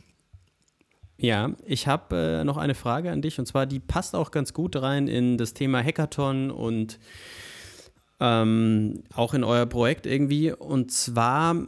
Ja, 1.21 1.53
ich 1.67 1.89
habe 1.89 2.41
äh, 2.41 2.45
noch 2.45 2.57
eine 2.57 2.75
Frage 2.75 3.11
an 3.11 3.23
dich 3.23 3.39
und 3.41 3.47
zwar, 3.47 3.67
die 3.67 3.81
passt 3.81 4.15
auch 4.15 4.31
ganz 4.31 4.53
gut 4.53 4.77
rein 4.77 5.09
in 5.09 5.37
das 5.37 5.53
Thema 5.53 5.83
Hackathon 5.83 6.51
und 6.53 7.01
ähm, 8.21 9.03
auch 9.15 9.35
in 9.35 9.43
euer 9.43 9.67
Projekt 9.67 10.07
irgendwie. 10.07 10.53
Und 10.53 10.93
zwar, 10.93 11.67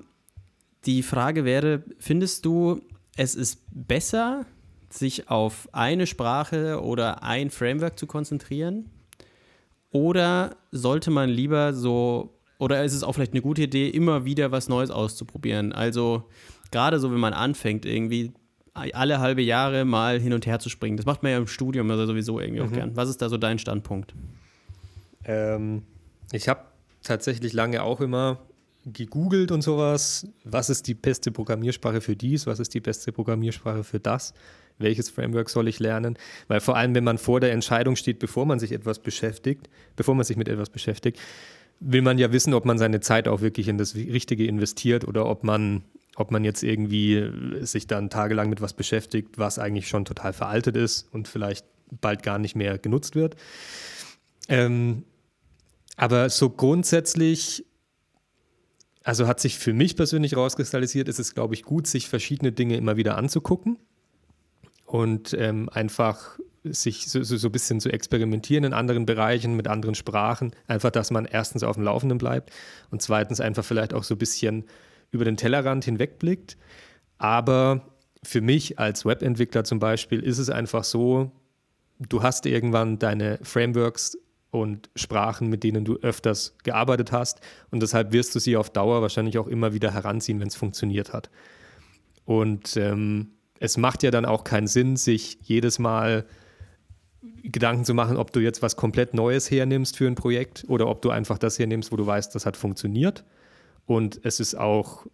die 0.87 1.03
Frage 1.03 1.45
wäre, 1.45 1.83
findest 1.99 2.45
du, 2.45 2.81
es 3.17 3.35
ist 3.35 3.63
besser, 3.71 4.47
sich 4.91 5.29
auf 5.29 5.69
eine 5.73 6.07
Sprache 6.07 6.83
oder 6.83 7.23
ein 7.23 7.51
Framework 7.51 7.99
zu 7.99 8.07
konzentrieren? 8.07 8.91
Oder 9.93 10.57
sollte 10.71 11.11
man 11.11 11.29
lieber 11.29 11.73
so, 11.73 12.35
oder 12.59 12.85
ist 12.85 12.95
es 12.95 13.03
auch 13.03 13.13
vielleicht 13.13 13.33
eine 13.33 13.43
gute 13.43 13.63
Idee, 13.63 13.89
immer 13.89 14.25
wieder 14.25 14.53
was 14.53 14.69
Neues 14.69 14.91
auszuprobieren? 14.91 15.73
Also 15.73 16.25
gerade 16.71 17.01
so, 17.01 17.11
wenn 17.13 17.21
man 17.21 17.33
anfängt, 17.33 17.85
irgendwie 17.85 18.33
alle 18.75 19.19
halbe 19.19 19.43
Jahre 19.43 19.85
mal 19.85 20.21
hin 20.21 20.33
und 20.33 20.47
her 20.47 20.59
zu 20.61 20.69
springen. 20.69 20.97
Das 20.97 21.07
macht 21.07 21.23
man 21.23 21.33
ja 21.33 21.39
im 21.39 21.47
Studium 21.47 21.91
also 21.91 22.07
sowieso 22.07 22.39
irgendwie 22.41 22.63
mhm. 22.63 22.69
auch 22.69 22.73
gern. 22.73 22.97
Was 22.97 23.09
ist 23.09 23.21
da 23.21 23.29
so 23.29 23.37
dein 23.37 23.59
Standpunkt? 23.59 24.15
Ähm, 25.25 25.83
ich 26.33 26.49
habe 26.49 26.61
tatsächlich 27.03 27.53
lange 27.53 27.83
auch 27.83 28.01
immer 28.01 28.39
gegoogelt 28.87 29.51
und 29.51 29.63
sowas. 29.63 30.27
Was 30.45 30.71
ist 30.71 30.87
die 30.87 30.95
beste 30.95 31.31
Programmiersprache 31.31 32.01
für 32.01 32.17
dies? 32.17 32.47
Was 32.47 32.61
ist 32.61 32.73
die 32.73 32.81
beste 32.81 33.13
Programmiersprache 33.13 33.85
für 33.85 34.01
das? 34.01 34.33
Welches 34.81 35.11
Framework 35.11 35.51
soll 35.51 35.69
ich 35.69 35.79
lernen? 35.79 36.19
Weil 36.49 36.61
vor 36.61 36.77
allem, 36.77 36.95
wenn 36.95 37.05
man 37.05 37.19
vor 37.19 37.41
der 37.41 37.53
Entscheidung 37.53 37.97
steht, 37.97 38.19
bevor 38.19 38.47
man 38.47 38.59
sich 38.59 38.73
etwas 38.73 38.99
beschäftigt, 38.99 39.69
bevor 39.97 40.15
man 40.15 40.25
sich 40.25 40.37
mit 40.37 40.49
etwas 40.49 40.71
beschäftigt, 40.71 41.19
will 41.81 42.03
man 42.03 42.19
ja 42.19 42.33
wissen, 42.33 42.55
ob 42.55 42.65
man 42.65 42.79
seine 42.79 43.01
Zeit 43.01 43.29
auch 43.29 43.41
wirklich 43.41 43.69
in 43.69 43.79
das 43.79 43.95
Richtige 43.95 44.47
investiert 44.47 45.07
oder 45.07 45.27
ob 45.27 45.45
man 45.45 45.83
ob 46.17 46.33
man 46.33 46.45
jetzt 46.45 46.63
irgendwie 46.63 47.31
sich 47.61 47.87
dann 47.87 48.11
tagelang 48.11 48.51
mit 48.51 48.61
was 48.61 48.75
beschäftigt, 48.75 49.39
was 49.39 49.59
eigentlich 49.59 49.89
schon 49.89 50.05
total 50.05 50.35
veraltet 50.35 50.77
ist 50.77 51.09
und 51.15 51.29
vielleicht 51.29 51.65
bald 52.01 52.23
gar 52.23 52.39
nicht 52.39 52.57
mehr 52.57 52.77
genutzt 52.79 53.15
wird. 53.15 53.37
Ähm, 54.49 55.05
aber 55.97 56.29
so 56.29 56.51
grundsätzlich 56.51 57.65
also 59.03 59.27
hat 59.27 59.41
sich 59.41 59.59
für 59.59 59.73
mich 59.73 59.97
persönlich 59.97 60.37
rauskristallisiert, 60.37 61.09
ist 61.09 61.19
es, 61.19 61.35
glaube 61.35 61.55
ich, 61.55 61.63
gut, 61.63 61.87
sich 61.87 62.09
verschiedene 62.09 62.53
Dinge 62.53 62.77
immer 62.77 62.97
wieder 62.97 63.17
anzugucken 63.17 63.79
und 64.91 65.35
ähm, 65.35 65.69
einfach 65.73 66.37
sich 66.65 67.09
so, 67.09 67.23
so, 67.23 67.37
so 67.37 67.47
ein 67.47 67.53
bisschen 67.53 67.79
zu 67.79 67.93
experimentieren 67.93 68.65
in 68.65 68.73
anderen 68.73 69.07
Bereichen, 69.07 69.55
mit 69.55 69.69
anderen 69.69 69.95
Sprachen. 69.95 70.51
Einfach, 70.67 70.91
dass 70.91 71.13
man 71.13 71.27
erstens 71.27 71.63
auf 71.63 71.77
dem 71.77 71.85
Laufenden 71.85 72.19
bleibt 72.19 72.51
und 72.91 73.01
zweitens 73.01 73.41
einfach 73.41 73.65
vielleicht 73.65 73.95
auch 73.95 74.03
so 74.03 74.17
ein 74.17 74.19
bisschen 74.19 74.65
über 75.13 75.25
den 75.25 75.37
Tellerrand 75.37 75.85
hinwegblickt. 75.85 76.57
Aber 77.19 77.83
für 78.25 78.41
mich 78.41 78.81
als 78.81 79.07
Webentwickler 79.07 79.63
zum 79.63 79.79
Beispiel 79.79 80.21
ist 80.25 80.39
es 80.39 80.51
einfach 80.51 80.83
so, 80.83 81.31
du 82.01 82.25
hast 82.25 82.45
irgendwann 82.45 82.99
deine 82.99 83.39
Frameworks 83.43 84.19
und 84.51 84.91
Sprachen, 84.97 85.49
mit 85.51 85.63
denen 85.63 85.85
du 85.85 85.99
öfters 85.99 86.57
gearbeitet 86.65 87.13
hast 87.13 87.41
und 87.71 87.81
deshalb 87.81 88.11
wirst 88.11 88.35
du 88.35 88.41
sie 88.41 88.57
auf 88.57 88.71
Dauer 88.71 89.03
wahrscheinlich 89.03 89.39
auch 89.39 89.47
immer 89.47 89.73
wieder 89.73 89.95
heranziehen, 89.95 90.41
wenn 90.41 90.49
es 90.49 90.57
funktioniert 90.57 91.13
hat. 91.13 91.31
Und 92.25 92.77
ähm, 92.77 93.29
es 93.61 93.77
macht 93.77 94.03
ja 94.03 94.11
dann 94.11 94.25
auch 94.25 94.43
keinen 94.43 94.67
Sinn, 94.67 94.97
sich 94.97 95.39
jedes 95.43 95.79
Mal 95.79 96.27
Gedanken 97.43 97.85
zu 97.85 97.95
machen, 97.95 98.17
ob 98.17 98.33
du 98.33 98.41
jetzt 98.41 98.63
was 98.63 98.77
komplett 98.77 99.15
Neues 99.15 99.51
hernimmst 99.51 99.97
für 99.97 100.07
ein 100.07 100.15
Projekt 100.15 100.65
oder 100.69 100.89
ob 100.89 101.03
du 101.03 101.11
einfach 101.11 101.39
das 101.39 101.59
hernimmst, 101.59 101.93
wo 101.93 101.97
du 101.97 102.07
weißt, 102.07 102.35
das 102.35 102.47
hat 102.47 102.57
funktioniert 102.57 103.25
und 103.87 104.21
es 104.25 104.41
ist 104.41 104.57
auch 104.57 105.07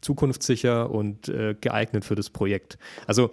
zukunftssicher 0.00 0.90
und 0.90 1.28
äh, 1.28 1.56
geeignet 1.58 2.04
für 2.04 2.14
das 2.14 2.30
Projekt. 2.30 2.78
Also 3.06 3.30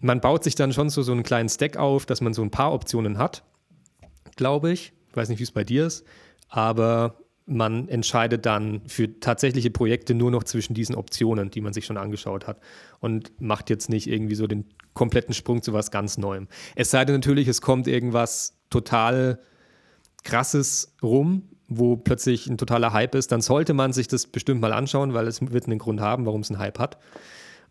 man 0.00 0.20
baut 0.20 0.44
sich 0.44 0.56
dann 0.56 0.72
schon 0.72 0.90
so, 0.90 1.02
so 1.02 1.12
einen 1.12 1.22
kleinen 1.22 1.48
Stack 1.48 1.76
auf, 1.76 2.06
dass 2.06 2.20
man 2.20 2.34
so 2.34 2.42
ein 2.42 2.50
paar 2.50 2.72
Optionen 2.72 3.18
hat, 3.18 3.44
glaube 4.36 4.72
ich. 4.72 4.92
Ich 5.08 5.16
weiß 5.16 5.28
nicht, 5.28 5.38
wie 5.38 5.44
es 5.44 5.52
bei 5.52 5.64
dir 5.64 5.86
ist, 5.86 6.04
aber 6.48 7.19
man 7.50 7.88
entscheidet 7.88 8.46
dann 8.46 8.82
für 8.86 9.18
tatsächliche 9.20 9.70
Projekte 9.70 10.14
nur 10.14 10.30
noch 10.30 10.44
zwischen 10.44 10.72
diesen 10.72 10.94
Optionen, 10.94 11.50
die 11.50 11.60
man 11.60 11.72
sich 11.72 11.84
schon 11.84 11.96
angeschaut 11.96 12.46
hat 12.46 12.60
und 13.00 13.32
macht 13.40 13.70
jetzt 13.70 13.90
nicht 13.90 14.06
irgendwie 14.06 14.36
so 14.36 14.46
den 14.46 14.66
kompletten 14.94 15.34
Sprung 15.34 15.60
zu 15.60 15.72
was 15.72 15.90
ganz 15.90 16.16
Neuem. 16.16 16.48
Es 16.76 16.90
sei 16.90 17.04
denn 17.04 17.16
natürlich, 17.16 17.48
es 17.48 17.60
kommt 17.60 17.88
irgendwas 17.88 18.56
total 18.70 19.40
krasses 20.22 20.94
rum, 21.02 21.42
wo 21.66 21.96
plötzlich 21.96 22.46
ein 22.46 22.56
totaler 22.56 22.92
Hype 22.92 23.14
ist, 23.14 23.32
dann 23.32 23.40
sollte 23.40 23.74
man 23.74 23.92
sich 23.92 24.08
das 24.08 24.26
bestimmt 24.26 24.60
mal 24.60 24.72
anschauen, 24.72 25.12
weil 25.12 25.26
es 25.26 25.40
wird 25.40 25.66
einen 25.66 25.78
Grund 25.78 26.00
haben, 26.00 26.26
warum 26.26 26.42
es 26.42 26.50
einen 26.50 26.58
Hype 26.58 26.78
hat. 26.78 26.98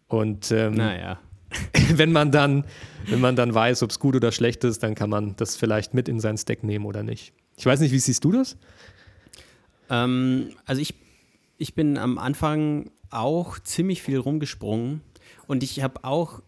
Und 0.07 0.51
ähm, 0.51 0.73
naja. 0.73 1.19
wenn 1.93 2.11
man 2.11 2.31
dann, 2.31 2.65
wenn 3.07 3.21
man 3.21 3.35
dann 3.35 3.53
weiß, 3.53 3.81
ob 3.83 3.91
es 3.91 3.99
gut 3.99 4.15
oder 4.15 4.31
schlecht 4.31 4.63
ist, 4.63 4.83
dann 4.83 4.93
kann 4.93 5.09
man 5.09 5.35
das 5.37 5.55
vielleicht 5.55 5.93
mit 5.93 6.07
in 6.07 6.19
sein 6.19 6.37
Stack 6.37 6.63
nehmen 6.63 6.85
oder 6.85 7.01
nicht. 7.03 7.33
Ich 7.57 7.65
weiß 7.65 7.79
nicht, 7.79 7.91
wie 7.91 7.99
siehst 7.99 8.23
du 8.23 8.31
das? 8.31 8.57
Ähm, 9.89 10.49
also 10.65 10.81
ich, 10.81 10.93
ich 11.57 11.73
bin 11.73 11.97
am 11.97 12.17
Anfang 12.17 12.91
auch 13.09 13.59
ziemlich 13.59 14.01
viel 14.01 14.17
rumgesprungen 14.17 15.01
und 15.47 15.63
ich 15.63 15.81
habe 15.81 16.03
auch 16.03 16.41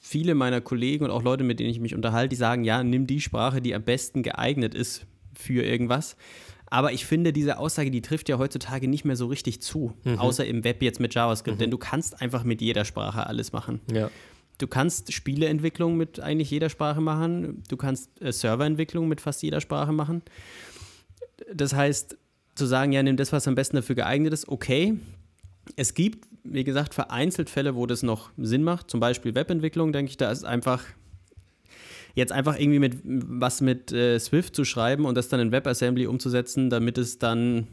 viele 0.00 0.34
meiner 0.34 0.60
Kollegen 0.60 1.04
und 1.04 1.10
auch 1.10 1.22
Leute, 1.22 1.44
mit 1.44 1.60
denen 1.60 1.70
ich 1.70 1.80
mich 1.80 1.94
unterhalte, 1.94 2.30
die 2.30 2.36
sagen, 2.36 2.64
ja, 2.64 2.82
nimm 2.82 3.06
die 3.06 3.20
Sprache, 3.20 3.60
die 3.60 3.74
am 3.74 3.82
besten 3.82 4.22
geeignet 4.22 4.74
ist 4.74 5.06
für 5.34 5.64
irgendwas. 5.64 6.16
Aber 6.66 6.92
ich 6.92 7.04
finde, 7.04 7.32
diese 7.32 7.58
Aussage, 7.58 7.90
die 7.90 8.00
trifft 8.00 8.28
ja 8.28 8.38
heutzutage 8.38 8.86
nicht 8.86 9.04
mehr 9.04 9.16
so 9.16 9.26
richtig 9.26 9.60
zu, 9.60 9.92
mhm. 10.04 10.18
außer 10.18 10.46
im 10.46 10.62
Web 10.62 10.82
jetzt 10.82 11.00
mit 11.00 11.14
JavaScript, 11.14 11.56
mhm. 11.56 11.60
denn 11.60 11.70
du 11.70 11.78
kannst 11.78 12.20
einfach 12.22 12.44
mit 12.44 12.60
jeder 12.60 12.84
Sprache 12.84 13.26
alles 13.26 13.52
machen. 13.52 13.80
Ja. 13.92 14.10
Du 14.58 14.66
kannst 14.66 15.12
Spieleentwicklung 15.12 15.96
mit 15.96 16.20
eigentlich 16.20 16.50
jeder 16.50 16.68
Sprache 16.68 17.00
machen, 17.00 17.64
du 17.68 17.76
kannst 17.76 18.22
äh, 18.22 18.30
Serverentwicklung 18.30 19.08
mit 19.08 19.20
fast 19.20 19.42
jeder 19.42 19.60
Sprache 19.60 19.92
machen. 19.92 20.22
Das 21.52 21.74
heißt, 21.74 22.16
zu 22.60 22.66
sagen, 22.66 22.92
ja, 22.92 23.02
nimm 23.02 23.16
das, 23.16 23.32
was 23.32 23.48
am 23.48 23.54
besten 23.54 23.76
dafür 23.76 23.96
geeignet 23.96 24.32
ist, 24.32 24.48
okay. 24.48 24.98
Es 25.76 25.94
gibt, 25.94 26.28
wie 26.44 26.64
gesagt, 26.64 26.94
vereinzelt 26.94 27.50
Fälle, 27.50 27.74
wo 27.74 27.86
das 27.86 28.02
noch 28.02 28.30
Sinn 28.36 28.62
macht. 28.62 28.90
Zum 28.90 29.00
Beispiel 29.00 29.34
Webentwicklung, 29.34 29.92
denke 29.92 30.10
ich, 30.10 30.16
da 30.16 30.30
ist 30.30 30.44
einfach 30.44 30.84
jetzt 32.14 32.32
einfach 32.32 32.58
irgendwie 32.58 32.80
mit 32.80 32.98
was 33.04 33.60
mit 33.60 33.92
äh, 33.92 34.18
Swift 34.18 34.54
zu 34.54 34.64
schreiben 34.64 35.04
und 35.04 35.14
das 35.14 35.28
dann 35.28 35.40
in 35.40 35.52
WebAssembly 35.52 36.06
umzusetzen, 36.06 36.68
damit 36.68 36.98
es 36.98 37.18
dann 37.18 37.68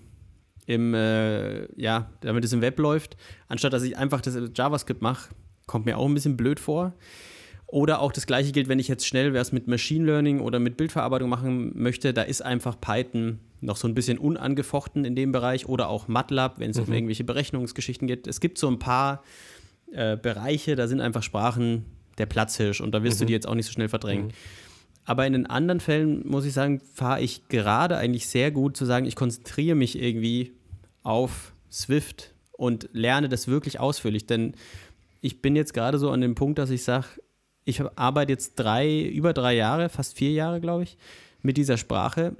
im, 0.67 0.93
äh, 0.93 1.65
ja, 1.79 2.11
damit 2.21 2.45
es 2.45 2.53
im 2.53 2.61
Web 2.61 2.79
läuft, 2.79 3.17
anstatt 3.47 3.73
dass 3.73 3.83
ich 3.83 3.97
einfach 3.97 4.21
das 4.21 4.37
JavaScript 4.55 5.01
mache, 5.01 5.29
kommt 5.65 5.85
mir 5.85 5.97
auch 5.97 6.05
ein 6.05 6.13
bisschen 6.13 6.37
blöd 6.37 6.59
vor. 6.59 6.93
Oder 7.69 7.99
auch 7.99 8.13
das 8.13 8.25
gleiche 8.25 8.53
gilt, 8.53 8.69
wenn 8.69 8.79
ich 8.79 8.87
jetzt 8.87 9.05
schnell 9.05 9.33
was 9.33 9.51
mit 9.51 9.67
Machine 9.67 10.05
Learning 10.05 10.39
oder 10.39 10.57
mit 10.57 10.77
Bildverarbeitung 10.77 11.29
machen 11.29 11.71
möchte, 11.75 12.13
da 12.13 12.21
ist 12.21 12.41
einfach 12.41 12.79
Python 12.79 13.39
noch 13.59 13.75
so 13.75 13.87
ein 13.87 13.93
bisschen 13.93 14.17
unangefochten 14.17 15.03
in 15.03 15.15
dem 15.15 15.33
Bereich 15.33 15.67
oder 15.67 15.89
auch 15.89 16.07
MATLAB, 16.07 16.59
wenn 16.59 16.71
es 16.71 16.77
mhm. 16.77 16.83
um 16.83 16.93
irgendwelche 16.93 17.25
Berechnungsgeschichten 17.25 18.07
geht. 18.07 18.25
Es 18.25 18.39
gibt 18.39 18.57
so 18.57 18.69
ein 18.69 18.79
paar 18.79 19.21
äh, 19.91 20.15
Bereiche, 20.15 20.75
da 20.75 20.87
sind 20.87 21.01
einfach 21.01 21.23
Sprachen 21.23 21.85
der 22.17 22.25
Platzhirsch 22.25 22.79
und 22.79 22.93
da 22.93 23.03
wirst 23.03 23.19
mhm. 23.19 23.23
du 23.23 23.25
die 23.27 23.33
jetzt 23.33 23.47
auch 23.47 23.55
nicht 23.55 23.65
so 23.65 23.73
schnell 23.73 23.89
verdrängen. 23.89 24.27
Mhm. 24.27 24.31
Aber 25.03 25.25
in 25.25 25.33
den 25.33 25.45
anderen 25.45 25.79
Fällen, 25.79 26.27
muss 26.27 26.45
ich 26.45 26.53
sagen, 26.53 26.81
fahre 26.93 27.21
ich 27.21 27.47
gerade 27.47 27.97
eigentlich 27.97 28.27
sehr 28.27 28.51
gut 28.51 28.75
zu 28.77 28.85
sagen, 28.85 29.05
ich 29.05 29.15
konzentriere 29.15 29.75
mich 29.75 30.01
irgendwie 30.01 30.53
auf 31.03 31.53
Swift 31.71 32.33
und 32.51 32.89
lerne 32.91 33.29
das 33.29 33.47
wirklich 33.47 33.79
ausführlich. 33.79 34.25
Denn 34.25 34.53
ich 35.21 35.41
bin 35.41 35.55
jetzt 35.55 35.73
gerade 35.73 35.97
so 35.97 36.11
an 36.11 36.19
dem 36.19 36.35
Punkt, 36.35 36.59
dass 36.59 36.69
ich 36.69 36.83
sage, 36.83 37.05
ich 37.67 37.81
arbeite 37.95 38.31
jetzt 38.31 38.55
drei, 38.55 39.01
über 39.01 39.33
drei 39.33 39.55
Jahre, 39.55 39.89
fast 39.89 40.17
vier 40.17 40.31
Jahre, 40.31 40.61
glaube 40.61 40.83
ich, 40.83 40.97
mit 41.41 41.57
dieser 41.57 41.77
Sprache. 41.77 42.35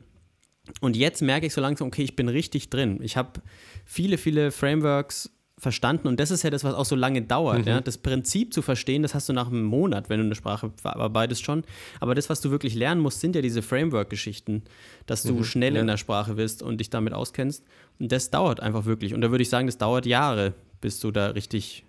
Und 0.80 0.96
jetzt 0.96 1.22
merke 1.22 1.46
ich 1.46 1.54
so 1.54 1.60
langsam, 1.60 1.88
okay, 1.88 2.04
ich 2.04 2.16
bin 2.16 2.30
richtig 2.30 2.70
drin. 2.70 3.00
Ich 3.02 3.18
habe 3.18 3.42
viele, 3.86 4.18
viele 4.18 4.52
Frameworks 4.52 5.30
verstanden 5.60 6.08
und 6.08 6.20
das 6.20 6.30
ist 6.30 6.44
ja 6.44 6.52
das, 6.52 6.64
was 6.64 6.76
auch 6.76 6.86
so 6.86 6.96
lange 6.96 7.24
dauert. 7.24 7.62
Mhm. 7.62 7.68
Ja? 7.68 7.82
Das 7.82 7.98
Prinzip 7.98 8.54
zu 8.54 8.62
verstehen, 8.62 9.02
das 9.02 9.16
hast 9.16 9.28
du 9.28 9.34
nach 9.34 9.48
einem 9.48 9.64
Monat, 9.64 10.10
wenn 10.10 10.20
du 10.20 10.26
eine 10.26 10.36
Sprache 10.36 10.72
verarbeitest 10.82 11.44
schon. 11.44 11.64
Aber 12.00 12.16
das, 12.16 12.30
was 12.30 12.40
du 12.42 12.52
wirklich 12.52 12.76
lernen 12.76 13.02
musst, 13.02 13.20
sind 13.20 13.36
ja 13.36 13.42
diese 13.42 13.62
Framework-Geschichten, 13.62 14.64
dass 15.08 15.24
du 15.24 15.34
mhm. 15.34 15.44
schnell 15.44 15.76
ja. 15.76 15.82
in 15.82 15.88
der 15.88 15.98
Sprache 15.98 16.36
bist 16.36 16.64
und 16.64 16.78
dich 16.78 16.90
damit 16.90 17.14
auskennst. 17.14 17.66
Und 18.00 18.12
das 18.12 18.30
dauert 18.30 18.62
einfach 18.62 18.86
wirklich. 18.86 19.14
Und 19.14 19.22
da 19.22 19.32
würde 19.32 19.42
ich 19.42 19.50
sagen, 19.50 19.68
das 19.68 19.78
dauert 19.78 20.06
Jahre, 20.06 20.54
bis 20.80 21.00
du 21.02 21.12
da 21.12 21.28
richtig, 21.28 21.84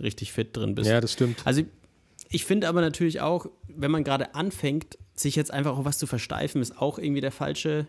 richtig 0.00 0.32
fit 0.32 0.56
drin 0.56 0.74
bist. 0.74 0.88
Ja, 0.88 1.00
das 1.00 1.12
stimmt. 1.12 1.40
Also 1.44 1.64
ich 2.30 2.44
finde 2.44 2.68
aber 2.68 2.80
natürlich 2.80 3.20
auch, 3.20 3.46
wenn 3.68 3.90
man 3.90 4.04
gerade 4.04 4.34
anfängt, 4.34 4.98
sich 5.14 5.36
jetzt 5.36 5.52
einfach 5.52 5.76
auf 5.76 5.84
was 5.84 5.98
zu 5.98 6.06
versteifen, 6.06 6.62
ist 6.62 6.78
auch 6.78 6.98
irgendwie 6.98 7.20
der 7.20 7.32
falsche 7.32 7.86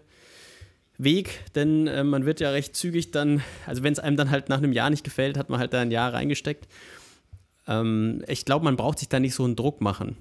Weg, 0.97 1.39
denn 1.55 1.87
äh, 1.87 2.03
man 2.03 2.25
wird 2.25 2.39
ja 2.39 2.49
recht 2.49 2.75
zügig 2.75 3.11
dann, 3.11 3.41
also 3.65 3.83
wenn 3.83 3.93
es 3.93 3.99
einem 3.99 4.17
dann 4.17 4.31
halt 4.31 4.49
nach 4.49 4.57
einem 4.57 4.73
Jahr 4.73 4.89
nicht 4.89 5.03
gefällt, 5.03 5.37
hat 5.37 5.49
man 5.49 5.59
halt 5.59 5.73
da 5.73 5.81
ein 5.81 5.91
Jahr 5.91 6.13
reingesteckt. 6.13 6.67
Ähm, 7.67 8.23
ich 8.27 8.45
glaube, 8.45 8.65
man 8.65 8.75
braucht 8.75 8.99
sich 8.99 9.07
da 9.07 9.19
nicht 9.19 9.33
so 9.33 9.45
einen 9.45 9.55
Druck 9.55 9.79
machen. 9.79 10.17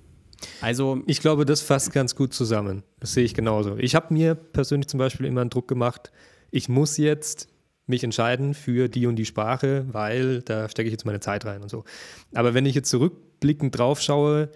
Also 0.61 1.03
ich 1.07 1.21
glaube, 1.21 1.45
das 1.45 1.63
fasst 1.63 1.93
ganz 1.93 2.15
gut 2.15 2.33
zusammen. 2.33 2.85
Das 3.01 3.13
sehe 3.13 3.25
ich 3.25 3.35
genauso. 3.35 3.77
Ich 3.77 3.97
habe 3.97 4.15
mir 4.15 4.35
persönlich 4.37 4.87
zum 4.87 4.99
Beispiel 4.99 5.27
immer 5.27 5.41
einen 5.41 5.51
Druck 5.51 5.67
gemacht. 5.67 6.13
Ich 6.53 6.69
muss 6.69 6.97
jetzt 6.97 7.49
mich 7.89 8.05
entscheiden 8.05 8.55
für 8.55 8.89
die 8.89 9.07
und 9.07 9.17
die 9.17 9.25
Sprache, 9.25 9.87
weil 9.91 10.43
da 10.43 10.69
stecke 10.69 10.89
ich 10.89 10.93
jetzt 10.93 11.07
meine 11.07 11.21
Zeit 11.21 11.45
rein 11.45 11.63
und 11.63 11.71
so. 11.71 11.85
Aber 12.35 12.55
wenn 12.55 12.67
ich 12.67 12.75
jetzt 12.75 12.91
zurückblickend 12.91 13.77
drauf 13.77 14.01
schaue, 14.01 14.51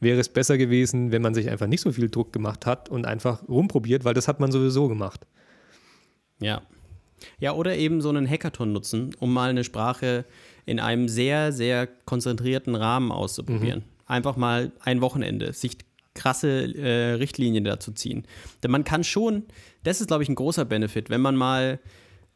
wäre 0.00 0.20
es 0.20 0.28
besser 0.28 0.58
gewesen, 0.58 1.12
wenn 1.12 1.22
man 1.22 1.34
sich 1.34 1.50
einfach 1.50 1.66
nicht 1.66 1.80
so 1.80 1.92
viel 1.92 2.08
Druck 2.08 2.32
gemacht 2.32 2.66
hat 2.66 2.88
und 2.88 3.06
einfach 3.06 3.46
rumprobiert, 3.48 4.04
weil 4.04 4.14
das 4.14 4.28
hat 4.28 4.40
man 4.40 4.52
sowieso 4.52 4.88
gemacht. 4.88 5.26
Ja. 6.40 6.62
Ja, 7.40 7.52
oder 7.52 7.76
eben 7.76 8.00
so 8.00 8.08
einen 8.10 8.28
Hackathon 8.28 8.72
nutzen, 8.72 9.10
um 9.18 9.32
mal 9.32 9.50
eine 9.50 9.64
Sprache 9.64 10.24
in 10.66 10.78
einem 10.78 11.08
sehr, 11.08 11.52
sehr 11.52 11.86
konzentrierten 11.86 12.76
Rahmen 12.76 13.10
auszuprobieren. 13.10 13.80
Mhm. 13.80 14.06
Einfach 14.06 14.36
mal 14.36 14.70
ein 14.80 15.00
Wochenende, 15.00 15.52
sich 15.52 15.78
krasse 16.14 16.74
äh, 16.76 17.14
Richtlinien 17.14 17.64
dazu 17.64 17.92
ziehen. 17.92 18.24
Denn 18.62 18.70
man 18.70 18.84
kann 18.84 19.04
schon, 19.04 19.44
das 19.82 20.00
ist, 20.00 20.08
glaube 20.08 20.22
ich, 20.22 20.28
ein 20.28 20.34
großer 20.34 20.64
Benefit, 20.64 21.10
wenn 21.10 21.20
man 21.20 21.36
mal 21.36 21.80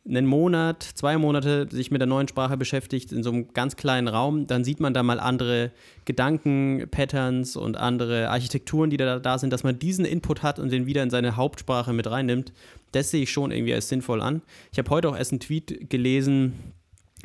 einen 0.09 0.27
Monat, 0.27 0.83
zwei 0.83 1.17
Monate 1.17 1.69
sich 1.71 1.91
mit 1.93 2.01
der 2.01 2.09
neuen 2.09 2.27
Sprache 2.27 2.57
beschäftigt, 2.57 3.13
in 3.13 3.23
so 3.23 3.31
einem 3.31 3.53
ganz 3.53 3.77
kleinen 3.77 4.09
Raum, 4.09 4.49
dann 4.49 4.65
sieht 4.65 4.81
man 4.81 4.95
da 4.95 5.03
mal 5.03 5.21
andere 5.21 5.71
Gedanken, 6.05 6.89
Patterns 6.91 7.57
und 7.57 7.77
andere 7.77 8.29
Architekturen, 8.29 8.91
die 8.91 8.97
da, 8.97 9.21
da 9.21 9.39
sind, 9.39 9.53
dass 9.53 9.63
man 9.63 9.79
diesen 9.79 10.05
Input 10.05 10.43
hat 10.43 10.59
und 10.59 10.73
den 10.73 10.87
wieder 10.87 11.03
in 11.05 11.11
seine 11.11 11.37
Hauptsprache 11.37 11.93
mit 11.93 12.11
reinnimmt. 12.11 12.53
Das 12.91 13.11
sehe 13.11 13.23
ich 13.23 13.31
schon 13.31 13.53
irgendwie 13.53 13.75
als 13.75 13.89
sinnvoll 13.89 14.21
an. 14.21 14.43
Ich 14.73 14.79
habe 14.79 14.91
heute 14.91 15.09
auch 15.09 15.17
erst 15.17 15.33
einen 15.33 15.41
Tweet 15.41 15.89
gelesen, 15.89 16.55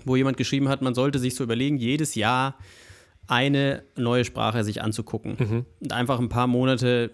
wo 0.06 0.16
jemand 0.16 0.38
geschrieben 0.38 0.70
hat, 0.70 0.84
man 0.84 0.94
sollte 0.94 1.18
sich 1.18 1.34
so 1.34 1.44
überlegen, 1.44 1.78
jedes 1.78 2.14
Jahr 2.14 2.60
eine 3.28 3.84
neue 3.96 4.24
Sprache 4.24 4.64
sich 4.64 4.82
anzugucken 4.82 5.36
mhm. 5.40 5.66
und 5.82 5.92
einfach 5.92 6.20
ein 6.20 6.30
paar 6.30 6.48
Monate 6.48 7.12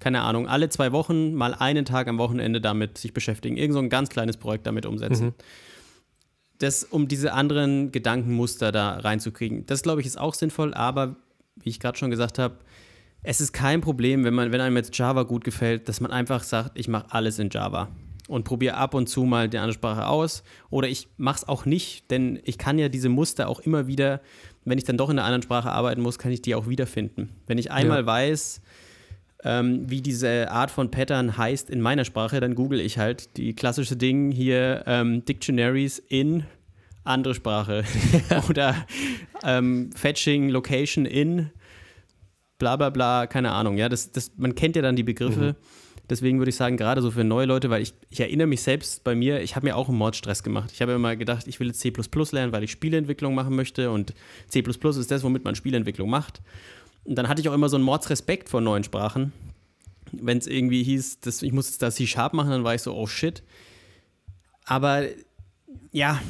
keine 0.00 0.22
Ahnung, 0.22 0.48
alle 0.48 0.68
zwei 0.68 0.92
Wochen 0.92 1.34
mal 1.34 1.54
einen 1.54 1.84
Tag 1.84 2.08
am 2.08 2.18
Wochenende 2.18 2.60
damit 2.60 2.98
sich 2.98 3.12
beschäftigen. 3.12 3.56
Irgend 3.56 3.74
so 3.74 3.80
ein 3.80 3.88
ganz 3.88 4.08
kleines 4.08 4.36
Projekt 4.36 4.66
damit 4.66 4.86
umsetzen. 4.86 5.26
Mhm. 5.26 5.34
Das, 6.58 6.84
um 6.84 7.08
diese 7.08 7.32
anderen 7.32 7.92
Gedankenmuster 7.92 8.72
da 8.72 8.98
reinzukriegen. 8.98 9.66
Das, 9.66 9.82
glaube 9.82 10.00
ich, 10.00 10.06
ist 10.06 10.18
auch 10.18 10.34
sinnvoll, 10.34 10.74
aber 10.74 11.16
wie 11.56 11.70
ich 11.70 11.80
gerade 11.80 11.96
schon 11.98 12.10
gesagt 12.10 12.38
habe, 12.38 12.56
es 13.22 13.40
ist 13.40 13.52
kein 13.52 13.80
Problem, 13.80 14.24
wenn 14.24 14.34
man, 14.34 14.52
wenn 14.52 14.60
einem 14.60 14.76
jetzt 14.76 14.96
Java 14.96 15.24
gut 15.24 15.44
gefällt, 15.44 15.88
dass 15.88 16.00
man 16.00 16.10
einfach 16.10 16.42
sagt, 16.42 16.78
ich 16.78 16.88
mache 16.88 17.06
alles 17.10 17.38
in 17.38 17.50
Java. 17.50 17.88
und 18.28 18.44
probiere 18.44 18.76
ab 18.76 18.94
und 18.94 19.08
zu 19.08 19.24
mal 19.24 19.48
die 19.48 19.58
andere 19.58 19.72
Sprache 19.72 20.06
aus. 20.06 20.44
Oder 20.70 20.88
ich 20.88 21.08
mache 21.16 21.38
es 21.38 21.48
auch 21.48 21.64
nicht, 21.64 22.10
denn 22.10 22.38
ich 22.44 22.58
kann 22.58 22.78
ja 22.78 22.88
diese 22.88 23.08
Muster 23.08 23.48
auch 23.48 23.60
immer 23.60 23.86
wieder, 23.86 24.20
wenn 24.64 24.78
ich 24.78 24.84
dann 24.84 24.98
doch 24.98 25.08
in 25.08 25.18
einer 25.18 25.24
anderen 25.24 25.42
Sprache 25.42 25.70
arbeiten 25.70 26.02
muss, 26.02 26.18
kann 26.18 26.30
ich 26.30 26.42
die 26.42 26.54
auch 26.54 26.68
wiederfinden. 26.68 27.30
Wenn 27.46 27.58
ich 27.58 27.72
einmal 27.72 28.00
ja. 28.00 28.06
weiß, 28.06 28.60
ähm, 29.44 29.88
wie 29.88 30.02
diese 30.02 30.50
Art 30.50 30.70
von 30.70 30.90
Pattern 30.90 31.36
heißt 31.36 31.70
in 31.70 31.80
meiner 31.80 32.04
Sprache, 32.04 32.40
dann 32.40 32.54
google 32.54 32.80
ich 32.80 32.98
halt 32.98 33.36
die 33.36 33.54
klassische 33.54 33.96
Ding 33.96 34.30
hier 34.30 34.82
ähm, 34.86 35.24
Dictionaries 35.24 35.98
in 35.98 36.44
andere 37.04 37.34
Sprache 37.34 37.84
oder 38.48 38.74
ähm, 39.44 39.90
Fetching 39.94 40.48
Location 40.48 41.06
in 41.06 41.50
bla 42.58 42.76
bla 42.76 42.90
bla, 42.90 43.26
keine 43.26 43.52
Ahnung. 43.52 43.78
Ja, 43.78 43.88
das, 43.88 44.12
das, 44.12 44.32
man 44.36 44.54
kennt 44.54 44.76
ja 44.76 44.82
dann 44.82 44.96
die 44.96 45.04
Begriffe. 45.04 45.54
Mhm. 45.58 45.78
Deswegen 46.10 46.38
würde 46.38 46.48
ich 46.48 46.56
sagen, 46.56 46.78
gerade 46.78 47.02
so 47.02 47.10
für 47.10 47.22
neue 47.22 47.44
Leute, 47.46 47.68
weil 47.68 47.82
ich, 47.82 47.92
ich 48.08 48.20
erinnere 48.20 48.46
mich 48.46 48.62
selbst 48.62 49.04
bei 49.04 49.14
mir, 49.14 49.42
ich 49.42 49.56
habe 49.56 49.66
mir 49.66 49.76
auch 49.76 49.88
einen 49.88 49.98
Mordstress 49.98 50.42
gemacht. 50.42 50.70
Ich 50.72 50.80
habe 50.80 50.92
immer 50.92 51.16
gedacht, 51.16 51.46
ich 51.46 51.60
will 51.60 51.68
jetzt 51.68 51.80
C 51.80 51.92
lernen, 52.32 52.52
weil 52.52 52.64
ich 52.64 52.70
Spieleentwicklung 52.70 53.34
machen 53.34 53.54
möchte 53.54 53.90
und 53.90 54.14
C 54.48 54.60
ist 54.60 55.10
das, 55.10 55.22
womit 55.22 55.44
man 55.44 55.54
Spieleentwicklung 55.54 56.08
macht. 56.08 56.40
Und 57.08 57.14
dann 57.14 57.26
hatte 57.26 57.40
ich 57.40 57.48
auch 57.48 57.54
immer 57.54 57.70
so 57.70 57.76
einen 57.76 57.86
Mordsrespekt 57.86 58.50
vor 58.50 58.60
neuen 58.60 58.84
Sprachen. 58.84 59.32
Wenn 60.12 60.36
es 60.36 60.46
irgendwie 60.46 60.82
hieß, 60.82 61.20
dass 61.20 61.42
ich 61.42 61.52
muss 61.52 61.68
jetzt 61.68 61.80
da 61.80 61.90
C-Sharp 61.90 62.34
machen, 62.34 62.50
dann 62.50 62.64
war 62.64 62.74
ich 62.74 62.82
so, 62.82 62.94
oh 62.94 63.06
shit. 63.06 63.42
Aber 64.66 65.06
ja, 65.90 66.20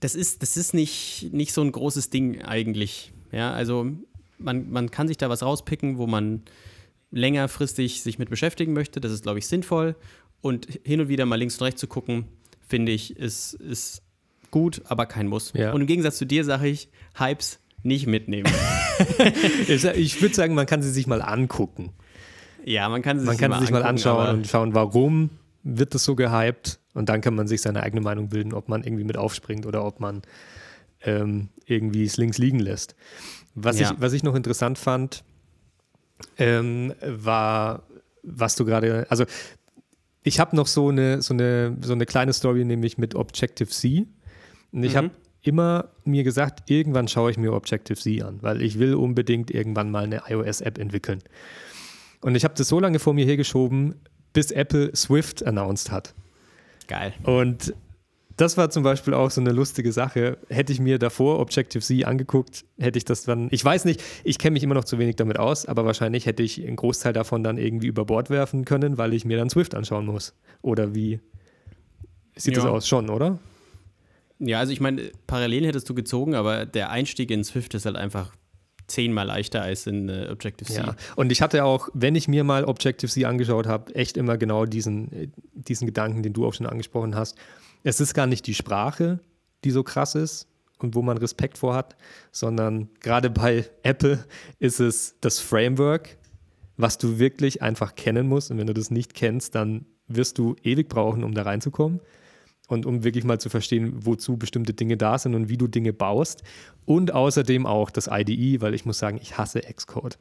das 0.00 0.14
ist, 0.14 0.42
das 0.42 0.58
ist 0.58 0.74
nicht, 0.74 1.30
nicht 1.32 1.54
so 1.54 1.62
ein 1.62 1.72
großes 1.72 2.10
Ding 2.10 2.42
eigentlich. 2.42 3.12
Ja, 3.32 3.54
also 3.54 3.90
man, 4.36 4.70
man 4.70 4.90
kann 4.90 5.08
sich 5.08 5.16
da 5.16 5.30
was 5.30 5.42
rauspicken, 5.42 5.96
wo 5.96 6.06
man 6.06 6.42
längerfristig 7.10 8.02
sich 8.02 8.18
mit 8.18 8.28
beschäftigen 8.28 8.74
möchte. 8.74 9.00
Das 9.00 9.12
ist, 9.12 9.22
glaube 9.22 9.38
ich, 9.38 9.46
sinnvoll. 9.46 9.96
Und 10.42 10.68
hin 10.84 11.00
und 11.00 11.08
wieder 11.08 11.24
mal 11.24 11.36
links 11.36 11.56
und 11.56 11.64
rechts 11.64 11.80
zu 11.80 11.86
gucken, 11.86 12.26
finde 12.68 12.92
ich, 12.92 13.16
ist, 13.16 13.54
ist 13.54 14.02
gut, 14.50 14.82
aber 14.84 15.06
kein 15.06 15.28
Muss. 15.28 15.54
Ja. 15.54 15.72
Und 15.72 15.80
im 15.80 15.86
Gegensatz 15.86 16.18
zu 16.18 16.26
dir 16.26 16.44
sage 16.44 16.68
ich, 16.68 16.90
Hypes 17.14 17.58
nicht 17.82 18.06
mitnehmen. 18.06 18.50
ich 19.68 20.20
würde 20.20 20.34
sagen, 20.34 20.54
man 20.54 20.66
kann 20.66 20.82
sie 20.82 20.90
sich 20.90 21.06
mal 21.06 21.22
angucken. 21.22 21.92
Ja, 22.64 22.88
man 22.88 23.02
kann 23.02 23.20
sie 23.20 23.26
man 23.26 23.34
sich, 23.34 23.40
kann 23.40 23.50
mal, 23.50 23.60
sich 23.60 23.70
mal 23.70 23.84
anschauen 23.84 24.38
und 24.38 24.46
schauen, 24.46 24.74
warum 24.74 25.30
wird 25.62 25.94
das 25.94 26.04
so 26.04 26.14
gehypt. 26.14 26.80
Und 26.94 27.08
dann 27.08 27.20
kann 27.20 27.34
man 27.34 27.46
sich 27.46 27.60
seine 27.60 27.82
eigene 27.82 28.00
Meinung 28.00 28.28
bilden, 28.28 28.54
ob 28.54 28.68
man 28.68 28.82
irgendwie 28.82 29.04
mit 29.04 29.16
aufspringt 29.16 29.66
oder 29.66 29.84
ob 29.84 30.00
man 30.00 30.22
ähm, 31.02 31.48
irgendwie 31.66 32.04
es 32.04 32.16
links 32.16 32.38
liegen 32.38 32.58
lässt. 32.58 32.96
Was, 33.54 33.78
ja. 33.78 33.90
ich, 33.90 34.00
was 34.00 34.12
ich 34.12 34.22
noch 34.22 34.34
interessant 34.34 34.78
fand, 34.78 35.22
ähm, 36.38 36.94
war, 37.02 37.82
was 38.22 38.56
du 38.56 38.64
gerade, 38.64 39.06
also 39.10 39.24
ich 40.22 40.40
habe 40.40 40.56
noch 40.56 40.66
so 40.66 40.88
eine, 40.88 41.22
so, 41.22 41.34
eine, 41.34 41.76
so 41.82 41.92
eine 41.92 42.06
kleine 42.06 42.32
Story, 42.32 42.64
nämlich 42.64 42.98
mit 42.98 43.14
Objective-C. 43.14 44.06
Und 44.72 44.82
ich 44.82 44.92
mhm. 44.92 44.96
habe 44.96 45.10
immer 45.46 45.88
mir 46.04 46.24
gesagt, 46.24 46.70
irgendwann 46.70 47.08
schaue 47.08 47.30
ich 47.30 47.38
mir 47.38 47.52
Objective-C 47.52 48.22
an, 48.22 48.38
weil 48.42 48.62
ich 48.62 48.78
will 48.78 48.94
unbedingt 48.94 49.50
irgendwann 49.50 49.90
mal 49.90 50.04
eine 50.04 50.22
iOS-App 50.28 50.78
entwickeln. 50.78 51.20
Und 52.20 52.34
ich 52.34 52.44
habe 52.44 52.54
das 52.56 52.68
so 52.68 52.80
lange 52.80 52.98
vor 52.98 53.14
mir 53.14 53.24
hergeschoben, 53.24 53.94
bis 54.32 54.50
Apple 54.50 54.94
Swift 54.94 55.46
announced 55.46 55.90
hat. 55.90 56.14
Geil. 56.88 57.14
Und 57.24 57.74
das 58.36 58.56
war 58.58 58.68
zum 58.70 58.82
Beispiel 58.82 59.14
auch 59.14 59.30
so 59.30 59.40
eine 59.40 59.52
lustige 59.52 59.92
Sache. 59.92 60.36
Hätte 60.48 60.72
ich 60.72 60.78
mir 60.78 60.98
davor 60.98 61.38
Objective-C 61.38 62.04
angeguckt, 62.04 62.64
hätte 62.78 62.98
ich 62.98 63.04
das 63.04 63.24
dann, 63.24 63.48
ich 63.50 63.64
weiß 63.64 63.86
nicht, 63.86 64.02
ich 64.24 64.38
kenne 64.38 64.52
mich 64.52 64.62
immer 64.62 64.74
noch 64.74 64.84
zu 64.84 64.98
wenig 64.98 65.16
damit 65.16 65.38
aus, 65.38 65.66
aber 65.66 65.86
wahrscheinlich 65.86 66.26
hätte 66.26 66.42
ich 66.42 66.64
einen 66.64 66.76
Großteil 66.76 67.12
davon 67.12 67.42
dann 67.42 67.56
irgendwie 67.56 67.86
über 67.86 68.04
Bord 68.04 68.28
werfen 68.28 68.64
können, 68.64 68.98
weil 68.98 69.14
ich 69.14 69.24
mir 69.24 69.38
dann 69.38 69.48
Swift 69.48 69.74
anschauen 69.74 70.04
muss. 70.04 70.34
Oder 70.60 70.94
wie 70.94 71.20
sieht 72.34 72.56
ja. 72.56 72.62
das 72.62 72.70
aus? 72.70 72.88
Schon, 72.88 73.08
oder? 73.08 73.38
Ja, 74.38 74.58
also 74.58 74.72
ich 74.72 74.80
meine, 74.80 75.10
parallel 75.26 75.66
hättest 75.66 75.88
du 75.88 75.94
gezogen, 75.94 76.34
aber 76.34 76.66
der 76.66 76.90
Einstieg 76.90 77.30
in 77.30 77.44
Swift 77.44 77.74
ist 77.74 77.86
halt 77.86 77.96
einfach 77.96 78.32
zehnmal 78.86 79.26
leichter 79.26 79.62
als 79.62 79.86
in 79.86 80.08
äh, 80.08 80.28
Objective-C. 80.30 80.76
Ja, 80.76 80.96
und 81.16 81.32
ich 81.32 81.42
hatte 81.42 81.64
auch, 81.64 81.88
wenn 81.94 82.14
ich 82.14 82.28
mir 82.28 82.44
mal 82.44 82.64
Objective-C 82.64 83.24
angeschaut 83.24 83.66
habe, 83.66 83.94
echt 83.94 84.16
immer 84.16 84.36
genau 84.36 84.64
diesen, 84.64 85.12
äh, 85.12 85.28
diesen 85.54 85.86
Gedanken, 85.86 86.22
den 86.22 86.32
du 86.32 86.46
auch 86.46 86.54
schon 86.54 86.66
angesprochen 86.66 87.16
hast 87.16 87.36
es 87.86 88.00
ist 88.00 88.14
gar 88.14 88.26
nicht 88.26 88.48
die 88.48 88.54
Sprache, 88.54 89.20
die 89.62 89.70
so 89.70 89.84
krass 89.84 90.16
ist 90.16 90.48
und 90.78 90.96
wo 90.96 91.02
man 91.02 91.18
Respekt 91.18 91.56
vor 91.56 91.74
hat, 91.74 91.96
sondern 92.32 92.90
gerade 93.00 93.30
bei 93.30 93.64
Apple 93.84 94.24
ist 94.58 94.80
es 94.80 95.14
das 95.20 95.38
Framework, 95.38 96.16
was 96.76 96.98
du 96.98 97.20
wirklich 97.20 97.62
einfach 97.62 97.94
kennen 97.94 98.26
musst. 98.26 98.50
Und 98.50 98.58
wenn 98.58 98.66
du 98.66 98.74
das 98.74 98.90
nicht 98.90 99.14
kennst, 99.14 99.54
dann 99.54 99.86
wirst 100.08 100.38
du 100.38 100.56
ewig 100.64 100.88
brauchen, 100.88 101.22
um 101.22 101.32
da 101.32 101.42
reinzukommen 101.42 102.00
und 102.66 102.86
um 102.86 103.04
wirklich 103.04 103.24
mal 103.24 103.38
zu 103.38 103.48
verstehen, 103.48 104.04
wozu 104.04 104.36
bestimmte 104.36 104.74
Dinge 104.74 104.96
da 104.96 105.18
sind 105.18 105.34
und 105.34 105.48
wie 105.48 105.56
du 105.56 105.66
Dinge 105.66 105.92
baust. 105.92 106.42
Und 106.84 107.12
außerdem 107.12 107.66
auch 107.66 107.90
das 107.90 108.08
IDE, 108.10 108.60
weil 108.60 108.74
ich 108.74 108.84
muss 108.84 108.98
sagen, 108.98 109.18
ich 109.20 109.38
hasse 109.38 109.60
Xcode. 109.60 110.18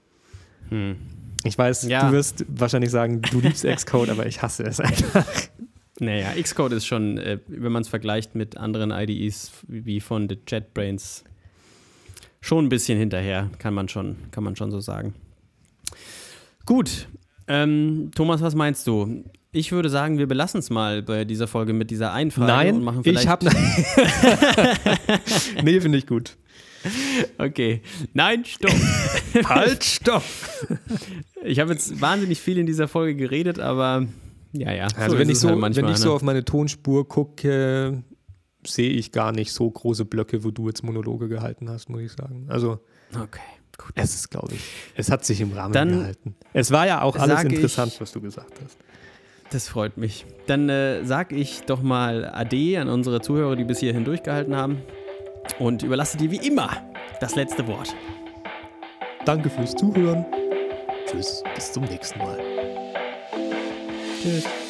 Hm. 0.69 0.95
Ich 1.43 1.57
weiß, 1.57 1.83
ja. 1.83 2.07
du 2.07 2.13
wirst 2.13 2.45
wahrscheinlich 2.47 2.91
sagen, 2.91 3.21
du 3.21 3.39
liebst 3.39 3.63
Xcode, 3.75 4.09
aber 4.09 4.25
ich 4.25 4.41
hasse 4.41 4.63
es 4.63 4.79
einfach. 4.79 5.25
Naja, 5.99 6.33
Xcode 6.41 6.73
ist 6.73 6.85
schon, 6.85 7.17
äh, 7.17 7.39
wenn 7.47 7.71
man 7.71 7.81
es 7.81 7.87
vergleicht 7.87 8.35
mit 8.35 8.57
anderen 8.57 8.91
IDEs 8.91 9.51
wie 9.67 9.99
von 9.99 10.27
The 10.27 10.37
JetBrains, 10.47 11.23
schon 12.41 12.65
ein 12.65 12.69
bisschen 12.69 12.97
hinterher, 12.99 13.49
kann 13.59 13.73
man 13.73 13.87
schon, 13.87 14.17
kann 14.31 14.43
man 14.43 14.55
schon 14.55 14.71
so 14.71 14.79
sagen. 14.79 15.15
Gut, 16.65 17.07
ähm, 17.47 18.11
Thomas, 18.13 18.41
was 18.41 18.55
meinst 18.55 18.87
du? 18.87 19.23
Ich 19.55 19.71
würde 19.71 19.89
sagen, 19.89 20.17
wir 20.17 20.27
belassen 20.27 20.59
es 20.59 20.69
mal 20.69 21.01
bei 21.01 21.23
dieser 21.23 21.47
Folge 21.47 21.71
mit 21.71 21.89
dieser 21.89 22.11
einen 22.11 22.29
Frage 22.29 22.51
Nein, 22.51 22.75
und 22.75 22.83
machen 22.83 23.03
vielleicht. 23.05 23.23
Ich 23.23 23.29
habe. 23.29 23.45
nee, 25.63 25.79
finde 25.79 25.97
ich 25.97 26.05
gut. 26.05 26.35
Okay. 27.37 27.81
Nein, 28.13 28.43
stopp. 28.43 28.75
halt, 29.45 29.85
stopp. 29.85 30.23
Ich 31.41 31.61
habe 31.61 31.71
jetzt 31.71 32.01
wahnsinnig 32.01 32.41
viel 32.41 32.57
in 32.57 32.65
dieser 32.65 32.89
Folge 32.89 33.15
geredet, 33.15 33.59
aber 33.59 34.05
ja, 34.51 34.73
ja. 34.73 34.87
Also 34.97 35.11
so 35.11 35.19
wenn, 35.19 35.29
ich 35.29 35.39
so, 35.39 35.47
halt 35.47 35.59
manchmal, 35.59 35.85
wenn 35.85 35.93
ich 35.93 35.99
so 35.99 36.09
ne? 36.09 36.15
auf 36.15 36.21
meine 36.21 36.43
Tonspur 36.43 37.07
gucke, 37.07 38.03
sehe 38.65 38.91
ich 38.91 39.13
gar 39.13 39.31
nicht 39.31 39.53
so 39.53 39.71
große 39.71 40.03
Blöcke, 40.03 40.43
wo 40.43 40.51
du 40.51 40.67
jetzt 40.67 40.83
Monologe 40.83 41.29
gehalten 41.29 41.69
hast, 41.69 41.89
muss 41.89 42.01
ich 42.01 42.11
sagen. 42.11 42.47
Also 42.49 42.81
okay, 43.13 43.39
gut. 43.77 43.93
Es 43.95 44.15
ist, 44.15 44.29
glaube 44.29 44.55
ich, 44.55 44.61
es 44.95 45.09
hat 45.09 45.23
sich 45.23 45.39
im 45.39 45.53
Rahmen 45.53 45.73
Dann 45.73 45.99
gehalten. 45.99 46.35
Es 46.51 46.71
war 46.71 46.85
ja 46.85 47.03
auch 47.03 47.15
alles 47.15 47.41
interessant, 47.43 47.93
ich, 47.93 48.01
was 48.01 48.11
du 48.11 48.19
gesagt 48.19 48.51
hast. 48.61 48.77
Das 49.51 49.67
freut 49.67 49.97
mich. 49.97 50.25
Dann 50.47 50.69
äh, 50.69 51.03
sage 51.05 51.35
ich 51.35 51.61
doch 51.61 51.81
mal 51.81 52.25
Ade 52.33 52.79
an 52.79 52.89
unsere 52.89 53.21
Zuhörer, 53.21 53.55
die 53.55 53.63
bis 53.63 53.79
hierhin 53.79 54.03
durchgehalten 54.03 54.55
haben 54.55 54.81
und 55.59 55.83
überlasse 55.83 56.17
dir 56.17 56.31
wie 56.31 56.45
immer 56.45 56.69
das 57.21 57.35
letzte 57.35 57.65
Wort. 57.67 57.95
Danke 59.25 59.49
fürs 59.49 59.75
Zuhören. 59.75 60.25
Tschüss, 61.07 61.43
bis 61.53 61.71
zum 61.71 61.83
nächsten 61.83 62.19
Mal. 62.19 62.39
Tschüss. 64.21 64.64